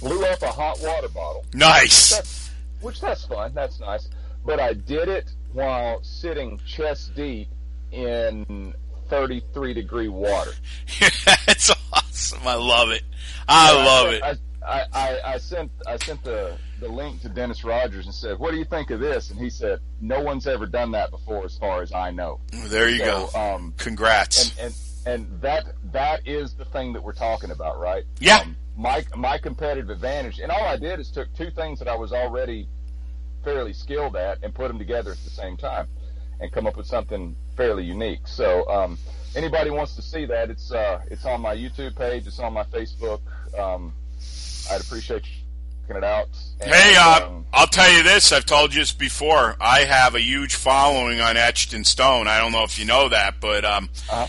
blew 0.00 0.24
up 0.24 0.42
a 0.42 0.48
hot 0.50 0.78
water 0.82 1.08
bottle 1.08 1.44
Nice. 1.54 2.10
that's, 2.10 2.50
which 2.80 3.00
that's 3.00 3.24
fun. 3.24 3.52
That's 3.54 3.80
nice. 3.80 4.08
But 4.44 4.60
I 4.60 4.74
did 4.74 5.08
it 5.08 5.30
while 5.52 6.02
sitting 6.02 6.60
chest 6.66 7.14
deep 7.14 7.48
in 7.92 8.74
33 9.08 9.74
degree 9.74 10.08
water. 10.08 10.52
That's 11.46 11.70
awesome. 11.92 12.40
I 12.46 12.54
love 12.54 12.90
it. 12.90 13.02
I 13.48 13.72
love 13.84 14.12
it. 14.12 14.22
I, 14.22 14.34
I, 14.66 14.84
I, 14.92 15.20
I 15.34 15.38
sent 15.38 15.70
I 15.86 15.96
sent 15.98 16.24
the, 16.24 16.56
the 16.80 16.88
link 16.88 17.20
to 17.22 17.28
Dennis 17.28 17.64
Rogers 17.64 18.06
and 18.06 18.14
said, 18.14 18.38
"What 18.38 18.52
do 18.52 18.56
you 18.56 18.64
think 18.64 18.90
of 18.90 19.00
this?" 19.00 19.30
And 19.30 19.38
he 19.38 19.50
said, 19.50 19.80
"No 20.00 20.20
one's 20.20 20.46
ever 20.46 20.64
done 20.66 20.92
that 20.92 21.10
before, 21.10 21.44
as 21.44 21.56
far 21.58 21.82
as 21.82 21.92
I 21.92 22.10
know." 22.10 22.40
There 22.68 22.88
you 22.88 22.98
So, 23.00 23.28
go. 23.34 23.38
um, 23.54 23.74
Congrats. 23.76 24.56
and 24.58 24.74
and 25.06 25.26
and 25.30 25.40
that 25.42 25.66
that 25.92 26.26
is 26.26 26.54
the 26.54 26.64
thing 26.64 26.94
that 26.94 27.02
we're 27.02 27.12
talking 27.12 27.50
about, 27.50 27.78
right? 27.78 28.04
Yeah. 28.20 28.38
Um, 28.38 28.56
my 28.76 29.04
my 29.14 29.36
competitive 29.36 29.90
advantage, 29.90 30.38
and 30.40 30.50
all 30.50 30.64
I 30.64 30.78
did 30.78 30.98
is 30.98 31.10
took 31.10 31.32
two 31.36 31.50
things 31.50 31.78
that 31.80 31.88
I 31.88 31.94
was 31.96 32.12
already 32.12 32.66
fairly 33.44 33.74
skilled 33.74 34.16
at 34.16 34.38
and 34.42 34.54
put 34.54 34.68
them 34.68 34.78
together 34.78 35.10
at 35.12 35.18
the 35.18 35.30
same 35.30 35.58
time, 35.58 35.86
and 36.40 36.50
come 36.52 36.66
up 36.66 36.76
with 36.76 36.86
something 36.86 37.36
fairly 37.56 37.84
unique. 37.84 38.26
So, 38.26 38.68
um, 38.68 38.98
anybody 39.36 39.70
wants 39.70 39.94
to 39.96 40.02
see 40.02 40.24
that, 40.26 40.50
it's 40.50 40.72
uh, 40.72 41.00
it's 41.10 41.24
on 41.24 41.40
my 41.40 41.54
YouTube 41.56 41.96
page, 41.96 42.26
it's 42.26 42.38
on 42.40 42.52
my 42.52 42.64
Facebook. 42.64 43.20
Um, 43.58 43.92
I'd 44.70 44.80
appreciate 44.80 45.24
you 45.26 45.32
checking 45.82 45.96
it 45.96 46.04
out. 46.04 46.28
And, 46.60 46.70
Hey, 46.74 46.96
uh, 46.96 47.26
um, 47.28 47.46
I'll 47.52 47.66
tell 47.66 47.90
you 47.92 48.02
this. 48.02 48.32
I've 48.32 48.46
told 48.46 48.72
you 48.74 48.80
this 48.80 48.92
before. 48.92 49.54
I 49.60 49.80
have 49.84 50.14
a 50.14 50.20
huge 50.20 50.54
following 50.54 51.20
on 51.20 51.36
Etched 51.36 51.74
in 51.74 51.84
Stone. 51.84 52.26
I 52.28 52.38
don't 52.38 52.52
know 52.52 52.64
if 52.64 52.78
you 52.78 52.86
know 52.86 53.08
that, 53.10 53.34
but 53.40 53.64
um, 53.66 53.90
Uh-huh. 54.10 54.26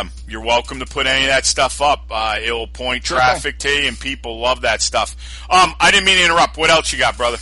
um, 0.00 0.10
you're 0.28 0.44
welcome 0.44 0.80
to 0.80 0.86
put 0.86 1.06
any 1.06 1.24
of 1.24 1.30
that 1.30 1.46
stuff 1.46 1.80
up. 1.80 2.04
Uh, 2.10 2.36
it'll 2.42 2.66
point 2.66 3.02
traffic 3.04 3.58
to 3.60 3.68
you, 3.70 3.88
and 3.88 3.98
people 3.98 4.38
love 4.38 4.60
that 4.60 4.82
stuff. 4.82 5.16
Um, 5.50 5.74
I 5.80 5.90
didn't 5.90 6.04
mean 6.04 6.18
to 6.18 6.24
interrupt. 6.26 6.56
What 6.58 6.68
else 6.70 6.92
you 6.92 6.98
got, 6.98 7.16
brother? 7.16 7.38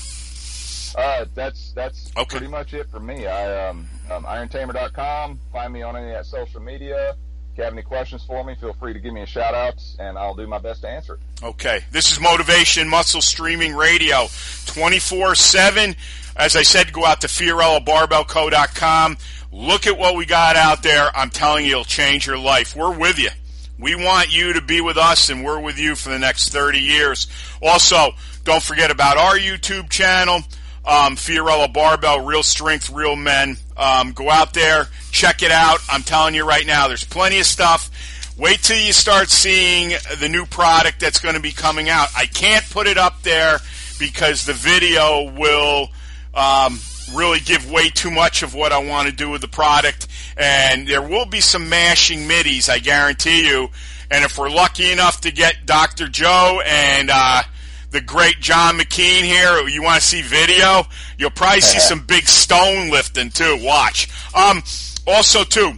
Uh, 0.97 1.27
that's 1.35 1.73
that's 1.73 2.11
Okay. 2.17 2.39
pretty 2.39 2.47
much 2.51 2.73
it 2.73 2.89
for 2.91 3.01
me. 3.01 3.27
I 3.27 3.69
um, 3.69 3.89
um 4.11 4.25
irontamer.com. 4.25 5.41
Find 5.53 5.73
me 5.73 5.83
on 5.83 5.97
any 5.97 6.09
of 6.09 6.15
that 6.15 6.27
social 6.27 6.61
media. 6.61 7.17
If 7.53 7.59
you 7.59 7.65
have 7.65 7.73
any 7.73 7.83
questions 7.83 8.23
for 8.25 8.45
me, 8.45 8.55
feel 8.55 8.75
free 8.75 8.93
to 8.93 8.99
give 8.99 9.15
me 9.15 9.23
a 9.23 9.27
shout 9.27 9.55
out, 9.55 9.83
and 9.99 10.19
I'll 10.19 10.35
do 10.35 10.47
my 10.47 10.59
best 10.59 10.83
to 10.83 10.89
answer 10.89 11.15
it. 11.15 11.21
Okay. 11.43 11.81
This 11.91 12.13
is 12.13 12.21
Motivation 12.21 12.89
Muscle 12.89 13.23
Streaming 13.23 13.75
Radio 13.75 14.27
24 14.67 15.35
7. 15.35 15.97
As 16.37 16.55
I 16.55 16.63
said, 16.63 16.93
go 16.93 17.07
out 17.07 17.23
to 17.23 17.29
FiorilloBarbellCo.com. 17.29 19.17
Look 19.53 19.87
at 19.87 19.97
what 19.97 20.17
we 20.17 20.27
got 20.27 20.57
out 20.57 20.83
there. 20.83 21.11
I'm 21.17 21.31
telling 21.31 21.65
you, 21.65 21.73
it'll 21.73 21.85
change 21.85 22.27
your 22.27 22.37
life. 22.37 22.77
We're 22.77 22.95
with 22.95 23.19
you. 23.19 23.31
We 23.79 23.95
want 23.95 24.35
you 24.35 24.53
to 24.55 24.61
be 24.61 24.83
with 24.83 24.99
us, 24.99 25.31
and 25.31 25.45
we're 25.45 25.61
with 25.61 25.79
you 25.79 25.95
for 25.95 26.11
the 26.11 26.19
next 26.19 26.51
30 26.51 26.79
years. 26.79 27.27
Also, 27.63 28.11
don't 28.45 28.63
forget 28.63 28.91
about 28.91 29.17
our 29.17 29.39
YouTube 29.39 29.89
channel. 29.89 30.37
Um, 30.85 31.17
Fiorillo 31.17 31.73
Barbell, 31.73 32.21
real 32.21 32.43
strength, 32.43 32.91
real 32.91 33.17
men. 33.17 33.57
Um, 33.77 34.13
go 34.13 34.31
out 34.31 34.55
there, 34.55 34.89
check 35.11 35.43
it 35.43 35.51
out. 35.51 35.79
I'm 35.89 36.03
telling 36.03 36.35
you 36.35 36.47
right 36.47 36.67
now, 36.67 36.89
there's 36.89 37.05
plenty 37.05 37.39
of 37.39 37.47
stuff. 37.47 37.91
Wait 38.39 38.63
till 38.63 38.79
you 38.79 38.93
start 38.93 39.31
seeing 39.31 39.95
the 40.21 40.29
new 40.29 40.45
product 40.47 41.01
that's 41.01 41.21
going 41.21 41.35
to 41.35 41.41
be 41.41 41.53
coming 41.53 41.89
out. 41.89 42.09
I 42.17 42.27
can't 42.27 42.65
put 42.71 42.87
it 42.87 42.99
up 42.99 43.23
there 43.23 43.59
because 43.99 44.45
the 44.45 44.53
video 44.53 45.31
will 45.33 45.89
um, 46.35 46.79
really 47.15 47.41
give 47.41 47.71
way 47.71 47.89
too 47.89 48.11
much 48.11 48.43
of 48.43 48.55
what 48.55 48.73
I 48.73 48.79
want 48.79 49.09
to 49.09 49.15
do 49.15 49.31
with 49.31 49.41
the 49.41 49.49
product. 49.49 50.07
And 50.37 50.87
there 50.87 51.03
will 51.03 51.27
be 51.27 51.41
some 51.41 51.69
mashing 51.69 52.27
middies, 52.27 52.69
I 52.69 52.79
guarantee 52.79 53.49
you. 53.49 53.69
And 54.11 54.25
if 54.25 54.39
we're 54.39 54.51
lucky 54.51 54.93
enough 54.93 55.23
to 55.23 55.31
get 55.33 55.67
Dr. 55.67 56.09
Joe 56.09 56.61
and 56.65 57.11
uh, 57.13 57.43
the 57.91 58.01
great 58.01 58.41
John 58.41 58.79
McKean 58.79 59.23
here, 59.23 59.67
you 59.69 59.83
want 59.83 60.01
to 60.01 60.07
see 60.07 60.23
video, 60.23 60.83
you'll 61.19 61.31
probably 61.31 61.61
see 61.61 61.79
some 61.79 62.01
big 62.01 62.29
stone 62.29 62.91
lifting 62.91 63.31
too. 63.31 63.59
Watch. 63.61 64.09
Um, 64.35 64.63
also, 65.07 65.45
too, 65.45 65.73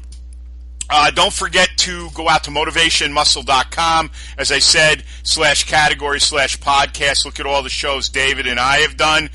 uh, 0.90 1.10
don't 1.10 1.32
forget 1.32 1.68
to 1.76 2.08
go 2.14 2.28
out 2.28 2.44
to 2.44 2.50
motivationmuscle.com, 2.50 4.10
as 4.38 4.50
I 4.50 4.58
said, 4.58 5.04
slash 5.22 5.64
category 5.64 6.20
slash 6.20 6.58
podcast. 6.58 7.24
Look 7.26 7.40
at 7.40 7.46
all 7.46 7.62
the 7.62 7.68
shows 7.68 8.08
David 8.08 8.46
and 8.46 8.58
I 8.58 8.78
have 8.78 8.96
done. 8.96 9.28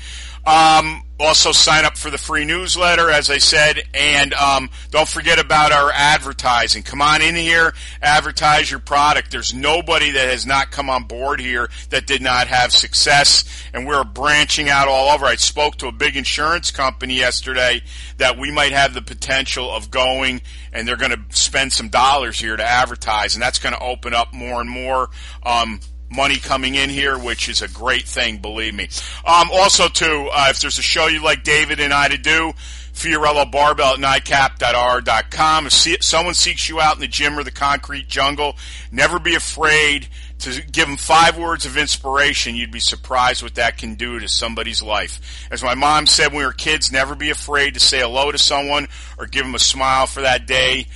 Um, 0.44 1.03
also 1.18 1.52
sign 1.52 1.84
up 1.84 1.96
for 1.96 2.10
the 2.10 2.18
free 2.18 2.44
newsletter, 2.44 3.08
as 3.10 3.30
I 3.30 3.38
said, 3.38 3.82
and 3.94 4.34
um, 4.34 4.70
don't 4.90 5.08
forget 5.08 5.38
about 5.38 5.70
our 5.70 5.90
advertising. 5.92 6.82
Come 6.82 7.00
on 7.00 7.22
in 7.22 7.36
here, 7.36 7.72
advertise 8.02 8.70
your 8.70 8.80
product. 8.80 9.30
There's 9.30 9.54
nobody 9.54 10.10
that 10.10 10.28
has 10.28 10.44
not 10.44 10.70
come 10.70 10.90
on 10.90 11.04
board 11.04 11.40
here 11.40 11.70
that 11.90 12.06
did 12.06 12.20
not 12.20 12.48
have 12.48 12.72
success, 12.72 13.44
and 13.72 13.86
we're 13.86 14.04
branching 14.04 14.68
out 14.68 14.88
all 14.88 15.10
over. 15.10 15.26
I 15.26 15.36
spoke 15.36 15.76
to 15.76 15.86
a 15.86 15.92
big 15.92 16.16
insurance 16.16 16.70
company 16.70 17.14
yesterday 17.14 17.82
that 18.18 18.38
we 18.38 18.50
might 18.50 18.72
have 18.72 18.92
the 18.92 19.02
potential 19.02 19.70
of 19.70 19.90
going, 19.90 20.42
and 20.72 20.86
they're 20.86 20.96
going 20.96 21.12
to 21.12 21.36
spend 21.36 21.72
some 21.72 21.88
dollars 21.88 22.40
here 22.40 22.56
to 22.56 22.64
advertise, 22.64 23.34
and 23.34 23.42
that's 23.42 23.60
going 23.60 23.74
to 23.74 23.80
open 23.80 24.14
up 24.14 24.34
more 24.34 24.60
and 24.60 24.68
more. 24.68 25.10
Um, 25.44 25.78
money 26.14 26.36
coming 26.38 26.74
in 26.74 26.90
here, 26.90 27.18
which 27.18 27.48
is 27.48 27.62
a 27.62 27.68
great 27.68 28.04
thing, 28.04 28.38
believe 28.38 28.74
me. 28.74 28.88
Um, 29.26 29.50
also, 29.52 29.88
too, 29.88 30.28
uh, 30.32 30.48
if 30.50 30.60
there's 30.60 30.78
a 30.78 30.82
show 30.82 31.06
you'd 31.06 31.22
like 31.22 31.44
David 31.44 31.80
and 31.80 31.92
I 31.92 32.08
to 32.08 32.18
do, 32.18 32.52
Fiorillo 32.94 33.50
Barbell 33.50 33.94
at 33.94 34.00
nightcap.r.com. 34.00 35.66
If 35.66 36.04
someone 36.04 36.34
seeks 36.34 36.68
you 36.68 36.80
out 36.80 36.94
in 36.94 37.00
the 37.00 37.08
gym 37.08 37.38
or 37.38 37.42
the 37.42 37.50
concrete 37.50 38.08
jungle, 38.08 38.56
never 38.92 39.18
be 39.18 39.34
afraid 39.34 40.08
to 40.38 40.62
give 40.62 40.86
them 40.86 40.96
five 40.96 41.36
words 41.36 41.66
of 41.66 41.76
inspiration. 41.76 42.54
You'd 42.54 42.70
be 42.70 42.80
surprised 42.80 43.42
what 43.42 43.56
that 43.56 43.78
can 43.78 43.94
do 43.94 44.20
to 44.20 44.28
somebody's 44.28 44.82
life. 44.82 45.48
As 45.50 45.62
my 45.62 45.74
mom 45.74 46.06
said 46.06 46.28
when 46.28 46.38
we 46.38 46.44
were 46.44 46.52
kids, 46.52 46.92
never 46.92 47.14
be 47.14 47.30
afraid 47.30 47.74
to 47.74 47.80
say 47.80 48.00
hello 48.00 48.30
to 48.30 48.38
someone 48.38 48.88
or 49.18 49.26
give 49.26 49.44
them 49.44 49.54
a 49.54 49.60
smile 49.60 50.06
for 50.06 50.20
that 50.20 50.46
day. 50.46 50.86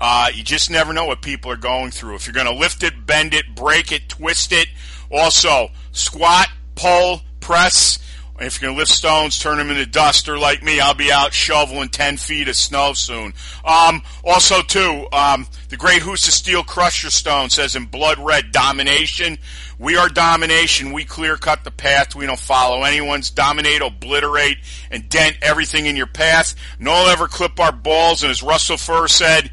Uh, 0.00 0.30
you 0.32 0.44
just 0.44 0.70
never 0.70 0.92
know 0.92 1.06
what 1.06 1.22
people 1.22 1.50
are 1.50 1.56
going 1.56 1.90
through. 1.90 2.14
If 2.14 2.26
you're 2.26 2.34
going 2.34 2.46
to 2.46 2.54
lift 2.54 2.82
it, 2.82 3.06
bend 3.06 3.34
it, 3.34 3.54
break 3.54 3.92
it, 3.92 4.08
twist 4.08 4.52
it. 4.52 4.68
Also, 5.10 5.68
squat, 5.92 6.48
pull, 6.74 7.22
press. 7.40 7.98
If 8.40 8.60
you're 8.62 8.68
going 8.68 8.76
to 8.76 8.78
lift 8.78 8.92
stones, 8.92 9.36
turn 9.40 9.58
them 9.58 9.70
into 9.70 9.84
dust, 9.84 10.28
or 10.28 10.38
like 10.38 10.62
me, 10.62 10.78
I'll 10.78 10.94
be 10.94 11.10
out 11.10 11.34
shoveling 11.34 11.88
10 11.88 12.18
feet 12.18 12.46
of 12.46 12.54
snow 12.54 12.92
soon. 12.92 13.34
Um, 13.64 14.02
also, 14.22 14.62
too, 14.62 15.08
um, 15.12 15.48
the 15.70 15.76
great 15.76 16.02
Husa 16.02 16.30
Steel 16.30 16.62
Crusher 16.62 17.10
Stone 17.10 17.50
says 17.50 17.74
in 17.74 17.86
blood 17.86 18.18
red, 18.20 18.52
domination. 18.52 19.38
We 19.80 19.96
are 19.96 20.08
domination. 20.08 20.92
We 20.92 21.04
clear 21.04 21.36
cut 21.36 21.64
the 21.64 21.72
path. 21.72 22.14
We 22.14 22.26
don't 22.26 22.38
follow 22.38 22.84
anyone's. 22.84 23.30
Dominate, 23.30 23.82
obliterate, 23.82 24.58
and 24.92 25.08
dent 25.08 25.36
everything 25.42 25.86
in 25.86 25.96
your 25.96 26.06
path. 26.06 26.54
No 26.78 26.92
one 26.92 27.10
ever 27.10 27.26
clip 27.26 27.58
our 27.58 27.72
balls. 27.72 28.22
And 28.22 28.30
as 28.30 28.42
Russell 28.42 28.76
Furr 28.76 29.08
said, 29.08 29.50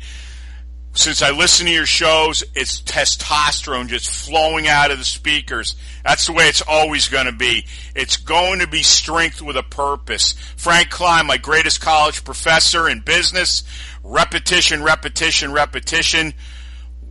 since 0.95 1.21
I 1.21 1.31
listen 1.31 1.65
to 1.65 1.71
your 1.71 1.85
shows, 1.85 2.43
it's 2.55 2.81
testosterone 2.81 3.87
just 3.87 4.09
flowing 4.09 4.67
out 4.67 4.91
of 4.91 4.97
the 4.97 5.05
speakers. 5.05 5.75
That's 6.03 6.27
the 6.27 6.33
way 6.33 6.47
it's 6.47 6.63
always 6.67 7.09
going 7.09 7.25
to 7.25 7.31
be. 7.31 7.65
It's 7.95 8.17
going 8.17 8.59
to 8.59 8.67
be 8.67 8.81
strength 8.81 9.41
with 9.41 9.57
a 9.57 9.63
purpose. 9.63 10.33
Frank 10.55 10.89
Klein, 10.89 11.25
my 11.27 11.37
greatest 11.37 11.81
college 11.81 12.23
professor 12.23 12.87
in 12.87 13.01
business, 13.01 13.63
repetition, 14.03 14.83
repetition, 14.83 15.51
repetition. 15.51 16.33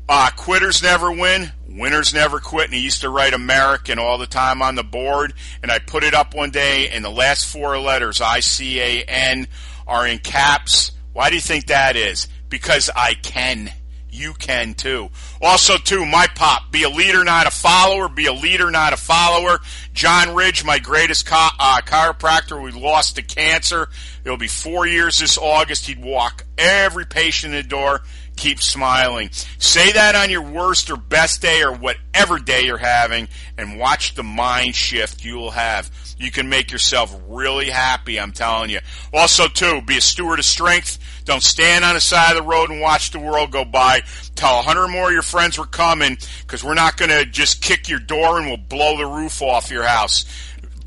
Uh, 0.09 0.31
quitters 0.37 0.83
never 0.83 1.11
win, 1.11 1.51
winners 1.67 2.13
never 2.13 2.39
quit. 2.39 2.67
And 2.67 2.75
he 2.75 2.81
used 2.81 3.01
to 3.03 3.11
write 3.11 3.33
American 3.33 3.99
all 3.99 4.19
the 4.19 4.27
time 4.27 4.61
on 4.63 4.75
the 4.75 4.85
board. 4.85 5.33
And 5.63 5.73
I 5.73 5.79
put 5.79 6.05
it 6.05 6.15
up 6.15 6.35
one 6.35 6.51
day, 6.51 6.89
and 6.91 7.05
the 7.05 7.11
last 7.11 7.47
four 7.47 7.79
letters, 7.79 8.21
I 8.21 8.41
C 8.41 8.81
A 8.81 9.03
N, 9.05 9.47
are 9.87 10.07
in 10.07 10.19
caps. 10.19 10.93
Why 11.13 11.31
do 11.31 11.37
you 11.37 11.41
think 11.41 11.67
that 11.67 11.97
is? 11.97 12.29
Because 12.55 12.89
I 12.95 13.15
can. 13.15 13.69
You 14.09 14.33
can 14.33 14.75
too. 14.75 15.11
Also, 15.43 15.77
too, 15.77 16.07
my 16.07 16.29
pop, 16.37 16.71
be 16.71 16.85
a 16.85 16.89
leader, 16.89 17.25
not 17.25 17.49
a 17.49 17.51
follower. 17.51 18.09
Be 18.09 18.27
a 18.27 18.33
leader, 18.33 18.71
not 18.71 18.93
a 18.93 18.97
follower. 18.97 19.59
John 19.93 20.37
Ridge, 20.37 20.65
my 20.65 20.79
greatest 20.79 21.29
uh, 21.33 21.81
chiropractor, 21.85 22.63
we 22.63 22.71
lost 22.71 23.17
to 23.17 23.23
cancer. 23.23 23.89
It'll 24.25 24.37
be 24.37 24.47
four 24.47 24.87
years 24.87 25.19
this 25.19 25.37
August. 25.37 25.87
He'd 25.87 26.01
walk 26.01 26.45
every 26.57 27.07
patient 27.07 27.55
in 27.55 27.63
the 27.63 27.69
door. 27.69 28.03
Keep 28.37 28.61
smiling. 28.61 29.31
Say 29.59 29.93
that 29.93 30.15
on 30.15 30.31
your 30.31 30.43
worst 30.43 30.91
or 30.91 30.97
best 30.97 31.41
day 31.41 31.63
or 31.63 31.73
whatever 31.73 32.39
day 32.39 32.65
you're 32.65 32.77
having 32.77 33.29
and 33.57 33.79
watch 33.79 34.15
the 34.15 34.23
mind 34.23 34.75
shift 34.75 35.25
you'll 35.25 35.53
have. 35.53 35.91
You 36.19 36.31
can 36.31 36.49
make 36.49 36.71
yourself 36.71 37.15
really 37.29 37.71
happy, 37.71 38.19
I'm 38.21 38.33
telling 38.33 38.71
you. 38.71 38.81
Also, 39.13 39.49
too, 39.49 39.81
be 39.83 39.99
a 39.99 40.01
steward 40.01 40.39
of 40.39 40.45
strength 40.45 40.99
don't 41.25 41.43
stand 41.43 41.85
on 41.85 41.95
the 41.95 42.01
side 42.01 42.37
of 42.37 42.43
the 42.43 42.49
road 42.49 42.71
and 42.71 42.81
watch 42.81 43.11
the 43.11 43.19
world 43.19 43.51
go 43.51 43.65
by. 43.65 44.03
Tell 44.35 44.59
a 44.59 44.63
hundred 44.63 44.89
more 44.89 45.07
of 45.07 45.13
your 45.13 45.23
friends 45.23 45.59
we're 45.59 45.65
coming 45.65 46.19
because 46.43 46.63
we're 46.63 46.75
not 46.75 46.97
going 46.97 47.11
to 47.11 47.25
just 47.25 47.63
kick 47.63 47.89
your 47.89 47.99
door 47.99 48.39
and 48.39 48.47
we'll 48.47 48.57
blow 48.59 48.99
the 48.99 49.07
roof 49.07 49.41
off 49.41 49.71
your 49.71 49.85
house. 49.85 50.27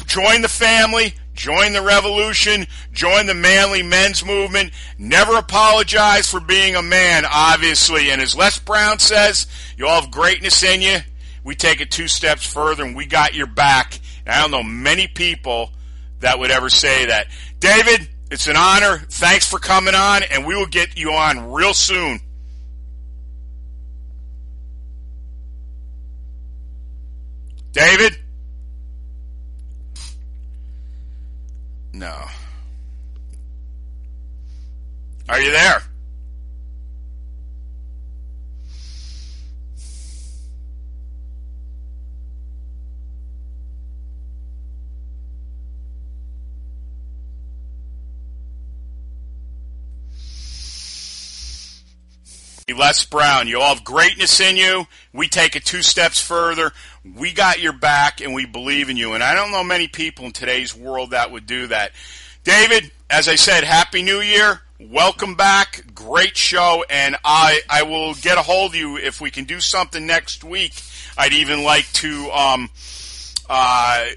Join 0.05 0.41
the 0.41 0.47
family. 0.47 1.15
Join 1.37 1.73
the 1.73 1.83
revolution. 1.83 2.65
Join 2.91 3.27
the 3.27 3.35
manly 3.35 3.83
men's 3.83 4.25
movement. 4.25 4.71
Never 4.97 5.37
apologize 5.37 6.29
for 6.29 6.39
being 6.39 6.75
a 6.75 6.81
man, 6.81 7.25
obviously. 7.31 8.09
And 8.09 8.19
as 8.19 8.35
Les 8.35 8.57
Brown 8.57 8.97
says, 8.97 9.45
you 9.77 9.85
all 9.85 10.01
have 10.01 10.11
greatness 10.11 10.63
in 10.63 10.81
you. 10.81 10.97
We 11.43 11.53
take 11.53 11.79
it 11.79 11.91
two 11.91 12.07
steps 12.07 12.51
further 12.51 12.83
and 12.83 12.95
we 12.95 13.05
got 13.05 13.35
your 13.35 13.45
back. 13.45 13.99
And 14.25 14.33
I 14.33 14.41
don't 14.41 14.51
know 14.51 14.63
many 14.63 15.07
people 15.07 15.69
that 16.21 16.39
would 16.39 16.49
ever 16.49 16.71
say 16.71 17.05
that. 17.05 17.27
David, 17.59 18.09
it's 18.31 18.47
an 18.47 18.55
honor. 18.57 18.97
Thanks 19.09 19.47
for 19.47 19.59
coming 19.59 19.95
on, 19.95 20.23
and 20.23 20.45
we 20.45 20.55
will 20.55 20.65
get 20.65 20.97
you 20.97 21.11
on 21.11 21.51
real 21.51 21.73
soon. 21.73 22.19
David? 27.71 28.17
No. 31.97 32.25
Are 35.27 35.41
you 35.41 35.51
there? 35.51 35.81
Les 52.75 53.05
Brown, 53.05 53.47
you 53.47 53.61
all 53.61 53.73
have 53.73 53.85
greatness 53.85 54.41
in 54.41 54.57
you. 54.57 54.85
We 55.13 55.29
take 55.29 55.55
it 55.55 55.63
two 55.63 55.81
steps 55.81 56.19
further. 56.19 56.73
We 57.15 57.31
got 57.31 57.61
your 57.61 57.71
back 57.71 58.19
and 58.19 58.33
we 58.33 58.45
believe 58.45 58.89
in 58.89 58.97
you. 58.97 59.13
And 59.13 59.23
I 59.23 59.35
don't 59.35 59.53
know 59.53 59.63
many 59.63 59.87
people 59.87 60.25
in 60.25 60.33
today's 60.33 60.75
world 60.75 61.11
that 61.11 61.31
would 61.31 61.45
do 61.47 61.67
that. 61.67 61.93
David, 62.43 62.91
as 63.09 63.29
I 63.29 63.35
said, 63.35 63.63
Happy 63.63 64.03
New 64.03 64.19
Year. 64.19 64.59
Welcome 64.81 65.35
back. 65.35 65.85
Great 65.95 66.35
show. 66.35 66.83
And 66.89 67.15
I, 67.23 67.61
I 67.69 67.83
will 67.83 68.13
get 68.15 68.37
a 68.37 68.41
hold 68.41 68.71
of 68.71 68.75
you 68.75 68.97
if 68.97 69.21
we 69.21 69.31
can 69.31 69.45
do 69.45 69.61
something 69.61 70.05
next 70.05 70.43
week. 70.43 70.73
I'd 71.17 71.31
even 71.31 71.63
like 71.63 71.89
to, 71.93 72.29
um, 72.31 72.69
uh, 73.49 74.07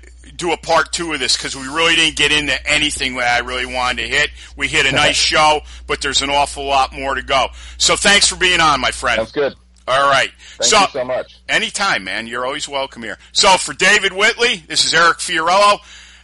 do 0.41 0.53
a 0.53 0.57
part 0.57 0.91
two 0.91 1.13
of 1.13 1.21
this 1.21 1.37
because 1.37 1.55
we 1.55 1.67
really 1.67 1.95
didn't 1.95 2.17
get 2.17 2.33
into 2.33 2.67
anything 2.67 3.15
that 3.17 3.43
I 3.43 3.47
really 3.47 3.67
wanted 3.67 4.03
to 4.03 4.09
hit. 4.09 4.31
We 4.57 4.69
hit 4.69 4.87
a 4.87 4.93
nice 4.93 5.17
show, 5.17 5.61
but 5.87 6.01
there's 6.01 6.23
an 6.23 6.31
awful 6.31 6.65
lot 6.65 6.93
more 6.93 7.15
to 7.15 7.23
go. 7.23 7.49
So 7.77 7.95
thanks 7.95 8.27
for 8.27 8.37
being 8.37 8.61
on, 8.61 8.81
my 8.81 8.91
friend. 8.91 9.21
That's 9.21 9.33
good. 9.33 9.55
All 9.87 10.11
right. 10.11 10.31
Thank 10.57 10.71
so, 10.71 10.81
you 10.81 10.87
so 10.89 11.05
much. 11.05 11.41
Anytime, 11.49 12.05
man. 12.05 12.27
You're 12.27 12.47
always 12.47 12.69
welcome 12.69 13.03
here. 13.03 13.19
So 13.33 13.57
for 13.59 13.75
David 13.75 14.13
Whitley, 14.13 14.65
this 14.67 14.85
is 14.85 14.95
Eric 14.95 15.19
Fiorillo. 15.19 15.79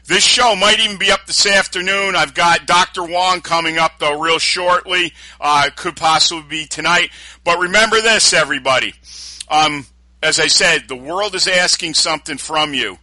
This 0.07 0.25
show 0.25 0.55
might 0.57 0.79
even 0.81 0.99
be 0.99 1.11
up 1.11 1.27
this 1.27 1.47
afternoon. 1.47 2.17
I've 2.17 2.33
got 2.33 2.67
Dr. 2.67 3.05
Wong 3.05 3.41
coming 3.43 3.77
up 3.77 3.99
though 3.99 4.21
real 4.21 4.39
shortly. 4.39 5.13
Uh, 5.41 5.69
could 5.75 5.97
possibly 5.97 6.45
be 6.49 6.67
tonight. 6.67 7.11
But 7.45 7.59
remember 7.59 8.01
this, 8.01 8.33
everybody. 8.33 8.95
Um, 9.49 9.85
as 10.23 10.41
I 10.41 10.47
said, 10.47 10.89
the 10.89 10.97
world 10.97 11.35
is 11.35 11.49
asking 11.49 11.95
something 11.95 12.39
from 12.39 12.73
you 12.73 12.99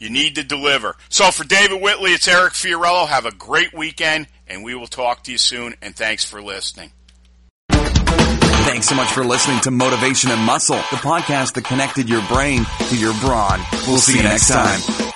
You 0.00 0.08
need 0.10 0.36
to 0.36 0.42
deliver. 0.42 0.96
So 1.10 1.30
for 1.30 1.44
David 1.44 1.80
Whitley, 1.80 2.12
it's 2.12 2.26
Eric 2.26 2.54
Fiorillo. 2.54 3.06
Have 3.06 3.26
a 3.26 3.32
great 3.32 3.74
weekend, 3.74 4.26
and 4.48 4.64
we 4.64 4.74
will 4.74 4.86
talk 4.86 5.24
to 5.24 5.32
you 5.32 5.38
soon. 5.38 5.74
And 5.82 5.94
thanks 5.94 6.24
for 6.24 6.42
listening. 6.42 6.90
Thanks 7.68 8.88
so 8.88 8.94
much 8.94 9.12
for 9.12 9.24
listening 9.24 9.60
to 9.60 9.70
Motivation 9.70 10.30
and 10.30 10.40
Muscle, 10.42 10.76
the 10.76 10.96
podcast 10.96 11.54
that 11.54 11.64
connected 11.64 12.08
your 12.08 12.22
brain 12.28 12.64
to 12.88 12.96
your 12.96 13.14
brawn. 13.20 13.60
We'll 13.86 13.98
see 13.98 14.16
you 14.16 14.22
next 14.22 14.48
time. 14.48 15.12